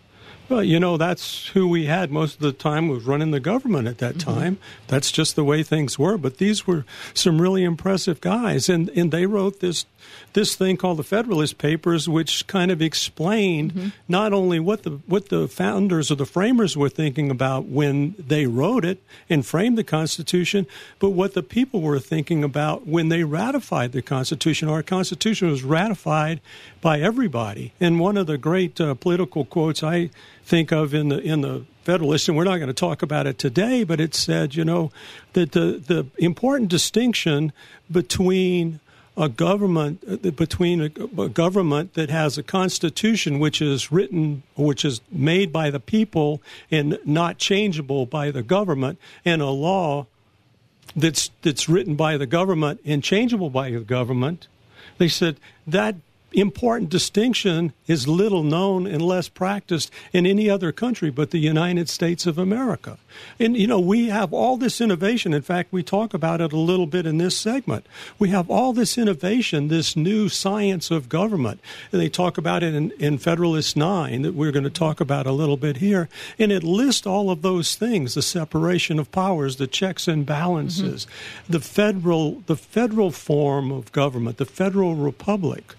well, 0.50 0.64
you 0.64 0.80
know, 0.80 0.98
that's 0.98 1.48
who 1.48 1.68
we 1.68 1.86
had 1.86 2.12
most 2.12 2.36
of 2.36 2.42
the 2.42 2.52
time 2.52 2.88
was 2.88 3.04
running 3.04 3.32
the 3.32 3.40
government 3.40 3.88
at 3.88 3.98
that 4.00 4.16
mm-hmm. 4.16 4.32
time. 4.32 4.58
That's 4.88 5.12
just 5.12 5.36
the 5.36 5.44
way 5.44 5.64
things 5.64 6.00
were. 6.00 6.18
But 6.18 6.38
these 6.38 6.66
were 6.66 6.86
some 7.14 7.42
really 7.42 7.64
impressive 7.64 8.22
guys, 8.22 8.70
and 8.70 8.90
and 8.90 9.12
they 9.12 9.26
wrote 9.26 9.60
this 9.60 9.86
this 10.34 10.56
thing 10.56 10.78
called 10.78 10.98
the 10.98 11.04
Federalist 11.04 11.58
Papers, 11.58 12.08
which 12.08 12.46
kind 12.48 12.72
of 12.72 12.82
explained 12.82 13.74
mm-hmm. 13.74 13.90
not 14.08 14.34
only 14.34 14.60
what 14.60 14.84
the 14.84 15.00
what 15.08 15.30
the 15.30 15.48
founders 15.48 16.12
or 16.12 16.16
the 16.16 16.26
framers 16.26 16.78
were 16.78 16.90
thinking 16.90 17.32
about 17.32 17.66
when 17.66 18.16
they 18.18 18.46
wrote 18.46 18.86
it 18.86 19.02
and 19.30 19.46
framed 19.46 19.78
the 19.78 19.84
Constitution, 19.84 20.68
but 21.00 21.10
what 21.10 21.34
the 21.34 21.44
people 21.44 21.82
were 21.82 22.00
thinking 22.00 22.44
about 22.44 22.86
when 22.86 23.10
they 23.10 23.24
ratified 23.24 23.92
the 23.92 24.02
Constitution. 24.02 24.70
Our 24.70 24.84
Constitution 24.84 25.50
was 25.50 25.64
ratified 25.64 26.42
by 26.82 27.00
everybody, 27.00 27.74
and 27.80 28.00
one 28.00 28.18
of 28.18 28.28
the 28.28 28.38
great 28.38 28.80
uh, 28.80 28.94
political 28.94 29.46
quotes 29.46 29.84
I 29.84 30.10
think 30.44 30.72
of 30.72 30.94
in 30.94 31.10
the 31.10 31.20
in 31.20 31.42
the 31.42 31.66
Federalist, 31.88 32.28
and 32.28 32.36
we're 32.36 32.44
not 32.44 32.58
going 32.58 32.68
to 32.68 32.74
talk 32.74 33.02
about 33.02 33.28
it 33.28 33.40
today, 33.40 33.86
but 33.86 34.02
it 34.02 34.14
said, 34.14 34.56
you 34.56 34.66
know, 34.66 34.92
that 35.32 35.54
the 35.54 35.82
the 35.86 36.06
important 36.18 36.70
distinction 36.70 37.54
between 37.90 38.82
a 39.18 39.28
government 39.28 40.04
uh, 40.08 40.30
between 40.32 40.82
a, 40.82 41.22
a, 41.22 41.30
government 41.30 41.96
that 41.96 42.10
has 42.10 42.38
a 42.38 42.44
constitution 42.44 43.40
which 43.40 43.62
is 43.62 43.92
written 43.92 44.44
which 44.56 44.86
is 44.86 45.02
made 45.12 45.52
by 45.52 45.70
the 45.70 45.80
people 45.80 46.42
and 46.70 47.00
not 47.04 47.38
changeable 47.38 48.06
by 48.06 48.30
the 48.30 48.44
government 48.44 49.00
and 49.26 49.42
a 49.42 49.50
law 49.50 50.06
that's 50.96 51.32
that's 51.42 51.68
written 51.68 51.96
by 51.96 52.18
the 52.18 52.26
government 52.26 52.80
and 52.86 53.04
changeable 53.04 53.50
by 53.50 53.72
the 53.72 53.80
government. 53.80 54.48
They 54.98 55.08
said 55.08 55.38
that 55.66 55.96
important 56.40 56.90
distinction 56.90 57.74
is 57.88 58.08
little 58.08 58.44
known 58.44 58.86
and 58.86 59.02
less 59.02 59.28
practiced 59.28 59.92
in 60.14 60.26
any 60.26 60.50
other 60.50 60.72
country 60.72 61.10
but 61.10 61.32
the 61.32 61.40
United 61.40 61.90
States 61.90 62.26
of 62.26 62.38
America. 62.38 62.98
And, 63.40 63.58
you 63.58 63.66
know, 63.66 63.80
we 63.80 64.10
have 64.10 64.34
all 64.34 64.58
this 64.58 64.80
innovation. 64.80 65.34
In 65.34 65.42
fact, 65.42 65.72
we 65.72 65.82
talk 65.82 66.14
about 66.14 66.42
it 66.42 66.54
a 66.54 66.58
little 66.58 66.86
bit 66.86 67.06
in 67.06 67.18
this 67.18 67.38
segment. 67.38 67.86
We 68.20 68.30
have 68.30 68.50
all 68.50 68.74
this 68.74 68.98
innovation, 68.98 69.68
this 69.68 69.96
new 69.96 70.30
science 70.30 70.92
of 70.92 71.10
government. 71.10 71.60
And 71.92 72.02
they 72.02 72.10
talk 72.10 72.38
about 72.38 72.64
it 72.64 72.76
in, 72.76 72.92
in 72.92 73.18
Federalist 73.18 73.76
9 73.76 74.22
that 74.22 74.34
we're 74.34 74.52
going 74.52 74.64
to 74.64 74.70
talk 74.70 75.00
about 75.00 75.26
a 75.26 75.32
little 75.32 75.58
bit 75.58 75.78
here. 75.78 76.10
And 76.38 76.52
it 76.52 76.64
lists 76.64 77.08
all 77.08 77.32
of 77.32 77.42
those 77.42 77.76
things 77.76 78.14
the 78.14 78.22
separation 78.22 79.00
of 79.00 79.12
powers, 79.12 79.56
the 79.56 79.68
checks 79.68 80.08
and 80.08 80.26
balances, 80.26 81.06
mm-hmm. 81.06 81.54
the 81.54 81.60
federal 81.60 82.44
the 82.46 82.56
federal 82.56 83.12
form 83.12 83.72
of 83.72 83.92
government, 83.92 84.38
the 84.38 84.46
federal 84.46 84.96
republic 84.96 85.76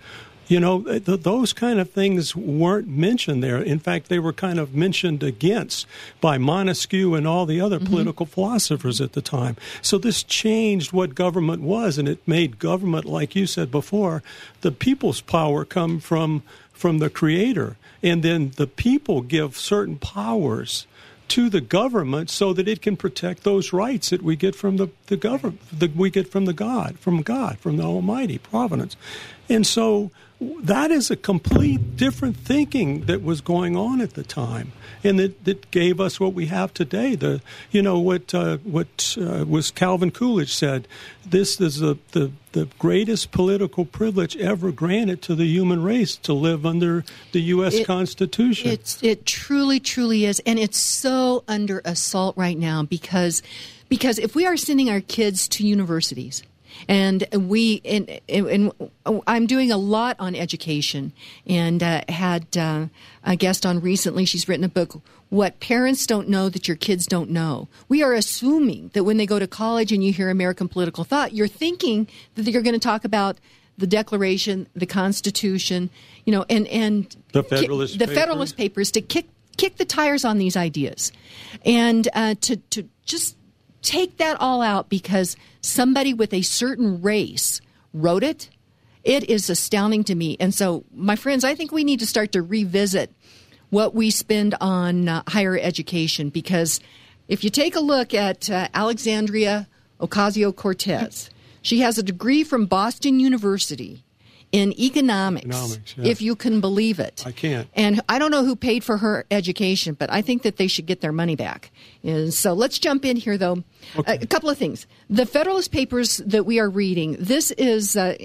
you 0.48 0.58
know, 0.58 0.82
th- 0.82 1.20
those 1.20 1.52
kind 1.52 1.78
of 1.78 1.90
things 1.90 2.34
weren't 2.34 2.88
mentioned 2.88 3.42
there. 3.42 3.58
In 3.58 3.78
fact, 3.78 4.08
they 4.08 4.18
were 4.18 4.32
kind 4.32 4.58
of 4.58 4.74
mentioned 4.74 5.22
against 5.22 5.86
by 6.20 6.38
Montesquieu 6.38 7.14
and 7.14 7.28
all 7.28 7.46
the 7.46 7.60
other 7.60 7.78
mm-hmm. 7.78 7.86
political 7.86 8.26
philosophers 8.26 9.00
at 9.00 9.12
the 9.12 9.22
time. 9.22 9.56
So 9.82 9.98
this 9.98 10.22
changed 10.22 10.92
what 10.92 11.14
government 11.14 11.62
was, 11.62 11.98
and 11.98 12.08
it 12.08 12.26
made 12.26 12.58
government, 12.58 13.04
like 13.04 13.36
you 13.36 13.46
said 13.46 13.70
before, 13.70 14.22
the 14.62 14.72
people's 14.72 15.20
power 15.20 15.64
come 15.64 16.00
from 16.00 16.42
from 16.72 17.00
the 17.00 17.10
creator, 17.10 17.76
and 18.04 18.22
then 18.22 18.52
the 18.54 18.66
people 18.66 19.20
give 19.20 19.56
certain 19.56 19.96
powers 19.96 20.86
to 21.26 21.50
the 21.50 21.60
government 21.60 22.30
so 22.30 22.52
that 22.52 22.68
it 22.68 22.80
can 22.80 22.96
protect 22.96 23.42
those 23.42 23.72
rights 23.72 24.10
that 24.10 24.22
we 24.22 24.36
get 24.36 24.54
from 24.54 24.76
the, 24.76 24.88
the 25.06 25.16
government 25.16 25.60
that 25.76 25.94
we 25.96 26.08
get 26.08 26.30
from 26.30 26.44
the 26.44 26.52
God, 26.52 26.96
from 26.98 27.22
God, 27.22 27.58
from 27.58 27.76
the 27.76 27.82
Almighty 27.82 28.38
Providence. 28.38 28.96
And 29.48 29.66
so 29.66 30.12
that 30.40 30.92
is 30.92 31.10
a 31.10 31.16
complete 31.16 31.96
different 31.96 32.36
thinking 32.36 33.06
that 33.06 33.22
was 33.22 33.40
going 33.40 33.76
on 33.76 34.00
at 34.00 34.14
the 34.14 34.22
time, 34.22 34.72
and 35.02 35.18
that, 35.18 35.44
that 35.44 35.70
gave 35.72 36.00
us 36.00 36.20
what 36.20 36.32
we 36.32 36.46
have 36.46 36.72
today. 36.72 37.16
The 37.16 37.40
you 37.72 37.82
know 37.82 37.98
what 37.98 38.32
uh, 38.32 38.58
what 38.58 39.16
uh, 39.20 39.44
was 39.48 39.72
Calvin 39.72 40.12
Coolidge 40.12 40.54
said. 40.54 40.86
This 41.26 41.60
is 41.60 41.80
the, 41.80 41.98
the 42.12 42.30
the 42.52 42.66
greatest 42.78 43.32
political 43.32 43.84
privilege 43.84 44.36
ever 44.36 44.70
granted 44.70 45.22
to 45.22 45.34
the 45.34 45.46
human 45.46 45.82
race 45.82 46.16
to 46.18 46.32
live 46.32 46.64
under 46.64 47.04
the 47.32 47.40
U.S. 47.40 47.74
It, 47.74 47.86
Constitution. 47.86 48.70
It's, 48.70 49.02
it 49.02 49.26
truly, 49.26 49.80
truly 49.80 50.24
is, 50.24 50.40
and 50.46 50.58
it's 50.58 50.78
so 50.78 51.42
under 51.48 51.82
assault 51.84 52.36
right 52.36 52.58
now 52.58 52.84
because 52.84 53.42
because 53.88 54.20
if 54.20 54.36
we 54.36 54.46
are 54.46 54.56
sending 54.56 54.88
our 54.88 55.00
kids 55.00 55.48
to 55.48 55.66
universities 55.66 56.44
and 56.86 57.26
we 57.32 57.80
and, 57.84 58.20
and, 58.28 58.72
I'm 59.26 59.46
doing 59.46 59.70
a 59.70 59.76
lot 59.76 60.16
on 60.18 60.34
education, 60.34 61.12
and 61.46 61.82
uh, 61.82 62.02
had 62.08 62.56
uh, 62.56 62.86
a 63.24 63.36
guest 63.36 63.64
on 63.64 63.80
recently. 63.80 64.24
She's 64.24 64.48
written 64.48 64.64
a 64.64 64.68
book, 64.68 65.00
"What 65.30 65.60
Parents 65.60 66.06
Don't 66.06 66.28
Know 66.28 66.48
That 66.48 66.68
Your 66.68 66.76
Kids 66.76 67.06
Don't 67.06 67.30
Know." 67.30 67.68
We 67.88 68.02
are 68.02 68.12
assuming 68.12 68.90
that 68.92 69.04
when 69.04 69.16
they 69.16 69.26
go 69.26 69.38
to 69.38 69.46
college 69.46 69.92
and 69.92 70.04
you 70.04 70.12
hear 70.12 70.30
American 70.30 70.68
political 70.68 71.04
thought, 71.04 71.32
you're 71.32 71.48
thinking 71.48 72.06
that 72.34 72.46
you're 72.48 72.62
going 72.62 72.74
to 72.74 72.78
talk 72.78 73.04
about 73.04 73.38
the 73.78 73.86
Declaration, 73.86 74.66
the 74.74 74.86
Constitution, 74.86 75.88
you 76.24 76.32
know, 76.32 76.44
and 76.50 76.66
and 76.68 77.16
the 77.32 77.42
Federalist 77.42 77.94
ki- 77.94 77.98
the 77.98 78.06
papers. 78.06 78.18
Federalist 78.18 78.56
Papers 78.56 78.90
to 78.92 79.00
kick 79.00 79.28
kick 79.56 79.76
the 79.76 79.84
tires 79.84 80.24
on 80.24 80.38
these 80.38 80.56
ideas, 80.56 81.12
and 81.64 82.08
uh, 82.12 82.34
to 82.42 82.56
to 82.56 82.88
just 83.04 83.37
take 83.82 84.16
that 84.18 84.36
all 84.40 84.62
out 84.62 84.88
because 84.88 85.36
somebody 85.60 86.12
with 86.14 86.32
a 86.32 86.42
certain 86.42 87.00
race 87.02 87.60
wrote 87.92 88.22
it, 88.22 88.50
it 89.04 89.28
is 89.30 89.48
astounding 89.48 90.04
to 90.04 90.14
me. 90.14 90.36
And 90.40 90.54
so, 90.54 90.84
my 90.94 91.16
friends, 91.16 91.44
I 91.44 91.54
think 91.54 91.72
we 91.72 91.84
need 91.84 92.00
to 92.00 92.06
start 92.06 92.32
to 92.32 92.42
revisit 92.42 93.12
what 93.70 93.94
we 93.94 94.10
spend 94.10 94.54
on 94.60 95.08
uh, 95.08 95.22
higher 95.28 95.58
education 95.58 96.30
because 96.30 96.80
if 97.28 97.44
you 97.44 97.50
take 97.50 97.76
a 97.76 97.80
look 97.80 98.14
at 98.14 98.48
uh, 98.48 98.68
Alexandria 98.72 99.68
Ocasio 100.00 100.54
Cortez, 100.54 101.30
she 101.60 101.80
has 101.80 101.98
a 101.98 102.02
degree 102.02 102.44
from 102.44 102.66
Boston 102.66 103.20
University 103.20 104.04
in 104.50 104.72
economics, 104.80 105.46
economics 105.46 105.94
if 105.98 106.22
you 106.22 106.34
can 106.34 106.60
believe 106.60 106.98
it. 106.98 107.22
I 107.26 107.32
can't. 107.32 107.68
And 107.74 108.00
I 108.08 108.18
don't 108.18 108.30
know 108.30 108.44
who 108.44 108.56
paid 108.56 108.82
for 108.82 108.96
her 108.96 109.26
education, 109.30 109.94
but 109.94 110.10
I 110.10 110.22
think 110.22 110.42
that 110.42 110.56
they 110.56 110.66
should 110.66 110.86
get 110.86 111.00
their 111.00 111.12
money 111.12 111.36
back. 111.36 111.70
And 112.02 112.32
so 112.32 112.54
let's 112.54 112.78
jump 112.78 113.04
in 113.04 113.16
here, 113.16 113.36
though. 113.36 113.62
Okay. 113.96 114.18
A, 114.20 114.26
couple 114.26 114.48
of 114.48 114.56
things. 114.56 114.86
The 115.10 115.26
Federalist 115.26 115.70
Papers 115.70 116.18
that 116.18 116.46
we 116.46 116.58
are 116.58 116.70
reading, 116.70 117.16
this 117.18 117.50
is 117.52 117.96
uh, 117.96 118.16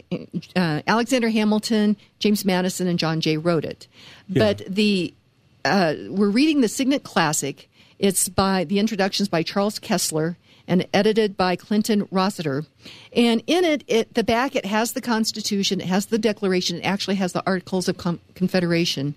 uh, 0.56 0.82
Alexander 0.88 1.30
Hamilton, 1.30 1.98
James 2.20 2.46
Madison, 2.46 2.88
and 2.88 2.98
John 2.98 3.20
Jay 3.20 3.38
wrote 3.38 3.66
it. 3.66 3.88
Yeah. 4.30 4.40
But 4.40 4.74
the 4.74 5.14
uh, 5.66 5.96
we're 6.10 6.30
reading 6.30 6.62
the 6.62 6.68
Signet 6.68 7.04
Classic. 7.04 7.70
It's 8.00 8.28
by 8.28 8.66
the 8.66 8.80
introductions 8.80 9.30
by 9.30 9.44
Charles 9.44 9.80
Kesler 9.80 10.36
and 10.68 10.88
edited 10.94 11.36
by 11.36 11.56
Clinton 11.56 12.08
Rossiter. 12.12 12.66
And 13.16 13.44
in 13.48 13.66
it, 13.66 13.84
it 13.88 14.14
the 14.14 14.24
back 14.24 14.56
it 14.56 14.66
has 14.66 14.94
the 14.94 15.02
Constitution, 15.02 15.82
it 15.82 15.88
has 15.88 16.08
the 16.08 16.18
Declaration, 16.18 16.78
it 16.78 16.84
actually 16.84 17.16
has 17.16 17.34
the 17.34 17.44
Articles 17.46 17.88
of 17.88 17.98
Com- 17.98 18.20
Confederation. 18.36 19.16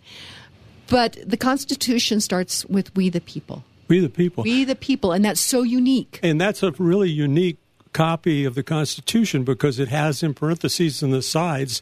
But 0.88 1.18
the 1.24 1.36
Constitution 1.36 2.20
starts 2.20 2.64
with 2.66 2.94
"We 2.94 3.09
the 3.09 3.20
people." 3.20 3.64
We 3.88 4.01
the 4.01 4.09
people. 4.09 4.42
We 4.42 4.64
the 4.64 4.74
people, 4.74 5.12
and 5.12 5.24
that's 5.24 5.40
so 5.40 5.62
unique. 5.62 6.18
And 6.22 6.40
that's 6.40 6.62
a 6.62 6.72
really 6.72 7.09
unique 7.09 7.59
copy 7.92 8.44
of 8.44 8.55
the 8.55 8.62
Constitution 8.62 9.42
because 9.42 9.78
it 9.78 9.88
has 9.88 10.22
in 10.22 10.34
parentheses 10.34 11.03
in 11.03 11.12
the 11.12 11.22
sides 11.22 11.80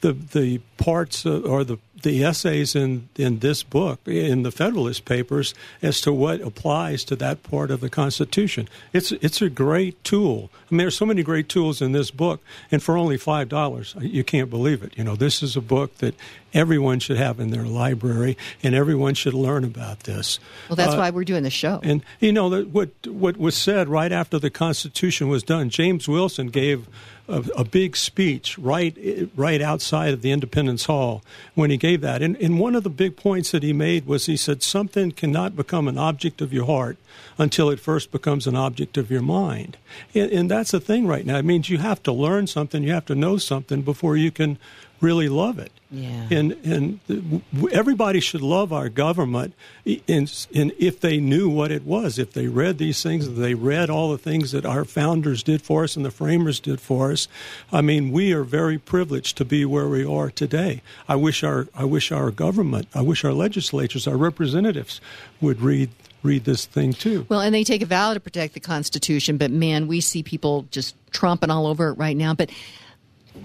the 0.00 0.12
the 0.12 0.60
parts 0.76 1.26
uh, 1.26 1.40
or 1.40 1.64
the 1.64 1.78
the 2.02 2.22
essays 2.24 2.74
in 2.74 3.08
in 3.16 3.38
this 3.38 3.62
book 3.62 4.00
in 4.06 4.42
the 4.42 4.50
Federalist 4.50 5.04
Papers 5.04 5.54
as 5.82 6.00
to 6.02 6.12
what 6.12 6.40
applies 6.40 7.04
to 7.04 7.16
that 7.16 7.42
part 7.42 7.70
of 7.70 7.80
the 7.80 7.88
Constitution. 7.88 8.68
It's 8.92 9.12
it's 9.12 9.40
a 9.40 9.48
great 9.48 10.02
tool. 10.04 10.50
I 10.54 10.74
mean, 10.74 10.78
there's 10.78 10.96
so 10.96 11.06
many 11.06 11.22
great 11.22 11.48
tools 11.48 11.80
in 11.80 11.92
this 11.92 12.10
book, 12.10 12.42
and 12.70 12.82
for 12.82 12.96
only 12.96 13.16
five 13.16 13.48
dollars, 13.48 13.94
you 14.00 14.24
can't 14.24 14.50
believe 14.50 14.82
it. 14.82 14.96
You 14.96 15.04
know, 15.04 15.16
this 15.16 15.42
is 15.42 15.56
a 15.56 15.60
book 15.60 15.96
that 15.98 16.14
everyone 16.52 16.98
should 16.98 17.16
have 17.16 17.40
in 17.40 17.50
their 17.50 17.64
library, 17.64 18.36
and 18.62 18.74
everyone 18.74 19.14
should 19.14 19.34
learn 19.34 19.64
about 19.64 20.00
this. 20.00 20.38
Well, 20.68 20.76
that's 20.76 20.94
uh, 20.94 20.98
why 20.98 21.10
we're 21.10 21.24
doing 21.24 21.42
the 21.42 21.50
show. 21.50 21.80
And 21.82 22.02
you 22.20 22.32
know 22.32 22.62
what 22.62 22.90
what 23.06 23.36
was 23.36 23.56
said 23.56 23.88
right 23.88 24.12
after 24.12 24.38
the 24.38 24.50
Constitution 24.50 25.28
was 25.28 25.42
done. 25.42 25.70
James 25.70 26.08
Wilson 26.08 26.48
gave 26.48 26.86
a, 27.28 27.44
a, 27.56 27.64
big 27.64 27.96
speech 27.96 28.56
right 28.58 28.96
right 29.34 29.60
outside 29.60 30.14
of 30.14 30.22
the 30.22 30.30
Independence 30.30 30.86
Hall 30.86 31.22
when 31.54 31.70
he 31.70 31.76
gave 31.76 32.00
that. 32.00 32.22
And, 32.22 32.36
and 32.36 32.60
one 32.60 32.74
of 32.74 32.84
the 32.84 32.90
big 32.90 33.16
points 33.16 33.50
that 33.50 33.62
he 33.62 33.72
made 33.72 34.06
was 34.06 34.26
he 34.26 34.36
said 34.36 34.62
something 34.62 35.12
cannot 35.12 35.56
become 35.56 35.88
an 35.88 35.98
object 35.98 36.40
of 36.40 36.52
your 36.52 36.66
heart 36.66 36.96
until 37.38 37.70
it 37.70 37.80
first 37.80 38.10
becomes 38.10 38.46
an 38.46 38.56
object 38.56 38.96
of 38.96 39.10
your 39.10 39.22
mind. 39.22 39.76
And, 40.14 40.30
and 40.30 40.50
that's 40.50 40.70
the 40.70 40.80
thing 40.80 41.06
right 41.06 41.26
now. 41.26 41.38
It 41.38 41.44
means 41.44 41.68
you 41.68 41.78
have 41.78 42.02
to 42.04 42.12
learn 42.12 42.46
something, 42.46 42.82
you 42.82 42.92
have 42.92 43.06
to 43.06 43.14
know 43.14 43.36
something 43.36 43.82
before 43.82 44.16
you 44.16 44.30
can 44.30 44.58
really 45.00 45.28
love 45.28 45.58
it. 45.58 45.72
Yeah. 45.90 46.26
And 46.30 46.52
and 46.64 47.42
everybody 47.70 48.18
should 48.18 48.42
love 48.42 48.72
our 48.72 48.88
government, 48.88 49.54
and, 49.84 50.46
and 50.54 50.72
if 50.78 51.00
they 51.00 51.18
knew 51.18 51.48
what 51.48 51.70
it 51.70 51.84
was, 51.84 52.18
if 52.18 52.32
they 52.32 52.48
read 52.48 52.78
these 52.78 53.02
things, 53.02 53.28
if 53.28 53.36
they 53.36 53.54
read 53.54 53.88
all 53.88 54.10
the 54.10 54.18
things 54.18 54.50
that 54.50 54.66
our 54.66 54.84
founders 54.84 55.44
did 55.44 55.62
for 55.62 55.84
us 55.84 55.94
and 55.94 56.04
the 56.04 56.10
framers 56.10 56.58
did 56.58 56.80
for 56.80 57.12
us. 57.12 57.28
I 57.72 57.82
mean, 57.82 58.10
we 58.10 58.32
are 58.32 58.42
very 58.42 58.78
privileged 58.78 59.36
to 59.36 59.44
be 59.44 59.64
where 59.64 59.88
we 59.88 60.04
are 60.04 60.30
today. 60.30 60.82
I 61.08 61.14
wish 61.16 61.44
our 61.44 61.68
I 61.74 61.84
wish 61.84 62.10
our 62.10 62.32
government, 62.32 62.88
I 62.92 63.02
wish 63.02 63.24
our 63.24 63.32
legislatures, 63.32 64.08
our 64.08 64.16
representatives 64.16 65.00
would 65.40 65.60
read 65.60 65.90
read 66.22 66.44
this 66.44 66.66
thing 66.66 66.92
too. 66.92 67.26
Well, 67.28 67.40
and 67.40 67.54
they 67.54 67.62
take 67.62 67.82
a 67.82 67.86
vow 67.86 68.12
to 68.12 68.20
protect 68.20 68.54
the 68.54 68.60
Constitution, 68.60 69.36
but 69.36 69.50
man, 69.50 69.86
we 69.86 70.00
see 70.00 70.22
people 70.24 70.66
just 70.72 70.96
tromping 71.12 71.50
all 71.50 71.66
over 71.66 71.90
it 71.90 71.94
right 71.94 72.16
now. 72.16 72.34
But 72.34 72.50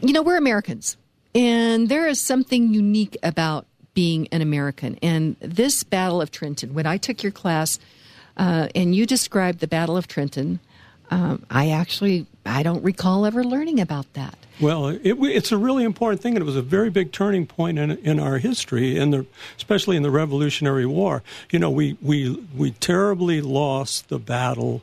you 0.01 0.13
know, 0.13 0.23
we're 0.23 0.37
Americans. 0.37 0.97
And 1.33 1.89
there 1.89 2.07
is 2.07 2.19
something 2.19 2.73
unique 2.73 3.17
about 3.23 3.65
being 3.93 4.27
an 4.31 4.41
American. 4.41 4.97
And 5.01 5.35
this 5.39 5.83
Battle 5.83 6.21
of 6.21 6.31
Trenton, 6.31 6.73
when 6.73 6.85
I 6.85 6.97
took 6.97 7.23
your 7.23 7.31
class 7.31 7.79
uh, 8.37 8.69
and 8.75 8.95
you 8.95 9.05
described 9.05 9.59
the 9.59 9.67
Battle 9.67 9.97
of 9.97 10.07
Trenton, 10.07 10.59
um, 11.09 11.45
I 11.49 11.71
actually 11.71 12.25
I 12.45 12.63
don't 12.63 12.83
recall 12.83 13.25
ever 13.25 13.43
learning 13.43 13.79
about 13.79 14.11
that. 14.13 14.37
Well, 14.59 14.87
it, 14.87 15.01
it's 15.03 15.51
a 15.51 15.57
really 15.57 15.83
important 15.83 16.21
thing, 16.21 16.35
and 16.35 16.41
it 16.41 16.45
was 16.45 16.55
a 16.55 16.61
very 16.61 16.89
big 16.89 17.11
turning 17.11 17.45
point 17.45 17.79
in, 17.79 17.91
in 17.91 18.19
our 18.19 18.37
history, 18.37 18.97
in 18.97 19.11
the, 19.11 19.25
especially 19.57 19.97
in 19.97 20.03
the 20.03 20.11
Revolutionary 20.11 20.85
War. 20.85 21.23
You 21.51 21.59
know, 21.59 21.69
we, 21.69 21.97
we, 22.01 22.41
we 22.55 22.71
terribly 22.71 23.41
lost 23.41 24.09
the 24.09 24.19
battle 24.19 24.81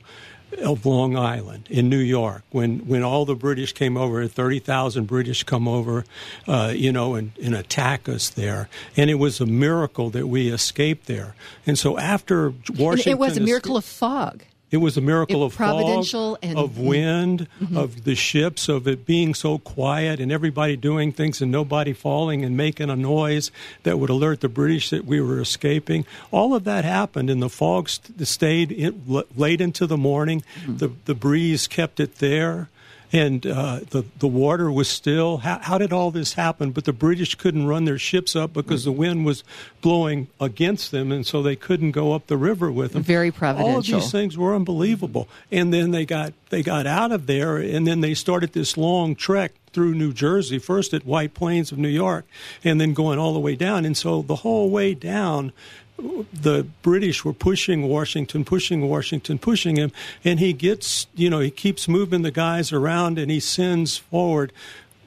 of 0.62 0.86
Long 0.86 1.16
Island 1.16 1.66
in 1.70 1.88
New 1.88 1.98
York 1.98 2.42
when 2.50 2.80
when 2.86 3.02
all 3.02 3.24
the 3.24 3.34
British 3.34 3.72
came 3.72 3.96
over, 3.96 4.26
thirty 4.26 4.58
thousand 4.58 5.06
British 5.06 5.44
come 5.44 5.68
over, 5.68 6.04
uh, 6.46 6.72
you 6.74 6.92
know, 6.92 7.14
and, 7.14 7.32
and 7.42 7.54
attack 7.54 8.08
us 8.08 8.30
there, 8.30 8.68
and 8.96 9.10
it 9.10 9.16
was 9.16 9.40
a 9.40 9.46
miracle 9.46 10.10
that 10.10 10.26
we 10.26 10.48
escaped 10.48 11.06
there. 11.06 11.34
And 11.66 11.78
so 11.78 11.98
after 11.98 12.50
Washington, 12.70 12.90
and 12.90 13.06
it 13.06 13.18
was 13.18 13.36
a 13.36 13.40
miracle 13.40 13.76
escaped, 13.76 13.92
of 13.92 13.98
fog. 13.98 14.44
It 14.70 14.78
was 14.78 14.96
a 14.96 15.00
miracle 15.00 15.42
it, 15.42 15.46
of 15.46 15.54
providential 15.54 16.34
fog, 16.34 16.38
and, 16.42 16.58
of 16.58 16.78
wind, 16.78 17.48
mm-hmm. 17.60 17.76
of 17.76 18.04
the 18.04 18.14
ships, 18.14 18.68
of 18.68 18.86
it 18.86 19.06
being 19.06 19.34
so 19.34 19.58
quiet 19.58 20.20
and 20.20 20.30
everybody 20.30 20.76
doing 20.76 21.12
things 21.12 21.40
and 21.40 21.50
nobody 21.50 21.92
falling 21.92 22.44
and 22.44 22.56
making 22.56 22.90
a 22.90 22.96
noise 22.96 23.50
that 23.84 23.98
would 23.98 24.10
alert 24.10 24.40
the 24.40 24.48
British 24.48 24.90
that 24.90 25.04
we 25.04 25.20
were 25.20 25.40
escaping. 25.40 26.04
All 26.30 26.54
of 26.54 26.64
that 26.64 26.84
happened, 26.84 27.30
and 27.30 27.42
the 27.42 27.48
fog 27.48 27.88
st- 27.88 28.26
stayed 28.26 28.70
in, 28.70 29.24
late 29.36 29.60
into 29.60 29.86
the 29.86 29.96
morning. 29.96 30.42
Mm-hmm. 30.60 30.76
The 30.76 30.92
the 31.06 31.14
breeze 31.14 31.66
kept 31.66 31.98
it 32.00 32.16
there 32.16 32.68
and 33.12 33.46
uh, 33.46 33.80
the 33.90 34.04
the 34.18 34.26
water 34.26 34.70
was 34.70 34.88
still. 34.88 35.38
How, 35.38 35.58
how, 35.58 35.78
did 35.78 35.92
all 35.92 36.10
this 36.10 36.34
happen? 36.34 36.72
But 36.72 36.84
the 36.84 36.92
British 36.92 37.34
couldn't 37.34 37.66
run 37.66 37.84
their 37.84 37.98
ships 37.98 38.36
up 38.36 38.52
because 38.52 38.84
the 38.84 38.92
wind 38.92 39.24
was 39.24 39.44
blowing 39.80 40.28
against 40.40 40.90
them, 40.90 41.10
and 41.10 41.26
so 41.26 41.42
they 41.42 41.56
couldn't 41.56 41.92
go 41.92 42.12
up 42.12 42.26
the 42.26 42.36
river 42.36 42.70
with 42.70 42.92
them. 42.92 43.02
Very 43.02 43.30
providential. 43.30 43.72
All 43.72 43.78
of 43.78 43.86
these 43.86 44.12
things 44.12 44.36
were 44.36 44.54
unbelievable. 44.54 45.28
And 45.50 45.72
then 45.72 45.90
they 45.90 46.04
got 46.04 46.32
they 46.50 46.62
got 46.62 46.86
out 46.86 47.12
of 47.12 47.26
there, 47.26 47.56
and 47.56 47.86
then 47.86 48.00
they 48.00 48.14
started 48.14 48.52
this 48.52 48.76
long 48.76 49.14
trek 49.14 49.52
through 49.72 49.94
New 49.94 50.12
Jersey, 50.12 50.58
first 50.58 50.92
at 50.92 51.06
White 51.06 51.34
Plains 51.34 51.72
of 51.72 51.78
New 51.78 51.88
York, 51.88 52.26
and 52.64 52.80
then 52.80 52.94
going 52.94 53.18
all 53.18 53.32
the 53.32 53.38
way 53.38 53.54
down. 53.54 53.84
And 53.84 53.96
so 53.96 54.22
the 54.22 54.36
whole 54.36 54.70
way 54.70 54.94
down, 54.94 55.52
the 55.98 56.66
British 56.82 57.24
were 57.24 57.32
pushing 57.32 57.88
Washington, 57.88 58.44
pushing 58.44 58.88
Washington, 58.88 59.38
pushing 59.38 59.76
him, 59.76 59.92
and 60.24 60.38
he 60.38 60.52
gets, 60.52 61.06
you 61.14 61.28
know, 61.28 61.40
he 61.40 61.50
keeps 61.50 61.88
moving 61.88 62.22
the 62.22 62.30
guys 62.30 62.72
around 62.72 63.18
and 63.18 63.30
he 63.30 63.40
sends 63.40 63.96
forward 63.96 64.52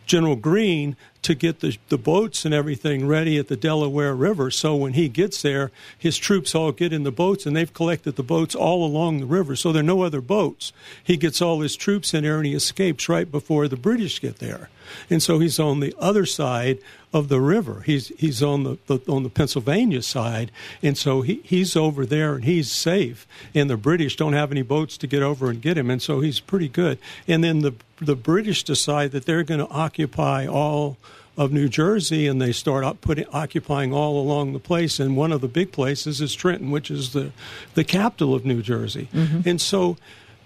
General 0.05 0.35
Greene 0.35 0.97
to 1.21 1.35
get 1.35 1.59
the, 1.59 1.77
the 1.89 1.97
boats 1.97 2.45
and 2.45 2.53
everything 2.53 3.07
ready 3.07 3.37
at 3.37 3.47
the 3.47 3.55
Delaware 3.55 4.15
River. 4.15 4.49
So 4.49 4.75
when 4.75 4.93
he 4.93 5.07
gets 5.07 5.41
there, 5.41 5.71
his 5.97 6.17
troops 6.17 6.55
all 6.55 6.71
get 6.71 6.93
in 6.93 7.03
the 7.03 7.11
boats 7.11 7.45
and 7.45 7.55
they've 7.55 7.73
collected 7.73 8.15
the 8.15 8.23
boats 8.23 8.55
all 8.55 8.83
along 8.83 9.19
the 9.19 9.25
river. 9.25 9.55
So 9.55 9.71
there 9.71 9.81
are 9.81 9.83
no 9.83 10.01
other 10.01 10.21
boats. 10.21 10.73
He 11.03 11.17
gets 11.17 11.41
all 11.41 11.61
his 11.61 11.75
troops 11.75 12.13
in 12.13 12.23
there 12.23 12.37
and 12.37 12.45
he 12.45 12.55
escapes 12.55 13.07
right 13.07 13.29
before 13.31 13.67
the 13.67 13.77
British 13.77 14.19
get 14.19 14.39
there. 14.39 14.69
And 15.09 15.21
so 15.21 15.39
he's 15.39 15.59
on 15.59 15.79
the 15.79 15.95
other 15.99 16.25
side 16.25 16.79
of 17.13 17.27
the 17.27 17.41
river. 17.41 17.83
He's 17.85 18.09
he's 18.17 18.41
on 18.41 18.63
the, 18.63 18.77
the 18.87 18.99
on 19.11 19.23
the 19.23 19.29
Pennsylvania 19.29 20.01
side, 20.01 20.51
and 20.81 20.97
so 20.97 21.21
he, 21.21 21.41
he's 21.43 21.75
over 21.75 22.05
there 22.05 22.35
and 22.35 22.45
he's 22.45 22.71
safe. 22.71 23.27
And 23.53 23.69
the 23.69 23.77
British 23.77 24.15
don't 24.15 24.33
have 24.33 24.51
any 24.51 24.61
boats 24.61 24.97
to 24.97 25.07
get 25.07 25.21
over 25.21 25.49
and 25.49 25.61
get 25.61 25.77
him, 25.77 25.89
and 25.89 26.01
so 26.01 26.21
he's 26.21 26.39
pretty 26.39 26.69
good. 26.69 26.97
And 27.27 27.43
then 27.43 27.59
the 27.59 27.73
the 27.99 28.15
British 28.15 28.63
decide 28.63 29.11
that 29.11 29.25
they're 29.25 29.43
going 29.43 29.59
to 29.59 29.69
occupy 29.69 30.47
all 30.47 30.97
of 31.37 31.51
New 31.51 31.69
Jersey, 31.69 32.27
and 32.27 32.41
they 32.41 32.51
start 32.51 32.83
up 32.83 33.01
putting, 33.01 33.25
occupying 33.31 33.93
all 33.93 34.19
along 34.19 34.53
the 34.53 34.59
place. 34.59 34.99
And 34.99 35.15
one 35.15 35.31
of 35.31 35.41
the 35.41 35.47
big 35.47 35.71
places 35.71 36.21
is 36.21 36.33
Trenton, 36.33 36.71
which 36.71 36.91
is 36.91 37.13
the 37.13 37.31
the 37.73 37.83
capital 37.83 38.35
of 38.35 38.45
New 38.45 38.61
Jersey. 38.61 39.07
Mm-hmm. 39.13 39.47
And 39.47 39.61
so 39.61 39.97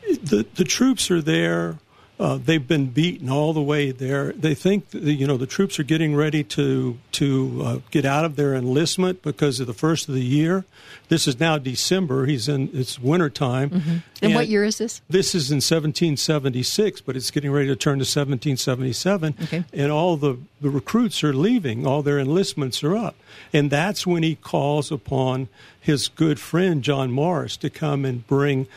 the 0.07 0.45
the 0.55 0.63
troops 0.63 1.09
are 1.09 1.21
there. 1.21 1.77
Uh, 2.17 2.39
they've 2.43 2.65
been 2.65 2.87
beaten 2.87 3.29
all 3.29 3.51
the 3.51 3.61
way 3.61 3.91
there. 3.91 4.31
They 4.31 4.55
think 4.55 4.91
that, 4.91 5.03
you 5.03 5.27
know 5.27 5.35
the 5.35 5.45
troops 5.45 5.77
are 5.79 5.83
getting 5.83 6.15
ready 6.15 6.45
to 6.45 6.97
to 7.13 7.61
uh, 7.63 7.79
get 7.91 8.05
out 8.05 8.23
of 8.23 8.37
their 8.37 8.53
enlistment 8.53 9.21
because 9.21 9.59
of 9.59 9.67
the 9.67 9.73
first 9.73 10.07
of 10.07 10.15
the 10.15 10.23
year. 10.23 10.63
This 11.09 11.27
is 11.27 11.41
now 11.41 11.57
December. 11.57 12.25
He's 12.25 12.47
in 12.47 12.69
it's 12.73 12.97
winter 12.97 13.29
time. 13.29 13.69
Mm-hmm. 13.69 13.89
And, 13.89 14.03
and, 14.21 14.35
what 14.35 14.47
year 14.47 14.63
is 14.63 14.77
this? 14.77 15.01
This 15.09 15.35
is 15.35 15.51
in 15.51 15.57
1776, 15.57 17.01
but 17.01 17.17
it's 17.17 17.31
getting 17.31 17.51
ready 17.51 17.67
to 17.67 17.75
turn 17.75 17.97
to 17.97 18.03
1777. 18.03 19.35
Okay. 19.43 19.65
And 19.73 19.91
all 19.91 20.15
the 20.15 20.37
the 20.61 20.69
recruits 20.69 21.21
are 21.21 21.33
leaving. 21.33 21.85
All 21.85 22.01
their 22.01 22.17
enlistments 22.17 22.81
are 22.81 22.95
up, 22.95 23.15
and 23.51 23.69
that's 23.69 24.07
when 24.07 24.23
he 24.23 24.35
calls 24.35 24.89
upon 24.89 25.49
his 25.81 26.07
good 26.07 26.39
friend 26.39 26.81
John 26.81 27.11
Morris 27.11 27.57
to 27.57 27.69
come 27.69 28.05
and 28.05 28.25
bring 28.25 28.67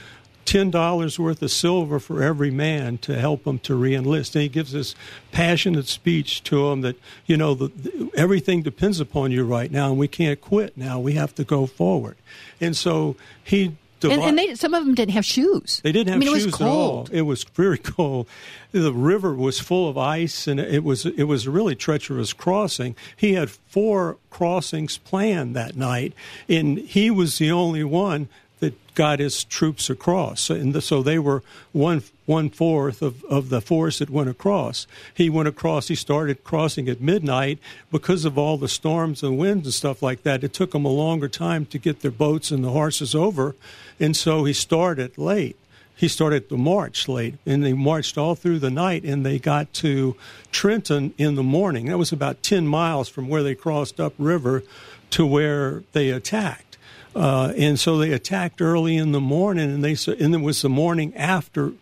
ten 0.49 0.71
dollars 0.71 1.19
worth 1.19 1.43
of 1.43 1.51
silver 1.51 2.01
for 2.01 2.23
every 2.23 2.51
man 2.51 2.97
to 2.97 3.21
help 3.21 3.45
them 3.45 3.59
to 3.59 3.75
reenlist. 3.75 4.35
And 4.35 4.43
he 4.43 4.49
gives 4.49 4.73
this 4.73 4.95
passionate 5.31 5.89
speech 5.89 6.43
to 6.45 6.71
them 6.71 6.81
that 6.81 6.97
you 7.27 7.37
know 7.37 7.55
the, 7.55 7.69
the, 7.69 8.11
everything 8.17 8.63
depends 8.63 8.99
upon 8.99 9.31
you 9.31 9.45
right 9.45 9.71
now, 9.71 9.91
and 9.91 9.99
we 9.99 10.09
can't 10.09 10.41
quit 10.41 10.77
now. 10.77 10.99
We 10.99 11.13
have 11.13 11.35
to 11.35 11.45
go 11.45 11.67
forward. 11.67 12.17
And 12.61 12.75
so 12.77 13.17
he. 13.45 13.77
And, 14.01 14.13
and 14.23 14.39
they, 14.39 14.55
some 14.55 14.75
of 14.75 14.85
them 14.85 14.95
didn't 14.95 15.15
have 15.15 15.25
shoes. 15.25 15.81
They 15.83 15.91
didn't 15.91 16.07
have 16.07 16.19
I 16.19 16.21
mean, 16.21 16.33
shoes 16.33 16.45
it 16.45 16.47
was 16.47 16.55
cold. 16.55 17.09
at 17.09 17.13
all. 17.13 17.19
It 17.19 17.23
was 17.23 17.43
very 17.43 17.79
cold. 17.97 18.29
The 18.71 18.93
river 18.93 19.35
was 19.35 19.59
full 19.59 19.89
of 19.89 19.99
ice, 19.99 20.47
and 20.47 20.61
it 20.61 20.85
was 20.85 21.05
it 21.05 21.25
was 21.25 21.47
a 21.47 21.51
really 21.51 21.75
treacherous 21.75 22.33
crossing. 22.33 22.97
He 23.17 23.35
had 23.35 23.51
four 23.51 24.17
crossings 24.31 24.97
planned 24.99 25.57
that 25.57 25.77
night, 25.77 26.15
and 26.49 26.79
he 26.79 27.11
was 27.11 27.37
the 27.39 27.51
only 27.51 27.83
one 27.83 28.29
that 28.61 28.95
got 28.95 29.21
his 29.21 29.45
troops 29.45 29.89
across. 29.89 30.51
And 30.51 30.75
the, 30.75 30.81
so 30.81 31.03
they 31.03 31.19
were 31.19 31.43
one 31.73 32.03
one 32.27 32.51
fourth 32.51 33.01
of, 33.01 33.25
of 33.25 33.49
the 33.49 33.61
force 33.61 34.01
that 34.01 34.11
went 34.11 34.29
across. 34.29 34.87
He 35.15 35.31
went 35.31 35.49
across. 35.49 35.89
He 35.89 35.95
started 35.95 36.45
crossing 36.45 36.89
at 36.89 37.01
midnight 37.01 37.59
because 37.91 38.25
of 38.27 38.37
all 38.37 38.59
the 38.59 38.69
storms 38.69 39.23
and 39.23 39.39
winds 39.39 39.67
and 39.67 39.75
stuff 39.75 40.03
like 40.03 40.25
that. 40.25 40.45
It 40.45 40.53
took 40.53 40.73
them 40.73 40.85
a 40.85 40.89
longer 40.89 41.29
time 41.29 41.65
to 41.67 41.79
get 41.79 42.01
their 42.01 42.11
boats 42.11 42.51
and 42.51 42.63
the 42.63 42.71
horses 42.71 43.15
over, 43.15 43.57
and 43.99 44.15
so 44.17 44.45
he 44.45 44.53
started 44.53 45.17
late. 45.17 45.57
He 45.97 46.07
started 46.07 46.49
the 46.49 46.57
march 46.57 47.09
late, 47.09 47.39
and 47.47 47.65
they 47.65 47.73
marched 47.73 48.19
all 48.19 48.35
through 48.37 48.59
the 48.59 48.71
night, 48.71 49.05
and 49.05 49.25
they 49.25 49.39
got 49.39 49.73
to 49.75 50.15
Trenton 50.53 51.15
in 51.19 51.35
the 51.35 51.43
morning. 51.43 51.87
That 51.87 51.99
was 51.99 52.13
about 52.13 52.43
ten 52.43 52.67
miles 52.67 53.09
from 53.09 53.29
where 53.29 53.43
they 53.43 53.55
crossed 53.55 53.99
upriver 53.99 54.63
to 55.11 55.27
where 55.27 55.83
they 55.93 56.11
attacked. 56.11 56.68
Uh, 57.15 57.53
and 57.57 57.79
so 57.79 57.99
they 57.99 58.13
attacked 58.13 58.61
early 58.61 58.97
in 58.97 59.13
the 59.13 59.21
morning, 59.21 59.71
and 59.71 59.85
they 59.85 59.97
and 60.19 60.35
it 60.35 60.41
was 60.41 60.63
the 60.63 60.69
morning 60.69 61.15
after 61.17 61.73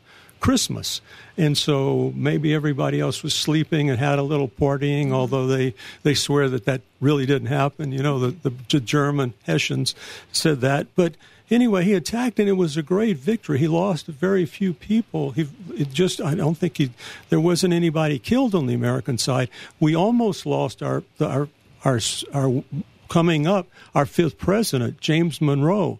Christmas, 0.41 1.01
and 1.37 1.57
so 1.57 2.12
maybe 2.14 2.55
everybody 2.55 3.01
else 3.01 3.22
was 3.22 3.35
sleeping 3.35 3.91
and 3.91 3.99
had 3.99 4.18
a 4.18 4.22
little 4.22 4.49
partying. 4.49 5.12
Although 5.12 5.47
they 5.47 5.74
they 6.03 6.14
swear 6.14 6.49
that 6.49 6.64
that 6.66 6.83
really 7.01 7.27
didn't 7.27 7.49
happen. 7.49 7.93
You 7.93 8.03
know, 8.03 8.18
the 8.18 8.51
the 8.68 8.81
German 8.81 9.35
Hessians 9.45 9.95
said 10.33 10.61
that, 10.61 10.87
but 10.95 11.14
anyway, 11.51 11.85
he 11.85 11.95
attacked, 11.95 12.39
and 12.39 12.49
it 12.49 12.55
was 12.55 12.77
a 12.77 12.83
great 12.83 13.16
victory. 13.18 13.59
He 13.59 13.68
lost 13.68 14.07
very 14.07 14.47
few 14.47 14.72
people. 14.72 15.33
He 15.33 15.49
just 15.93 16.20
I 16.20 16.35
don't 16.35 16.57
think 16.57 16.77
he 16.77 16.91
there 17.29 17.41
wasn't 17.41 17.74
anybody 17.74 18.18
killed 18.18 18.55
on 18.55 18.66
the 18.66 18.74
American 18.74 19.18
side. 19.18 19.49
We 19.81 19.95
almost 19.95 20.47
lost 20.47 20.83
our 20.83 21.03
our 21.20 21.49
our 21.85 22.01
our 22.33 22.62
coming 23.09 23.46
up, 23.46 23.68
our 23.94 24.07
fifth 24.07 24.38
president, 24.38 25.00
James 25.00 25.40
Monroe, 25.40 25.98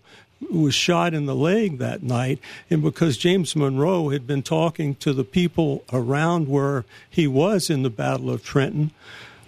was 0.50 0.74
shot 0.74 1.14
in 1.14 1.26
the 1.26 1.34
leg 1.34 1.78
that 1.78 2.02
night. 2.02 2.38
And 2.70 2.82
because 2.82 3.16
James 3.16 3.57
Monroe 3.57 4.11
had 4.11 4.26
been 4.26 4.42
talking 4.42 4.94
to 4.96 5.12
the 5.12 5.24
people 5.24 5.84
around 5.92 6.48
where 6.48 6.84
he 7.09 7.26
was 7.26 7.70
in 7.70 7.82
the 7.82 7.90
Battle 7.90 8.30
of 8.30 8.44
Trenton, 8.44 8.90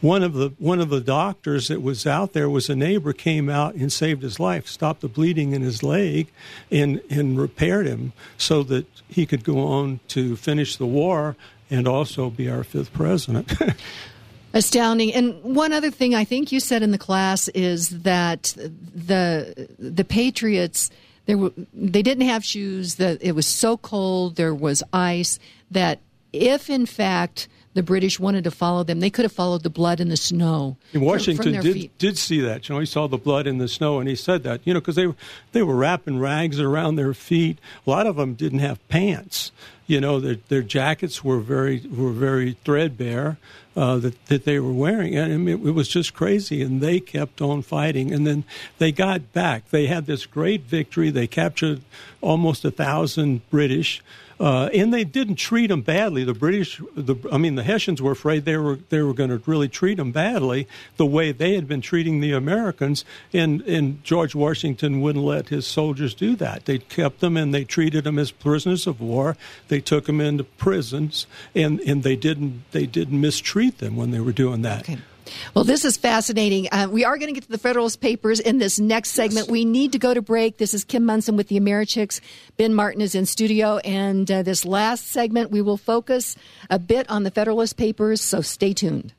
one 0.00 0.22
of 0.22 0.34
the 0.34 0.50
one 0.58 0.80
of 0.80 0.90
the 0.90 1.00
doctors 1.00 1.68
that 1.68 1.82
was 1.82 2.06
out 2.06 2.32
there 2.32 2.48
was 2.48 2.70
a 2.70 2.76
neighbor 2.76 3.12
came 3.12 3.48
out 3.48 3.74
and 3.74 3.92
saved 3.92 4.22
his 4.22 4.38
life, 4.38 4.68
stopped 4.68 5.00
the 5.00 5.08
bleeding 5.08 5.52
in 5.52 5.62
his 5.62 5.82
leg, 5.82 6.28
and 6.70 7.02
and 7.10 7.38
repaired 7.38 7.86
him 7.86 8.12
so 8.36 8.62
that 8.64 8.86
he 9.08 9.26
could 9.26 9.42
go 9.42 9.58
on 9.58 9.98
to 10.08 10.36
finish 10.36 10.76
the 10.76 10.86
war 10.86 11.34
and 11.68 11.88
also 11.88 12.30
be 12.30 12.48
our 12.48 12.62
fifth 12.62 12.92
president. 12.92 13.52
Astounding. 14.54 15.12
And 15.12 15.42
one 15.42 15.72
other 15.72 15.90
thing 15.90 16.14
I 16.14 16.24
think 16.24 16.52
you 16.52 16.60
said 16.60 16.82
in 16.82 16.90
the 16.90 16.98
class 16.98 17.48
is 17.48 17.90
that 18.02 18.54
the 18.56 19.68
the 19.78 20.04
Patriots 20.04 20.90
there 21.26 21.36
were, 21.36 21.52
they 21.74 22.02
didn't 22.02 22.26
have 22.26 22.42
shoes 22.42 22.94
that 22.94 23.22
it 23.22 23.32
was 23.32 23.46
so 23.46 23.76
cold 23.76 24.36
there 24.36 24.54
was 24.54 24.82
ice 24.92 25.38
that 25.70 26.00
if 26.32 26.70
in 26.70 26.86
fact 26.86 27.48
the 27.78 27.82
British 27.84 28.18
wanted 28.18 28.42
to 28.42 28.50
follow 28.50 28.82
them, 28.82 28.98
they 28.98 29.08
could 29.08 29.24
have 29.24 29.30
followed 29.30 29.62
the 29.62 29.70
blood 29.70 30.00
in 30.00 30.08
the 30.08 30.16
snow. 30.16 30.76
And 30.92 31.00
Washington 31.00 31.60
did 31.62 31.96
did 31.98 32.18
see 32.18 32.40
that. 32.40 32.68
You 32.68 32.74
know, 32.74 32.80
he 32.80 32.86
saw 32.86 33.06
the 33.06 33.16
blood 33.16 33.46
in 33.46 33.58
the 33.58 33.68
snow, 33.68 34.00
and 34.00 34.08
he 34.08 34.16
said 34.16 34.42
that. 34.42 34.60
You 34.64 34.74
know, 34.74 34.80
because 34.80 34.96
they 34.96 35.14
they 35.52 35.62
were 35.62 35.76
wrapping 35.76 36.18
rags 36.18 36.58
around 36.58 36.96
their 36.96 37.14
feet. 37.14 37.58
A 37.86 37.90
lot 37.90 38.08
of 38.08 38.16
them 38.16 38.34
didn't 38.34 38.58
have 38.58 38.86
pants. 38.88 39.52
You 39.86 40.00
know, 40.00 40.18
their 40.18 40.38
their 40.48 40.62
jackets 40.62 41.22
were 41.22 41.38
very 41.38 41.78
were 41.86 42.10
very 42.10 42.54
threadbare. 42.64 43.38
Uh, 43.76 43.96
that, 43.98 44.26
that 44.26 44.44
they 44.44 44.58
were 44.58 44.72
wearing. 44.72 45.14
And 45.14 45.32
I 45.32 45.36
mean, 45.36 45.64
it, 45.64 45.68
it, 45.68 45.70
was 45.70 45.86
just 45.86 46.12
crazy. 46.12 46.62
And 46.62 46.80
they 46.80 46.98
kept 46.98 47.40
on 47.40 47.62
fighting. 47.62 48.12
And 48.12 48.26
then 48.26 48.42
they 48.78 48.90
got 48.90 49.32
back. 49.32 49.70
They 49.70 49.86
had 49.86 50.06
this 50.06 50.26
great 50.26 50.62
victory. 50.62 51.10
They 51.10 51.28
captured 51.28 51.82
almost 52.20 52.64
a 52.64 52.72
thousand 52.72 53.48
British. 53.50 54.02
Uh, 54.40 54.68
and 54.72 54.94
they 54.94 55.04
didn't 55.04 55.34
treat 55.34 55.66
them 55.66 55.82
badly. 55.82 56.22
The 56.22 56.34
British, 56.34 56.80
the, 56.94 57.16
I 57.32 57.38
mean, 57.38 57.56
the 57.56 57.64
Hessians 57.64 58.00
were 58.00 58.12
afraid 58.12 58.44
they 58.44 58.56
were 58.56 58.76
they 58.88 59.02
were 59.02 59.14
going 59.14 59.30
to 59.30 59.42
really 59.46 59.68
treat 59.68 59.96
them 59.96 60.12
badly, 60.12 60.68
the 60.96 61.06
way 61.06 61.32
they 61.32 61.54
had 61.54 61.66
been 61.66 61.80
treating 61.80 62.20
the 62.20 62.32
Americans. 62.32 63.04
And 63.32 63.62
and 63.62 64.02
George 64.04 64.34
Washington 64.34 65.00
wouldn't 65.00 65.24
let 65.24 65.48
his 65.48 65.66
soldiers 65.66 66.14
do 66.14 66.36
that. 66.36 66.66
They 66.66 66.78
kept 66.78 67.20
them 67.20 67.36
and 67.36 67.52
they 67.52 67.64
treated 67.64 68.04
them 68.04 68.18
as 68.18 68.30
prisoners 68.30 68.86
of 68.86 69.00
war. 69.00 69.36
They 69.68 69.80
took 69.80 70.06
them 70.06 70.20
into 70.20 70.44
prisons, 70.44 71.26
and 71.54 71.80
and 71.80 72.02
they 72.04 72.16
didn't 72.16 72.62
they 72.70 72.86
didn't 72.86 73.20
mistreat 73.20 73.78
them 73.78 73.96
when 73.96 74.12
they 74.12 74.20
were 74.20 74.32
doing 74.32 74.62
that. 74.62 74.82
Okay. 74.82 74.98
Well, 75.54 75.64
this 75.64 75.84
is 75.84 75.96
fascinating. 75.96 76.68
Uh, 76.70 76.88
we 76.90 77.04
are 77.04 77.16
going 77.18 77.28
to 77.28 77.32
get 77.32 77.44
to 77.44 77.50
the 77.50 77.58
Federalist 77.58 78.00
Papers 78.00 78.40
in 78.40 78.58
this 78.58 78.78
next 78.78 79.10
segment. 79.10 79.46
Yes. 79.46 79.50
We 79.50 79.64
need 79.64 79.92
to 79.92 79.98
go 79.98 80.14
to 80.14 80.22
break. 80.22 80.58
This 80.58 80.74
is 80.74 80.84
Kim 80.84 81.04
Monson 81.04 81.36
with 81.36 81.48
the 81.48 81.58
Americhicks. 81.58 82.20
Ben 82.56 82.74
Martin 82.74 83.00
is 83.00 83.14
in 83.14 83.26
studio. 83.26 83.78
And 83.78 84.30
uh, 84.30 84.42
this 84.42 84.64
last 84.64 85.08
segment, 85.08 85.50
we 85.50 85.62
will 85.62 85.76
focus 85.76 86.36
a 86.70 86.78
bit 86.78 87.08
on 87.10 87.22
the 87.22 87.30
Federalist 87.30 87.76
Papers, 87.76 88.20
so 88.20 88.40
stay 88.40 88.72
tuned. 88.72 89.12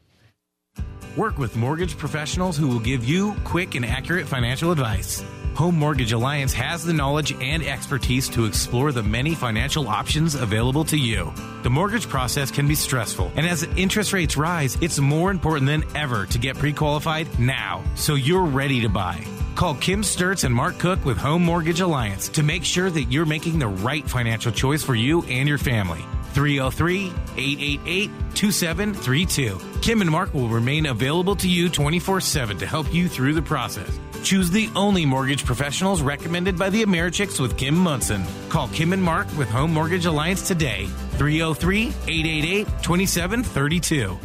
Work 1.17 1.37
with 1.37 1.55
mortgage 1.55 1.97
professionals 1.97 2.57
who 2.57 2.67
will 2.67 2.79
give 2.79 3.03
you 3.03 3.35
quick 3.43 3.75
and 3.75 3.85
accurate 3.85 4.27
financial 4.27 4.71
advice. 4.71 5.23
Home 5.59 5.77
Mortgage 5.77 6.13
Alliance 6.13 6.53
has 6.53 6.85
the 6.85 6.93
knowledge 6.93 7.33
and 7.33 7.61
expertise 7.63 8.29
to 8.29 8.45
explore 8.45 8.93
the 8.93 9.03
many 9.03 9.35
financial 9.35 9.89
options 9.89 10.35
available 10.35 10.85
to 10.85 10.95
you. 10.95 11.33
The 11.63 11.69
mortgage 11.69 12.07
process 12.07 12.49
can 12.49 12.65
be 12.65 12.75
stressful, 12.75 13.29
and 13.35 13.45
as 13.45 13.63
interest 13.75 14.13
rates 14.13 14.37
rise, 14.37 14.77
it's 14.79 14.99
more 14.99 15.31
important 15.31 15.67
than 15.67 15.83
ever 15.97 16.25
to 16.27 16.37
get 16.37 16.57
pre 16.57 16.71
qualified 16.71 17.27
now 17.37 17.83
so 17.95 18.15
you're 18.15 18.45
ready 18.45 18.79
to 18.79 18.87
buy. 18.87 19.21
Call 19.55 19.75
Kim 19.75 20.01
Sturts 20.01 20.45
and 20.45 20.55
Mark 20.55 20.79
Cook 20.79 21.03
with 21.03 21.17
Home 21.17 21.43
Mortgage 21.43 21.81
Alliance 21.81 22.29
to 22.29 22.41
make 22.41 22.63
sure 22.63 22.89
that 22.89 23.11
you're 23.11 23.25
making 23.25 23.59
the 23.59 23.67
right 23.67 24.09
financial 24.09 24.53
choice 24.53 24.81
for 24.81 24.95
you 24.95 25.23
and 25.23 25.45
your 25.45 25.57
family. 25.57 26.05
303 26.31 27.07
888 27.35 28.09
2732. 28.33 29.59
Kim 29.81 29.99
and 29.99 30.09
Mark 30.09 30.33
will 30.33 30.47
remain 30.47 30.85
available 30.85 31.35
to 31.35 31.49
you 31.49 31.67
24 31.67 32.21
7 32.21 32.57
to 32.59 32.65
help 32.65 32.93
you 32.93 33.09
through 33.09 33.33
the 33.33 33.41
process. 33.41 33.99
Choose 34.23 34.49
the 34.49 34.69
only 34.75 35.05
mortgage 35.05 35.45
professionals 35.45 36.01
recommended 36.01 36.57
by 36.57 36.69
the 36.69 36.83
Americhicks 36.83 37.39
with 37.39 37.57
Kim 37.57 37.75
Monson. 37.75 38.23
Call 38.49 38.67
Kim 38.69 38.93
and 38.93 39.01
Mark 39.01 39.27
with 39.37 39.49
Home 39.49 39.73
Mortgage 39.73 40.05
Alliance 40.05 40.47
today. 40.47 40.85
303 41.17 41.87
888 42.07 42.67
2732. 42.81 44.19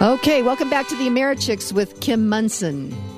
Okay, 0.00 0.42
welcome 0.42 0.68
back 0.68 0.88
to 0.88 0.96
the 0.96 1.06
Americhicks 1.06 1.72
with 1.72 2.00
Kim 2.00 2.28
Monson 2.28 3.11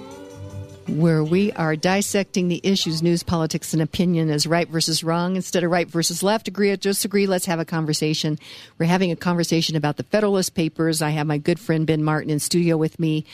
where 0.89 1.25
we 1.25 1.53
are 1.53 1.77
dissecting 1.77 2.49
the 2.49 2.61
issues, 2.63 3.03
news, 3.03 3.23
politics, 3.23 3.73
and 3.73 3.83
opinion 3.83 4.31
as 4.31 4.47
right 4.47 4.69
versus 4.69 5.03
wrong 5.03 5.37
instead 5.37 5.65
of 5.65 5.71
right 5.71 5.89
versus 5.89 6.23
left. 6.23 6.49
Agree 6.49 6.71
or 6.71 6.77
disagree? 6.77 7.27
Let's 7.27 7.47
have 7.47 7.59
a 7.59 7.65
conversation. 7.65 8.39
We're 8.79 8.87
having 8.87 9.11
a 9.11 9.17
conversation 9.17 9.77
about 9.77 9.97
the 9.97 10.03
Federalist 10.03 10.55
Papers. 10.55 11.03
I 11.03 11.11
have 11.11 11.27
my 11.27 11.39
good 11.39 11.59
friend 11.59 11.87
Ben 11.87 12.05
Martin 12.05 12.31
in 12.31 12.39
studio 12.39 12.77
with 12.77 12.99
me. 12.99 13.25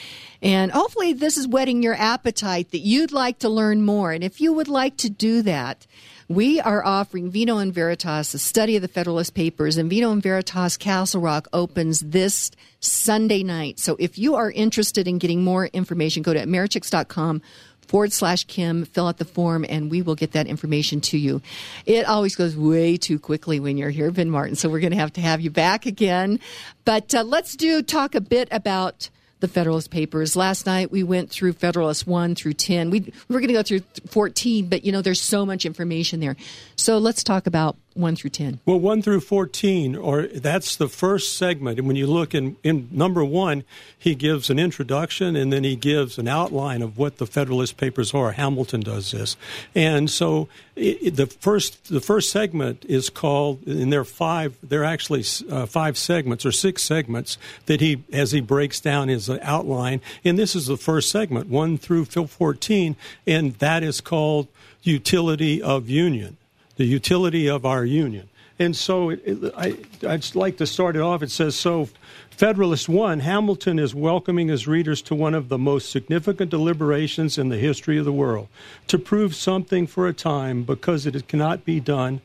And 0.43 0.71
hopefully, 0.71 1.13
this 1.13 1.37
is 1.37 1.49
whetting 1.49 1.83
your 1.83 1.95
appetite 1.95 2.71
that 2.71 2.79
you'd 2.79 3.13
like 3.13 3.41
to 3.41 3.49
learn 3.49 3.83
more. 3.83 4.13
And 4.13 4.25
if 4.25 4.41
you 4.41 4.53
would 4.53 4.69
like 4.69 4.97
to 4.99 5.11
do 5.11 5.43
that, 5.43 5.87
we 6.31 6.61
are 6.61 6.87
offering 6.87 7.29
Vino 7.29 7.59
and 7.59 7.75
Veritas, 7.75 8.35
a 8.35 8.39
study 8.39 8.77
of 8.77 8.83
the 8.83 8.89
Federalist 8.89 9.35
Papers, 9.35 9.77
and 9.77 9.91
Vino 9.91 10.13
and 10.13 10.23
Veritas 10.23 10.77
Castle 10.77 11.21
Rock 11.21 11.49
opens 11.53 11.99
this 11.99 12.53
Sunday 12.79 13.43
night. 13.43 13.81
So 13.81 13.97
if 13.99 14.17
you 14.17 14.37
are 14.37 14.49
interested 14.49 15.09
in 15.09 15.19
getting 15.19 15.43
more 15.43 15.67
information, 15.67 16.23
go 16.23 16.33
to 16.33 16.39
americhicks.com 16.39 17.43
forward 17.81 18.13
slash 18.13 18.45
Kim, 18.45 18.85
fill 18.85 19.09
out 19.09 19.19
the 19.19 19.25
form, 19.25 19.67
and 19.69 19.91
we 19.91 20.03
will 20.03 20.15
get 20.15 20.31
that 20.31 20.47
information 20.47 21.01
to 21.01 21.19
you. 21.19 21.43
It 21.85 22.07
always 22.07 22.37
goes 22.37 22.57
way 22.57 22.97
too 22.97 23.19
quickly 23.19 23.59
when 23.59 23.77
you're 23.77 23.91
here, 23.91 24.13
Ben 24.13 24.31
Martin, 24.31 24.55
so 24.55 24.69
we're 24.69 24.79
going 24.79 24.93
to 24.93 24.99
have 24.99 25.13
to 25.15 25.21
have 25.21 25.41
you 25.41 25.51
back 25.51 25.85
again. 25.85 26.39
But 26.85 27.13
uh, 27.13 27.25
let's 27.25 27.57
do 27.57 27.83
talk 27.83 28.15
a 28.15 28.21
bit 28.21 28.47
about 28.53 29.11
the 29.41 29.49
Federalist 29.49 29.91
Papers. 29.91 30.37
Last 30.37 30.67
night 30.67 30.91
we 30.91 31.03
went 31.03 31.31
through 31.31 31.55
Federalist 31.55 32.07
1 32.07 32.35
through 32.35 32.55
10. 32.55 32.91
We, 32.91 33.01
we 33.01 33.13
were 33.29 33.41
going 33.41 33.49
to 33.49 33.55
go 33.55 33.63
through 33.63 33.81
14, 34.07 34.67
but 34.67 34.85
you 34.85 34.93
know, 34.93 35.03
there's 35.03 35.21
so 35.21 35.45
much 35.45 35.67
information 35.67 36.21
there. 36.21 36.37
So 36.77 36.99
let's 36.99 37.25
talk 37.25 37.47
about 37.47 37.77
1 37.95 38.17
through 38.17 38.31
10. 38.31 38.61
Well, 38.65 38.79
1 38.79 39.03
through 39.03 39.21
14, 39.21 39.97
or 39.97 40.23
that's 40.23 40.77
the 40.77 40.89
first 40.89 41.37
segment. 41.37 41.79
And 41.79 41.89
when 41.89 41.97
you 41.97 42.07
look 42.07 42.35
in, 42.35 42.57
in 42.63 42.89
number 42.93 43.25
1, 43.25 43.65
he 43.99 44.15
gives 44.15 44.49
an 44.49 44.59
introduction 44.59 45.35
and 45.35 45.53
then 45.53 45.65
he 45.65 45.75
gives 45.75 46.17
an 46.17 46.29
outline 46.29 46.83
of 46.83 46.97
what 46.97 47.19
the 47.19 47.27
Federalist 47.27 47.77
Papers 47.77 48.15
are. 48.15 48.33
Hamilton 48.33 48.81
does 48.81 49.11
this. 49.11 49.37
And 49.75 50.09
so 50.09 50.49
it, 50.77 51.17
the 51.17 51.27
first 51.27 51.89
the 51.89 52.01
first 52.01 52.31
segment 52.31 52.85
is 52.87 53.11
called, 53.11 53.67
and 53.67 53.93
there 53.93 54.01
are 54.01 54.05
five, 54.05 54.57
there 54.63 54.83
are 54.83 54.85
actually 54.85 55.25
uh, 55.51 55.67
five 55.67 55.99
segments 55.99 56.47
or 56.47 56.53
six 56.53 56.83
segments 56.83 57.39
that 57.67 57.81
he, 57.81 58.03
as 58.13 58.33
he 58.33 58.41
breaks 58.41 58.81
down 58.81 59.09
his 59.09 59.29
outline. 59.29 60.01
And 60.25 60.39
this 60.39 60.55
is 60.55 60.67
the 60.67 60.77
first 60.77 61.11
segment, 61.11 61.49
1 61.49 61.79
through 61.79 62.05
14, 62.05 62.97
and 63.27 63.55
that 63.55 63.83
is 63.83 64.01
called 64.01 64.49
Utility 64.83 65.61
of 65.61 65.91
Union 65.91 66.37
the 66.81 66.87
utility 66.87 67.47
of 67.47 67.67
our 67.67 67.85
union. 67.85 68.27
And 68.59 68.75
so 68.75 69.11
it, 69.11 69.21
it, 69.27 69.55
I, 69.55 69.77
I'd 70.09 70.35
like 70.35 70.57
to 70.57 70.67
start 70.67 70.97
it 70.97 71.03
off. 71.03 71.23
It 71.23 71.31
says 71.31 71.55
so. 71.55 71.91
Federalist 72.31 72.89
1, 72.89 73.21
Hamilton 73.21 73.79
is 73.79 73.95
welcoming 73.95 74.49
his 74.49 74.67
readers 74.67 75.03
to 75.03 75.15
one 75.15 75.35
of 75.35 75.51
the 75.51 75.59
most 75.59 75.91
significant 75.91 76.51
deliberations 76.51 77.37
in 77.37 77.51
the 77.51 77.59
history 77.59 77.99
of 77.99 78.07
the 78.07 78.13
world 78.15 78.49
to 78.87 78.99
prove 78.99 79.35
something 79.35 79.87
for 79.87 80.09
a 80.09 80.15
time 80.15 80.63
because 80.63 81.05
it 81.05 81.29
cannot 81.29 81.67
be 81.67 81.81
done. 81.81 82.23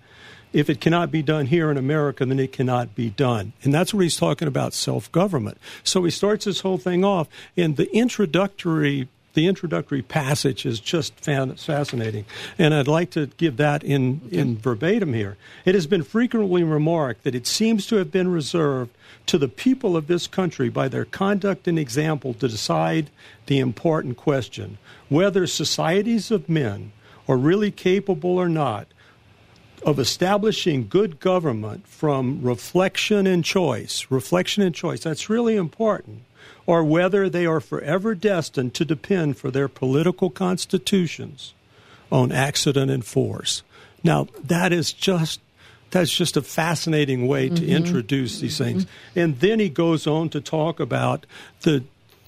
If 0.54 0.70
it 0.70 0.80
cannot 0.80 1.12
be 1.12 1.22
done 1.22 1.48
here 1.48 1.70
in 1.70 1.76
America, 1.76 2.26
then 2.26 2.40
it 2.40 2.54
cannot 2.54 2.96
be 2.96 3.10
done. 3.10 3.52
And 3.62 3.74
that's 3.74 3.94
what 3.94 4.04
he's 4.04 4.16
talking 4.16 4.48
about 4.48 4.74
self 4.74 5.12
government. 5.12 5.58
So 5.84 6.06
he 6.06 6.12
starts 6.12 6.46
this 6.46 6.62
whole 6.62 6.78
thing 6.78 7.04
off, 7.04 7.28
and 7.58 7.76
the 7.76 7.94
introductory 7.94 9.10
the 9.36 9.48
introductory 9.48 10.02
passage 10.02 10.66
is 10.66 10.80
just 10.80 11.14
fascinating, 11.20 12.26
and 12.58 12.74
I'd 12.74 12.88
like 12.88 13.12
to 13.12 13.28
give 13.28 13.58
that 13.58 13.84
in, 13.84 14.22
in 14.32 14.58
verbatim 14.58 15.14
here. 15.14 15.38
It 15.66 15.76
has 15.76 15.86
been 15.86 16.04
frequently 16.04 16.64
remarked 16.64 17.24
that 17.24 17.36
it 17.36 17.46
seems 17.46 17.86
to 17.88 17.98
have 17.98 18.12
been 18.12 18.30
reserved 18.30 18.92
to 19.28 19.38
the 19.38 19.48
people 19.48 19.96
of 19.96 20.08
this 20.08 20.28
country 20.28 20.70
by 20.70 20.88
their 20.88 21.06
conduct 21.06 21.68
and 21.68 21.78
example 21.78 22.34
to 22.36 22.48
decide 22.48 23.10
the 23.46 23.60
important 23.60 24.18
question 24.18 24.78
whether 25.10 25.46
societies 25.46 26.32
of 26.32 26.50
men 26.50 26.92
are 27.28 27.38
really 27.38 27.72
capable 27.72 28.38
or 28.38 28.50
not 28.50 28.88
of 29.84 30.00
establishing 30.00 30.88
good 30.88 31.20
government 31.20 31.88
from 31.88 32.42
reflection 32.42 33.28
and 33.28 33.46
choice. 33.46 34.08
Reflection 34.10 34.64
and 34.64 34.74
choice, 34.74 35.02
that's 35.02 35.30
really 35.30 35.56
important 35.56 36.24
or 36.66 36.84
whether 36.84 37.30
they 37.30 37.46
are 37.46 37.60
forever 37.60 38.16
destined 38.16 38.74
to 38.74 38.86
depend 38.86 39.38
for 39.38 39.52
their 39.52 39.68
political 39.68 40.30
constitutions 40.30 41.54
on 42.12 42.32
accident 42.32 42.92
and 42.92 43.06
force. 43.06 43.64
Now, 44.04 44.28
that 44.44 44.72
is 44.72 44.94
just 44.94 45.40
that's 45.92 46.12
just 46.12 46.36
a 46.36 46.42
fascinating 46.42 47.28
way 47.28 47.48
to 47.48 47.56
mm-hmm. 47.56 47.70
introduce 47.70 48.40
these 48.40 48.58
things. 48.58 48.86
Mm-hmm. 48.86 49.20
And 49.20 49.40
then 49.40 49.60
he 49.60 49.70
goes 49.70 50.08
on 50.08 50.30
to 50.30 50.42
talk 50.42 50.80
about 50.80 51.26
the 51.62 51.84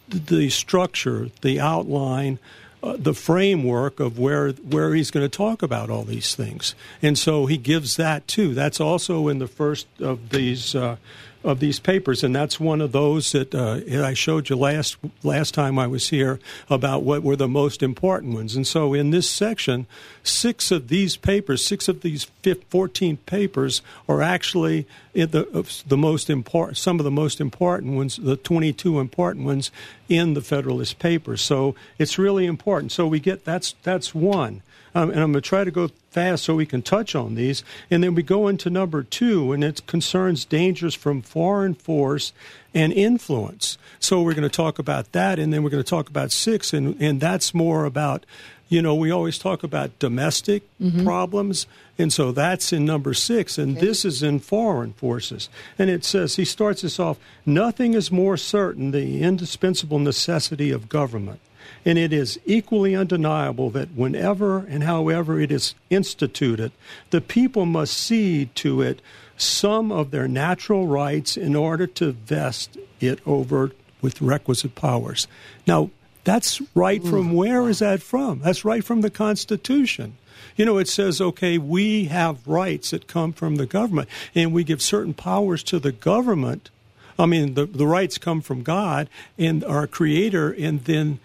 the 0.08 0.50
structure, 0.50 1.30
the 1.42 1.60
outline, 1.60 2.40
uh, 2.82 2.96
the 2.98 3.14
framework 3.14 4.00
of 4.00 4.18
where 4.18 4.52
where 4.52 4.94
he's 4.94 5.12
going 5.12 5.26
to 5.30 5.38
talk 5.38 5.62
about 5.62 5.90
all 5.90 6.04
these 6.04 6.34
things. 6.36 6.76
And 7.02 7.18
so 7.18 7.46
he 7.46 7.58
gives 7.58 7.98
that 7.98 8.28
too. 8.28 8.54
That's 8.54 8.80
also 8.80 9.28
in 9.28 9.40
the 9.40 9.48
first 9.48 9.88
of 10.00 10.30
these 10.30 10.76
uh, 10.76 10.98
of 11.44 11.60
these 11.60 11.80
papers, 11.80 12.24
and 12.24 12.36
that's 12.36 12.60
one 12.60 12.82
of 12.82 12.92
those 12.92 13.32
that 13.32 13.54
uh, 13.54 13.80
I 14.04 14.14
showed 14.14 14.50
you 14.50 14.56
last 14.56 14.98
last 15.24 15.54
time 15.54 15.80
I 15.80 15.88
was 15.88 16.10
here 16.10 16.40
about 16.70 17.04
what 17.04 17.24
were 17.24 17.36
the 17.36 17.48
most 17.48 17.82
important 17.82 18.34
ones. 18.34 18.56
And 18.56 18.66
so, 18.66 18.94
in 18.94 19.12
this 19.12 19.30
section, 19.30 19.88
six 20.24 20.72
of 20.72 20.88
these 20.88 21.16
papers, 21.16 21.66
six 21.66 21.88
of 21.88 22.02
these 22.02 22.28
14 22.70 23.18
papers, 23.18 23.82
are 24.08 24.22
actually 24.22 24.88
the 25.14 25.84
the 25.88 25.98
most 25.98 26.30
important, 26.30 26.78
some 26.78 27.00
of 27.00 27.04
the 27.04 27.12
most 27.12 27.40
important 27.40 27.96
ones, 27.96 28.18
the 28.18 28.38
22 28.38 29.00
important 29.00 29.46
ones 29.46 29.72
in 30.10 30.34
the 30.34 30.42
Federalist 30.42 31.00
Papers. 31.00 31.42
So 31.42 31.76
it's 31.98 32.18
really 32.18 32.46
important. 32.46 32.92
So 32.92 33.08
we 33.08 33.20
get 33.20 33.46
that's 33.46 33.76
that's 33.84 34.14
one. 34.14 34.62
Um, 34.96 35.12
and 35.12 35.20
I'm 35.20 35.32
going 35.32 35.44
to 35.44 35.48
try 35.48 35.64
to 35.64 35.70
go 35.70 35.90
fast 36.10 36.44
so 36.44 36.56
we 36.56 36.66
can 36.66 36.82
touch 36.82 37.16
on 37.16 37.36
these. 37.36 37.64
And 37.92 38.04
then 38.04 38.16
we 38.16 38.24
go 38.24 38.48
into 38.48 38.70
number 38.70 39.04
two, 39.04 39.52
and 39.52 39.64
it 39.64 39.86
concerns 39.88 40.46
dangers 40.46 40.96
from 40.96 41.22
foreign 41.22 41.74
force 41.74 42.34
and 42.74 42.94
influence. 42.94 43.78
So 44.00 44.22
we're 44.22 44.34
going 44.34 44.44
to 44.44 44.50
talk 44.50 44.80
about 44.80 45.12
that, 45.12 45.40
and 45.40 45.54
then 45.54 45.64
we're 45.64 45.70
going 45.70 45.84
to 45.84 45.90
talk 45.90 46.10
about 46.10 46.32
six, 46.32 46.74
and, 46.74 47.00
and 47.02 47.20
that's 47.20 47.54
more 47.54 47.86
about, 47.86 48.26
you 48.70 48.82
know, 48.82 48.94
we 48.94 49.12
always 49.12 49.38
talk 49.38 49.64
about 49.64 49.98
domestic 50.00 50.64
mm-hmm. 50.80 51.04
problems, 51.04 51.66
and 51.98 52.14
so 52.14 52.32
that's 52.32 52.72
in 52.72 52.86
number 52.86 53.14
six, 53.14 53.58
and 53.58 53.78
okay. 53.78 53.88
this 53.88 54.06
is 54.06 54.22
in 54.22 54.40
foreign 54.40 54.94
forces. 54.94 55.50
And 55.80 55.90
it 55.90 56.06
says, 56.06 56.36
he 56.36 56.46
starts 56.46 56.84
this 56.84 57.00
off 57.00 57.18
nothing 57.46 57.94
is 57.94 58.12
more 58.12 58.38
certain 58.38 58.92
than 58.92 59.02
the 59.02 59.24
indispensable 59.24 60.00
necessity 60.00 60.72
of 60.72 60.90
government 60.90 61.40
and 61.88 61.98
it 61.98 62.12
is 62.12 62.38
equally 62.46 62.94
undeniable 62.94 63.70
that 63.70 63.88
whenever 63.96 64.58
and 64.58 64.84
however 64.84 65.40
it 65.40 65.50
is 65.50 65.74
instituted, 65.90 66.70
the 67.12 67.22
people 67.22 67.66
must 67.66 67.96
cede 67.96 68.54
to 68.56 68.82
it 68.82 69.02
some 69.38 69.90
of 69.90 70.12
their 70.12 70.28
natural 70.28 70.86
rights 70.86 71.38
in 71.38 71.56
order 71.56 71.88
to 71.88 72.12
vest 72.12 72.78
it 73.00 73.26
over 73.26 73.72
with 74.02 74.22
requisite 74.22 74.76
powers. 74.76 75.30
Now, 75.66 75.90
that's 76.26 76.62
right 76.76 77.02
from 77.02 77.32
where 77.32 77.70
is 77.70 77.80
that 77.80 78.02
from? 78.02 78.42
That's 78.42 78.66
right 78.66 78.84
from 78.84 79.00
the 79.00 79.10
Constitution. 79.10 80.18
You 80.58 80.66
know, 80.66 80.80
it 80.80 80.90
says, 80.90 81.22
okay, 81.22 81.58
we 81.58 82.06
have 82.06 82.46
rights 82.46 82.90
that 82.90 83.08
come 83.08 83.32
from 83.32 83.56
the 83.56 83.66
government, 83.66 84.10
and 84.36 84.52
we 84.52 84.66
give 84.66 84.82
certain 84.82 85.14
powers 85.14 85.64
to 85.64 85.80
the 85.80 85.94
government. 85.94 86.70
I 87.18 87.28
mean, 87.28 87.54
the, 87.54 87.66
the 87.66 87.88
rights 87.88 88.18
come 88.18 88.42
from 88.42 88.62
God 88.62 89.08
and 89.38 89.64
our 89.64 89.88
Creator, 89.88 90.52
and 90.52 90.84
then 90.84 91.20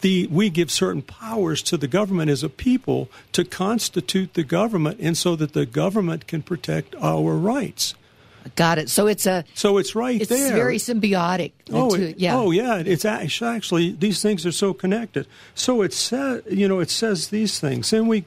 the, 0.00 0.26
we 0.28 0.50
give 0.50 0.70
certain 0.70 1.02
powers 1.02 1.62
to 1.62 1.76
the 1.76 1.88
government 1.88 2.30
as 2.30 2.42
a 2.42 2.48
people 2.48 3.08
to 3.32 3.44
constitute 3.44 4.34
the 4.34 4.44
government 4.44 4.98
and 5.00 5.16
so 5.16 5.36
that 5.36 5.52
the 5.52 5.66
government 5.66 6.26
can 6.26 6.42
protect 6.42 6.94
our 7.00 7.34
rights. 7.36 7.94
Got 8.56 8.78
it. 8.78 8.88
So 8.88 9.06
it's 9.06 9.26
a 9.26 9.44
so 9.54 9.78
it's 9.78 9.94
right 9.94 10.20
it's 10.20 10.30
there. 10.30 10.46
It's 10.46 10.54
very 10.54 10.76
symbiotic. 10.78 11.52
Oh, 11.70 11.94
it, 11.94 12.18
yeah. 12.18 12.36
Oh, 12.36 12.50
yeah. 12.50 12.78
It's 12.78 13.04
actually 13.04 13.92
these 13.92 14.22
things 14.22 14.46
are 14.46 14.52
so 14.52 14.72
connected. 14.72 15.26
So 15.54 15.82
it 15.82 15.92
says, 15.92 16.42
you 16.48 16.66
know, 16.66 16.80
it 16.80 16.88
says 16.88 17.28
these 17.28 17.60
things, 17.60 17.92
and 17.92 18.08
we 18.08 18.24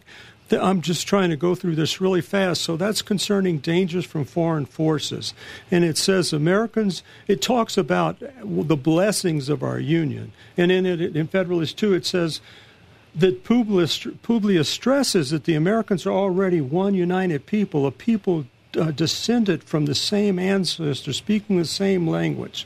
I'm 0.53 0.81
just 0.81 1.07
trying 1.07 1.29
to 1.29 1.35
go 1.35 1.55
through 1.55 1.75
this 1.75 2.01
really 2.01 2.21
fast. 2.21 2.61
So 2.61 2.77
that's 2.77 3.01
concerning 3.01 3.59
dangers 3.59 4.05
from 4.05 4.25
foreign 4.25 4.65
forces. 4.65 5.33
And 5.69 5.83
it 5.83 5.97
says 5.97 6.33
Americans, 6.33 7.03
it 7.27 7.41
talks 7.41 7.77
about 7.77 8.17
the 8.43 8.75
blessings 8.75 9.49
of 9.49 9.63
our 9.63 9.79
union. 9.79 10.31
And 10.57 10.71
in, 10.71 10.85
it, 10.85 11.15
in 11.15 11.27
Federalist 11.27 11.77
2, 11.77 11.93
it 11.93 12.05
says 12.05 12.41
that 13.15 13.43
Publius, 13.43 14.07
Publius 14.21 14.69
stresses 14.69 15.31
that 15.31 15.43
the 15.43 15.55
Americans 15.55 16.05
are 16.05 16.13
already 16.13 16.61
one 16.61 16.93
united 16.93 17.45
people, 17.45 17.85
a 17.85 17.91
people 17.91 18.45
uh, 18.79 18.91
descended 18.91 19.63
from 19.63 19.85
the 19.85 19.95
same 19.95 20.39
ancestors, 20.39 21.17
speaking 21.17 21.57
the 21.57 21.65
same 21.65 22.07
language 22.07 22.65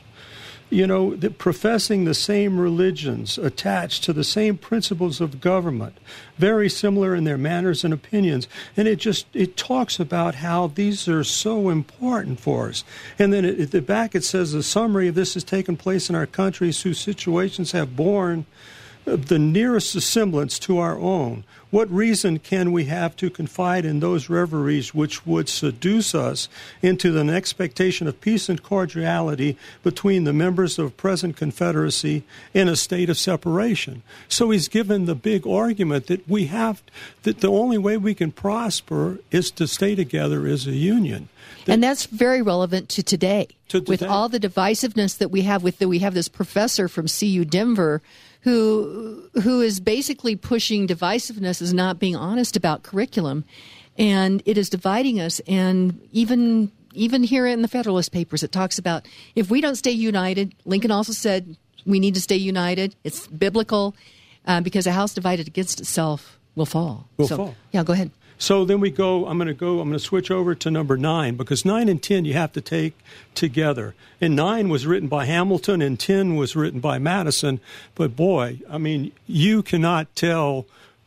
you 0.68 0.86
know, 0.86 1.14
the, 1.14 1.30
professing 1.30 2.04
the 2.04 2.14
same 2.14 2.58
religions, 2.58 3.38
attached 3.38 4.02
to 4.04 4.12
the 4.12 4.24
same 4.24 4.58
principles 4.58 5.20
of 5.20 5.40
government, 5.40 5.96
very 6.38 6.68
similar 6.68 7.14
in 7.14 7.24
their 7.24 7.38
manners 7.38 7.84
and 7.84 7.94
opinions. 7.94 8.48
And 8.76 8.88
it 8.88 8.96
just 8.96 9.26
it 9.32 9.56
talks 9.56 10.00
about 10.00 10.36
how 10.36 10.66
these 10.68 11.08
are 11.08 11.24
so 11.24 11.68
important 11.68 12.40
for 12.40 12.68
us. 12.68 12.84
And 13.18 13.32
then 13.32 13.44
at 13.44 13.70
the 13.70 13.82
back 13.82 14.14
it 14.14 14.24
says 14.24 14.52
the 14.52 14.62
summary 14.62 15.08
of 15.08 15.14
this 15.14 15.34
has 15.34 15.44
taken 15.44 15.76
place 15.76 16.10
in 16.10 16.16
our 16.16 16.26
countries 16.26 16.82
whose 16.82 16.98
situations 16.98 17.72
have 17.72 17.96
borne 17.96 18.46
the 19.06 19.38
nearest 19.38 20.00
semblance 20.00 20.58
to 20.58 20.78
our 20.78 20.98
own. 20.98 21.44
What 21.70 21.90
reason 21.90 22.38
can 22.38 22.72
we 22.72 22.84
have 22.84 23.16
to 23.16 23.30
confide 23.30 23.84
in 23.84 24.00
those 24.00 24.28
reveries 24.28 24.94
which 24.94 25.24
would 25.26 25.48
seduce 25.48 26.14
us 26.14 26.48
into 26.82 27.18
an 27.18 27.30
expectation 27.30 28.06
of 28.06 28.20
peace 28.20 28.48
and 28.48 28.62
cordiality 28.62 29.56
between 29.82 30.24
the 30.24 30.32
members 30.32 30.78
of 30.78 30.96
present 30.96 31.36
Confederacy 31.36 32.24
in 32.52 32.68
a 32.68 32.76
state 32.76 33.10
of 33.10 33.18
separation? 33.18 34.02
So 34.28 34.50
he's 34.50 34.68
given 34.68 35.06
the 35.06 35.14
big 35.14 35.46
argument 35.46 36.06
that 36.06 36.28
we 36.28 36.46
have 36.46 36.82
that 37.22 37.40
the 37.40 37.50
only 37.50 37.78
way 37.78 37.96
we 37.96 38.14
can 38.14 38.32
prosper 38.32 39.18
is 39.30 39.50
to 39.52 39.68
stay 39.68 39.94
together 39.94 40.46
as 40.46 40.66
a 40.66 40.72
union. 40.72 41.28
and 41.66 41.82
that's 41.82 42.06
very 42.06 42.42
relevant 42.42 42.88
to 42.90 43.02
today. 43.02 43.48
to 43.68 43.80
today. 43.80 43.90
With 43.90 44.02
all 44.02 44.28
the 44.28 44.40
divisiveness 44.40 45.18
that 45.18 45.30
we 45.30 45.42
have 45.42 45.62
with 45.62 45.78
the, 45.78 45.88
we 45.88 46.00
have 46.00 46.14
this 46.14 46.28
professor 46.28 46.88
from 46.88 47.06
CU 47.06 47.44
Denver 47.44 48.02
who 48.46 49.28
who 49.42 49.60
is 49.60 49.80
basically 49.80 50.36
pushing 50.36 50.86
divisiveness 50.86 51.60
as 51.60 51.74
not 51.74 51.98
being 51.98 52.14
honest 52.14 52.56
about 52.56 52.84
curriculum, 52.84 53.44
and 53.98 54.40
it 54.46 54.56
is 54.56 54.70
dividing 54.70 55.18
us. 55.20 55.40
And 55.48 56.00
even 56.12 56.70
even 56.94 57.24
here 57.24 57.44
in 57.44 57.62
the 57.62 57.68
Federalist 57.68 58.12
Papers, 58.12 58.44
it 58.44 58.52
talks 58.52 58.78
about 58.78 59.04
if 59.34 59.50
we 59.50 59.60
don't 59.60 59.74
stay 59.74 59.90
united. 59.90 60.54
Lincoln 60.64 60.92
also 60.92 61.12
said 61.12 61.56
we 61.84 61.98
need 61.98 62.14
to 62.14 62.20
stay 62.20 62.36
united. 62.36 62.94
It's 63.02 63.26
biblical 63.26 63.96
uh, 64.46 64.60
because 64.60 64.86
a 64.86 64.92
house 64.92 65.12
divided 65.12 65.48
against 65.48 65.80
itself 65.80 66.38
will 66.54 66.66
fall. 66.66 67.08
Will 67.16 67.26
so, 67.26 67.36
fall. 67.36 67.54
Yeah, 67.72 67.82
go 67.82 67.94
ahead. 67.94 68.12
So 68.38 68.64
then 68.64 68.80
we 68.80 68.90
go. 68.90 69.26
I'm 69.26 69.38
going 69.38 69.48
to 69.48 69.54
go. 69.54 69.80
I'm 69.80 69.88
going 69.88 69.98
to 69.98 70.04
switch 70.04 70.30
over 70.30 70.54
to 70.54 70.70
number 70.70 70.96
nine 70.96 71.36
because 71.36 71.64
nine 71.64 71.88
and 71.88 72.02
ten 72.02 72.24
you 72.24 72.34
have 72.34 72.52
to 72.52 72.60
take 72.60 72.98
together. 73.34 73.94
And 74.20 74.36
nine 74.36 74.68
was 74.68 74.86
written 74.86 75.08
by 75.08 75.24
Hamilton, 75.24 75.80
and 75.80 75.98
ten 75.98 76.36
was 76.36 76.54
written 76.54 76.80
by 76.80 76.98
Madison. 76.98 77.60
But 77.94 78.14
boy, 78.14 78.60
I 78.70 78.78
mean, 78.78 79.12
you 79.26 79.62
cannot 79.62 80.14
tell 80.14 80.66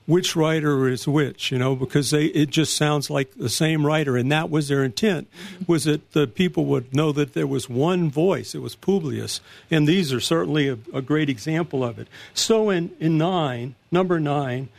which 0.09 0.35
writer 0.35 0.87
is 0.87 1.07
which, 1.07 1.51
you 1.51 1.59
know, 1.59 1.75
because 1.75 2.09
they 2.09 2.25
it 2.25 2.49
just 2.49 2.75
sounds 2.75 3.11
like 3.11 3.31
the 3.35 3.47
same 3.47 3.85
writer, 3.85 4.17
and 4.17 4.31
that 4.31 4.49
was 4.49 4.67
their 4.67 4.83
intent, 4.83 5.27
was 5.67 5.83
that 5.83 6.13
the 6.13 6.25
people 6.25 6.65
would 6.65 6.95
know 6.95 7.11
that 7.11 7.33
there 7.33 7.45
was 7.45 7.69
one 7.69 8.09
voice. 8.09 8.55
It 8.55 8.61
was 8.63 8.75
Publius, 8.75 9.39
and 9.69 9.87
these 9.87 10.11
are 10.11 10.19
certainly 10.19 10.67
a, 10.67 10.79
a 10.91 11.03
great 11.03 11.29
example 11.29 11.83
of 11.83 11.99
it. 11.99 12.07
So 12.33 12.71
in 12.71 12.89
in 12.99 13.19
nine, 13.19 13.75
number 13.91 14.19
nine 14.19 14.69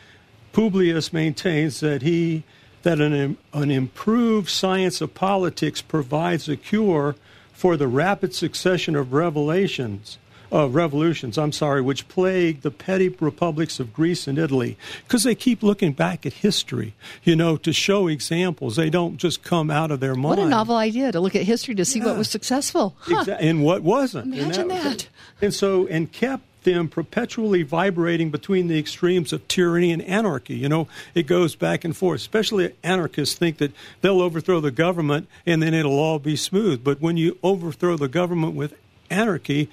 Publius 0.52 1.12
maintains 1.12 1.80
that 1.80 2.02
he 2.02 2.42
that 2.82 3.00
an, 3.00 3.36
an 3.52 3.70
improved 3.70 4.48
science 4.48 5.00
of 5.00 5.14
politics 5.14 5.82
provides 5.82 6.48
a 6.48 6.56
cure 6.56 7.14
for 7.52 7.76
the 7.76 7.86
rapid 7.86 8.34
succession 8.34 8.96
of 8.96 9.12
revelations 9.12 10.18
of 10.52 10.74
revolutions, 10.74 11.38
I'm 11.38 11.52
sorry, 11.52 11.80
which 11.80 12.08
plagued 12.08 12.62
the 12.62 12.70
petty 12.70 13.08
republics 13.08 13.78
of 13.78 13.92
Greece 13.92 14.26
and 14.26 14.38
Italy, 14.38 14.76
because 15.06 15.22
they 15.22 15.34
keep 15.34 15.62
looking 15.62 15.92
back 15.92 16.26
at 16.26 16.32
history, 16.32 16.94
you 17.22 17.36
know, 17.36 17.56
to 17.58 17.72
show 17.72 18.08
examples. 18.08 18.76
They 18.76 18.90
don't 18.90 19.16
just 19.16 19.42
come 19.42 19.70
out 19.70 19.90
of 19.90 20.00
their 20.00 20.14
mind. 20.14 20.38
What 20.38 20.46
a 20.46 20.48
novel 20.48 20.76
idea 20.76 21.12
to 21.12 21.20
look 21.20 21.36
at 21.36 21.42
history 21.42 21.74
to 21.76 21.84
see 21.84 22.00
yeah. 22.00 22.06
what 22.06 22.16
was 22.18 22.28
successful. 22.28 22.96
Huh. 22.98 23.24
Exa- 23.24 23.36
and 23.40 23.62
what 23.62 23.82
wasn't. 23.82 24.34
Imagine 24.34 24.62
and 24.62 24.70
that, 24.70 24.82
that. 24.82 25.08
And 25.40 25.54
so, 25.54 25.86
and 25.86 26.10
kept 26.10 26.42
them 26.64 26.88
perpetually 26.88 27.62
vibrating 27.62 28.30
between 28.30 28.68
the 28.68 28.78
extremes 28.78 29.32
of 29.32 29.46
tyranny 29.48 29.92
and 29.92 30.02
anarchy. 30.02 30.54
You 30.56 30.68
know, 30.68 30.88
it 31.14 31.26
goes 31.26 31.54
back 31.54 31.84
and 31.84 31.96
forth. 31.96 32.20
Especially 32.20 32.74
anarchists 32.82 33.36
think 33.36 33.58
that 33.58 33.72
they'll 34.00 34.20
overthrow 34.20 34.60
the 34.60 34.70
government 34.70 35.28
and 35.46 35.62
then 35.62 35.74
it'll 35.74 35.98
all 35.98 36.18
be 36.18 36.36
smooth. 36.36 36.84
But 36.84 37.00
when 37.00 37.16
you 37.16 37.38
overthrow 37.42 37.96
the 37.96 38.08
government 38.08 38.54
with 38.54 38.74
anarchy, 39.10 39.68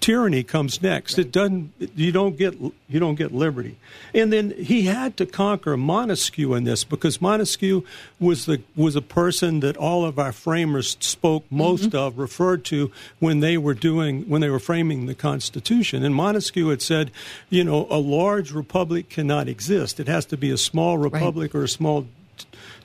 tyranny 0.00 0.42
comes 0.42 0.82
next. 0.82 1.18
It 1.18 1.30
doesn't. 1.30 1.72
You 1.94 2.12
don't 2.12 2.36
get. 2.36 2.54
You 2.88 2.98
don't 2.98 3.14
get 3.14 3.32
liberty. 3.32 3.76
And 4.14 4.32
then 4.32 4.50
he 4.50 4.82
had 4.82 5.16
to 5.18 5.26
conquer 5.26 5.76
Montesquieu 5.76 6.54
in 6.54 6.64
this 6.64 6.84
because 6.84 7.20
Montesquieu 7.20 7.82
was 8.18 8.46
the 8.46 8.62
was 8.74 8.96
a 8.96 9.02
person 9.02 9.60
that 9.60 9.76
all 9.76 10.04
of 10.04 10.18
our 10.18 10.32
framers 10.32 10.96
spoke 11.00 11.44
most 11.50 11.90
mm-hmm. 11.90 11.96
of, 11.96 12.18
referred 12.18 12.64
to 12.66 12.90
when 13.18 13.40
they 13.40 13.56
were 13.56 13.74
doing 13.74 14.28
when 14.28 14.40
they 14.40 14.50
were 14.50 14.58
framing 14.58 15.06
the 15.06 15.14
Constitution. 15.14 16.02
And 16.04 16.14
Montesquieu 16.14 16.68
had 16.68 16.82
said, 16.82 17.10
you 17.48 17.64
know, 17.64 17.86
a 17.90 17.98
large 17.98 18.52
republic 18.52 19.08
cannot 19.08 19.48
exist. 19.48 20.00
It 20.00 20.08
has 20.08 20.26
to 20.26 20.36
be 20.36 20.50
a 20.50 20.56
small 20.56 20.98
republic 20.98 21.54
right. 21.54 21.60
or 21.60 21.64
a 21.64 21.68
small 21.68 22.06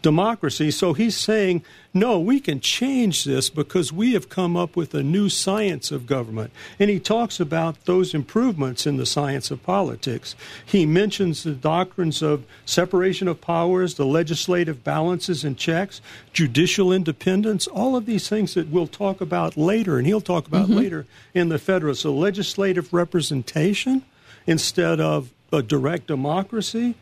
democracy. 0.05 0.69
So 0.69 0.93
he's 0.93 1.17
saying, 1.17 1.63
no, 1.91 2.19
we 2.19 2.39
can 2.39 2.59
change 2.59 3.23
this 3.23 3.49
because 3.49 3.91
we 3.91 4.13
have 4.13 4.29
come 4.29 4.55
up 4.55 4.75
with 4.75 4.93
a 4.93 5.01
new 5.01 5.29
science 5.29 5.89
of 5.89 6.05
government. 6.05 6.51
And 6.77 6.91
he 6.91 6.99
talks 6.99 7.39
about 7.39 7.85
those 7.85 8.13
improvements 8.13 8.85
in 8.85 8.97
the 8.97 9.07
science 9.07 9.49
of 9.49 9.63
politics. 9.63 10.35
He 10.63 10.85
mentions 10.85 11.41
the 11.41 11.53
doctrines 11.53 12.21
of 12.21 12.45
separation 12.65 13.27
of 13.27 13.41
powers, 13.41 13.95
the 13.95 14.05
legislative 14.05 14.83
balances 14.83 15.43
and 15.43 15.57
checks, 15.57 16.01
judicial 16.31 16.93
independence, 16.93 17.65
all 17.65 17.95
of 17.95 18.05
these 18.05 18.29
things 18.29 18.53
that 18.53 18.69
we'll 18.69 18.85
talk 18.85 19.21
about 19.21 19.57
later, 19.57 19.97
and 19.97 20.05
he'll 20.05 20.21
talk 20.21 20.45
about 20.45 20.65
mm-hmm. 20.65 20.77
later 20.77 21.05
in 21.33 21.49
the 21.49 21.57
Federalist. 21.57 22.03
So 22.03 22.13
legislative 22.13 22.93
representation 22.93 24.03
instead 24.45 24.99
of 24.99 25.31
a 25.51 25.63
direct 25.63 26.05
democracy 26.05 26.93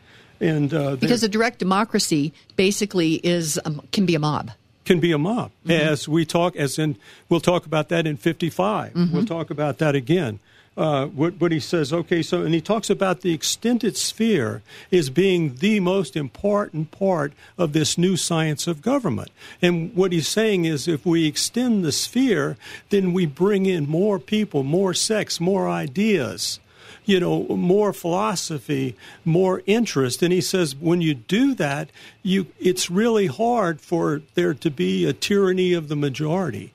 and 0.44 0.74
uh, 0.74 0.96
because 0.96 1.22
a 1.22 1.28
direct 1.28 1.58
democracy 1.58 2.32
basically 2.56 3.14
is 3.14 3.58
um, 3.64 3.80
can 3.92 4.06
be 4.06 4.14
a 4.14 4.18
mob. 4.18 4.50
Can 4.84 5.00
be 5.00 5.12
a 5.12 5.18
mob, 5.18 5.50
mm-hmm. 5.62 5.70
as 5.70 6.06
we 6.06 6.26
talk, 6.26 6.54
as 6.56 6.78
in 6.78 6.96
we'll 7.30 7.40
talk 7.40 7.64
about 7.64 7.88
that 7.88 8.06
in 8.06 8.18
55. 8.18 8.92
Mm-hmm. 8.92 9.14
We'll 9.14 9.24
talk 9.24 9.50
about 9.50 9.78
that 9.78 9.94
again. 9.94 10.40
Uh, 10.76 11.06
what, 11.06 11.40
what, 11.40 11.52
he 11.52 11.60
says, 11.60 11.92
okay, 11.92 12.20
so, 12.20 12.42
and 12.42 12.52
he 12.52 12.60
talks 12.60 12.90
about 12.90 13.20
the 13.20 13.32
extended 13.32 13.96
sphere 13.96 14.60
is 14.90 15.08
being 15.08 15.54
the 15.54 15.78
most 15.78 16.16
important 16.16 16.90
part 16.90 17.32
of 17.56 17.72
this 17.72 17.96
new 17.96 18.16
science 18.16 18.66
of 18.66 18.82
government. 18.82 19.30
And 19.62 19.94
what 19.94 20.10
he's 20.10 20.26
saying 20.26 20.64
is 20.64 20.88
if 20.88 21.06
we 21.06 21.28
extend 21.28 21.84
the 21.84 21.92
sphere, 21.92 22.56
then 22.90 23.12
we 23.12 23.24
bring 23.24 23.66
in 23.66 23.88
more 23.88 24.18
people, 24.18 24.64
more 24.64 24.94
sects, 24.94 25.38
more 25.38 25.68
ideas 25.68 26.58
you 27.04 27.20
know, 27.20 27.44
more 27.48 27.92
philosophy, 27.92 28.96
more 29.24 29.62
interest. 29.66 30.22
And 30.22 30.32
he 30.32 30.40
says 30.40 30.74
when 30.74 31.00
you 31.00 31.14
do 31.14 31.54
that, 31.54 31.90
you 32.22 32.46
it's 32.58 32.90
really 32.90 33.26
hard 33.26 33.80
for 33.80 34.22
there 34.34 34.54
to 34.54 34.70
be 34.70 35.04
a 35.04 35.12
tyranny 35.12 35.72
of 35.72 35.88
the 35.88 35.96
majority. 35.96 36.72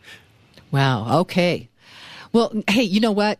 Wow. 0.72 1.20
Okay. 1.22 1.70
Well, 2.32 2.64
hey, 2.70 2.84
you 2.84 3.00
know 3.00 3.12
what? 3.12 3.40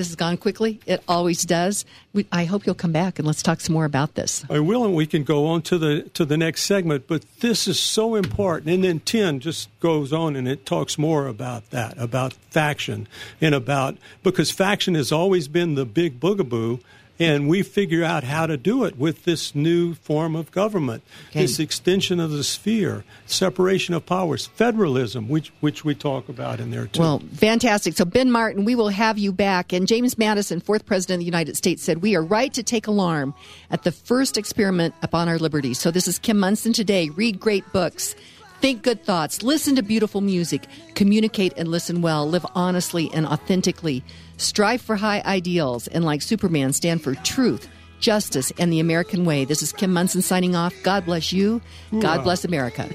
This 0.00 0.08
has 0.08 0.16
gone 0.16 0.38
quickly. 0.38 0.80
It 0.86 1.02
always 1.06 1.44
does. 1.44 1.84
We, 2.14 2.26
I 2.32 2.46
hope 2.46 2.64
you'll 2.64 2.74
come 2.74 2.90
back 2.90 3.18
and 3.18 3.26
let's 3.28 3.42
talk 3.42 3.60
some 3.60 3.74
more 3.74 3.84
about 3.84 4.14
this. 4.14 4.46
I 4.48 4.58
will, 4.58 4.86
and 4.86 4.94
we 4.94 5.06
can 5.06 5.24
go 5.24 5.46
on 5.46 5.60
to 5.62 5.76
the 5.76 6.02
to 6.14 6.24
the 6.24 6.38
next 6.38 6.62
segment. 6.62 7.06
But 7.06 7.22
this 7.40 7.68
is 7.68 7.78
so 7.78 8.14
important. 8.14 8.70
And 8.70 8.82
then 8.82 9.00
ten 9.00 9.40
just 9.40 9.68
goes 9.78 10.10
on 10.10 10.36
and 10.36 10.48
it 10.48 10.64
talks 10.64 10.96
more 10.96 11.26
about 11.26 11.68
that, 11.68 11.98
about 11.98 12.32
faction, 12.32 13.08
and 13.42 13.54
about 13.54 13.98
because 14.22 14.50
faction 14.50 14.94
has 14.94 15.12
always 15.12 15.48
been 15.48 15.74
the 15.74 15.84
big 15.84 16.18
boogaboo 16.18 16.80
and 17.20 17.48
we 17.48 17.62
figure 17.62 18.02
out 18.02 18.24
how 18.24 18.46
to 18.46 18.56
do 18.56 18.84
it 18.84 18.98
with 18.98 19.24
this 19.24 19.54
new 19.54 19.94
form 19.94 20.34
of 20.34 20.50
government, 20.50 21.02
okay. 21.28 21.42
this 21.42 21.60
extension 21.60 22.18
of 22.18 22.30
the 22.30 22.42
sphere, 22.42 23.04
separation 23.26 23.94
of 23.94 24.06
powers, 24.06 24.46
federalism, 24.46 25.28
which 25.28 25.52
which 25.60 25.84
we 25.84 25.94
talk 25.94 26.28
about 26.28 26.58
in 26.58 26.70
there 26.70 26.86
too. 26.86 27.00
Well, 27.00 27.22
fantastic. 27.34 27.94
So 27.94 28.06
Ben 28.06 28.32
Martin, 28.32 28.64
we 28.64 28.74
will 28.74 28.88
have 28.88 29.18
you 29.18 29.32
back. 29.32 29.72
And 29.72 29.86
James 29.86 30.16
Madison, 30.16 30.60
fourth 30.60 30.86
president 30.86 31.16
of 31.16 31.20
the 31.20 31.26
United 31.26 31.56
States, 31.56 31.82
said 31.82 31.98
we 31.98 32.16
are 32.16 32.22
right 32.22 32.52
to 32.54 32.62
take 32.62 32.86
alarm 32.86 33.34
at 33.70 33.82
the 33.84 33.92
first 33.92 34.38
experiment 34.38 34.94
upon 35.02 35.28
our 35.28 35.38
liberty. 35.38 35.74
So 35.74 35.90
this 35.90 36.08
is 36.08 36.18
Kim 36.18 36.38
Monson 36.38 36.72
today. 36.72 37.10
Read 37.10 37.38
great 37.38 37.70
books. 37.72 38.16
Think 38.60 38.82
good 38.82 39.02
thoughts, 39.02 39.42
listen 39.42 39.74
to 39.76 39.82
beautiful 39.82 40.20
music, 40.20 40.66
communicate 40.94 41.54
and 41.56 41.68
listen 41.68 42.02
well, 42.02 42.28
live 42.28 42.44
honestly 42.54 43.10
and 43.14 43.26
authentically, 43.26 44.04
Strive 44.40 44.80
for 44.80 44.96
high 44.96 45.22
ideals 45.26 45.86
and, 45.86 46.02
like 46.02 46.22
Superman, 46.22 46.72
stand 46.72 47.02
for 47.04 47.14
truth, 47.14 47.68
justice, 47.98 48.50
and 48.58 48.72
the 48.72 48.80
American 48.80 49.26
way. 49.26 49.44
This 49.44 49.62
is 49.62 49.70
Kim 49.70 49.92
Monson 49.92 50.22
signing 50.22 50.56
off. 50.56 50.74
God 50.82 51.04
bless 51.04 51.30
you. 51.30 51.60
God 52.00 52.24
bless 52.24 52.42
America. 52.46 52.88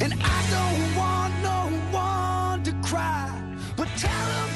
And 0.00 0.14
I 0.22 0.40
don't 0.54 0.96
want 0.96 1.34
no 1.42 1.70
one 1.90 2.62
to 2.62 2.72
cry, 2.88 3.56
but 3.76 3.88
tell 3.96 4.26
them. 4.26 4.47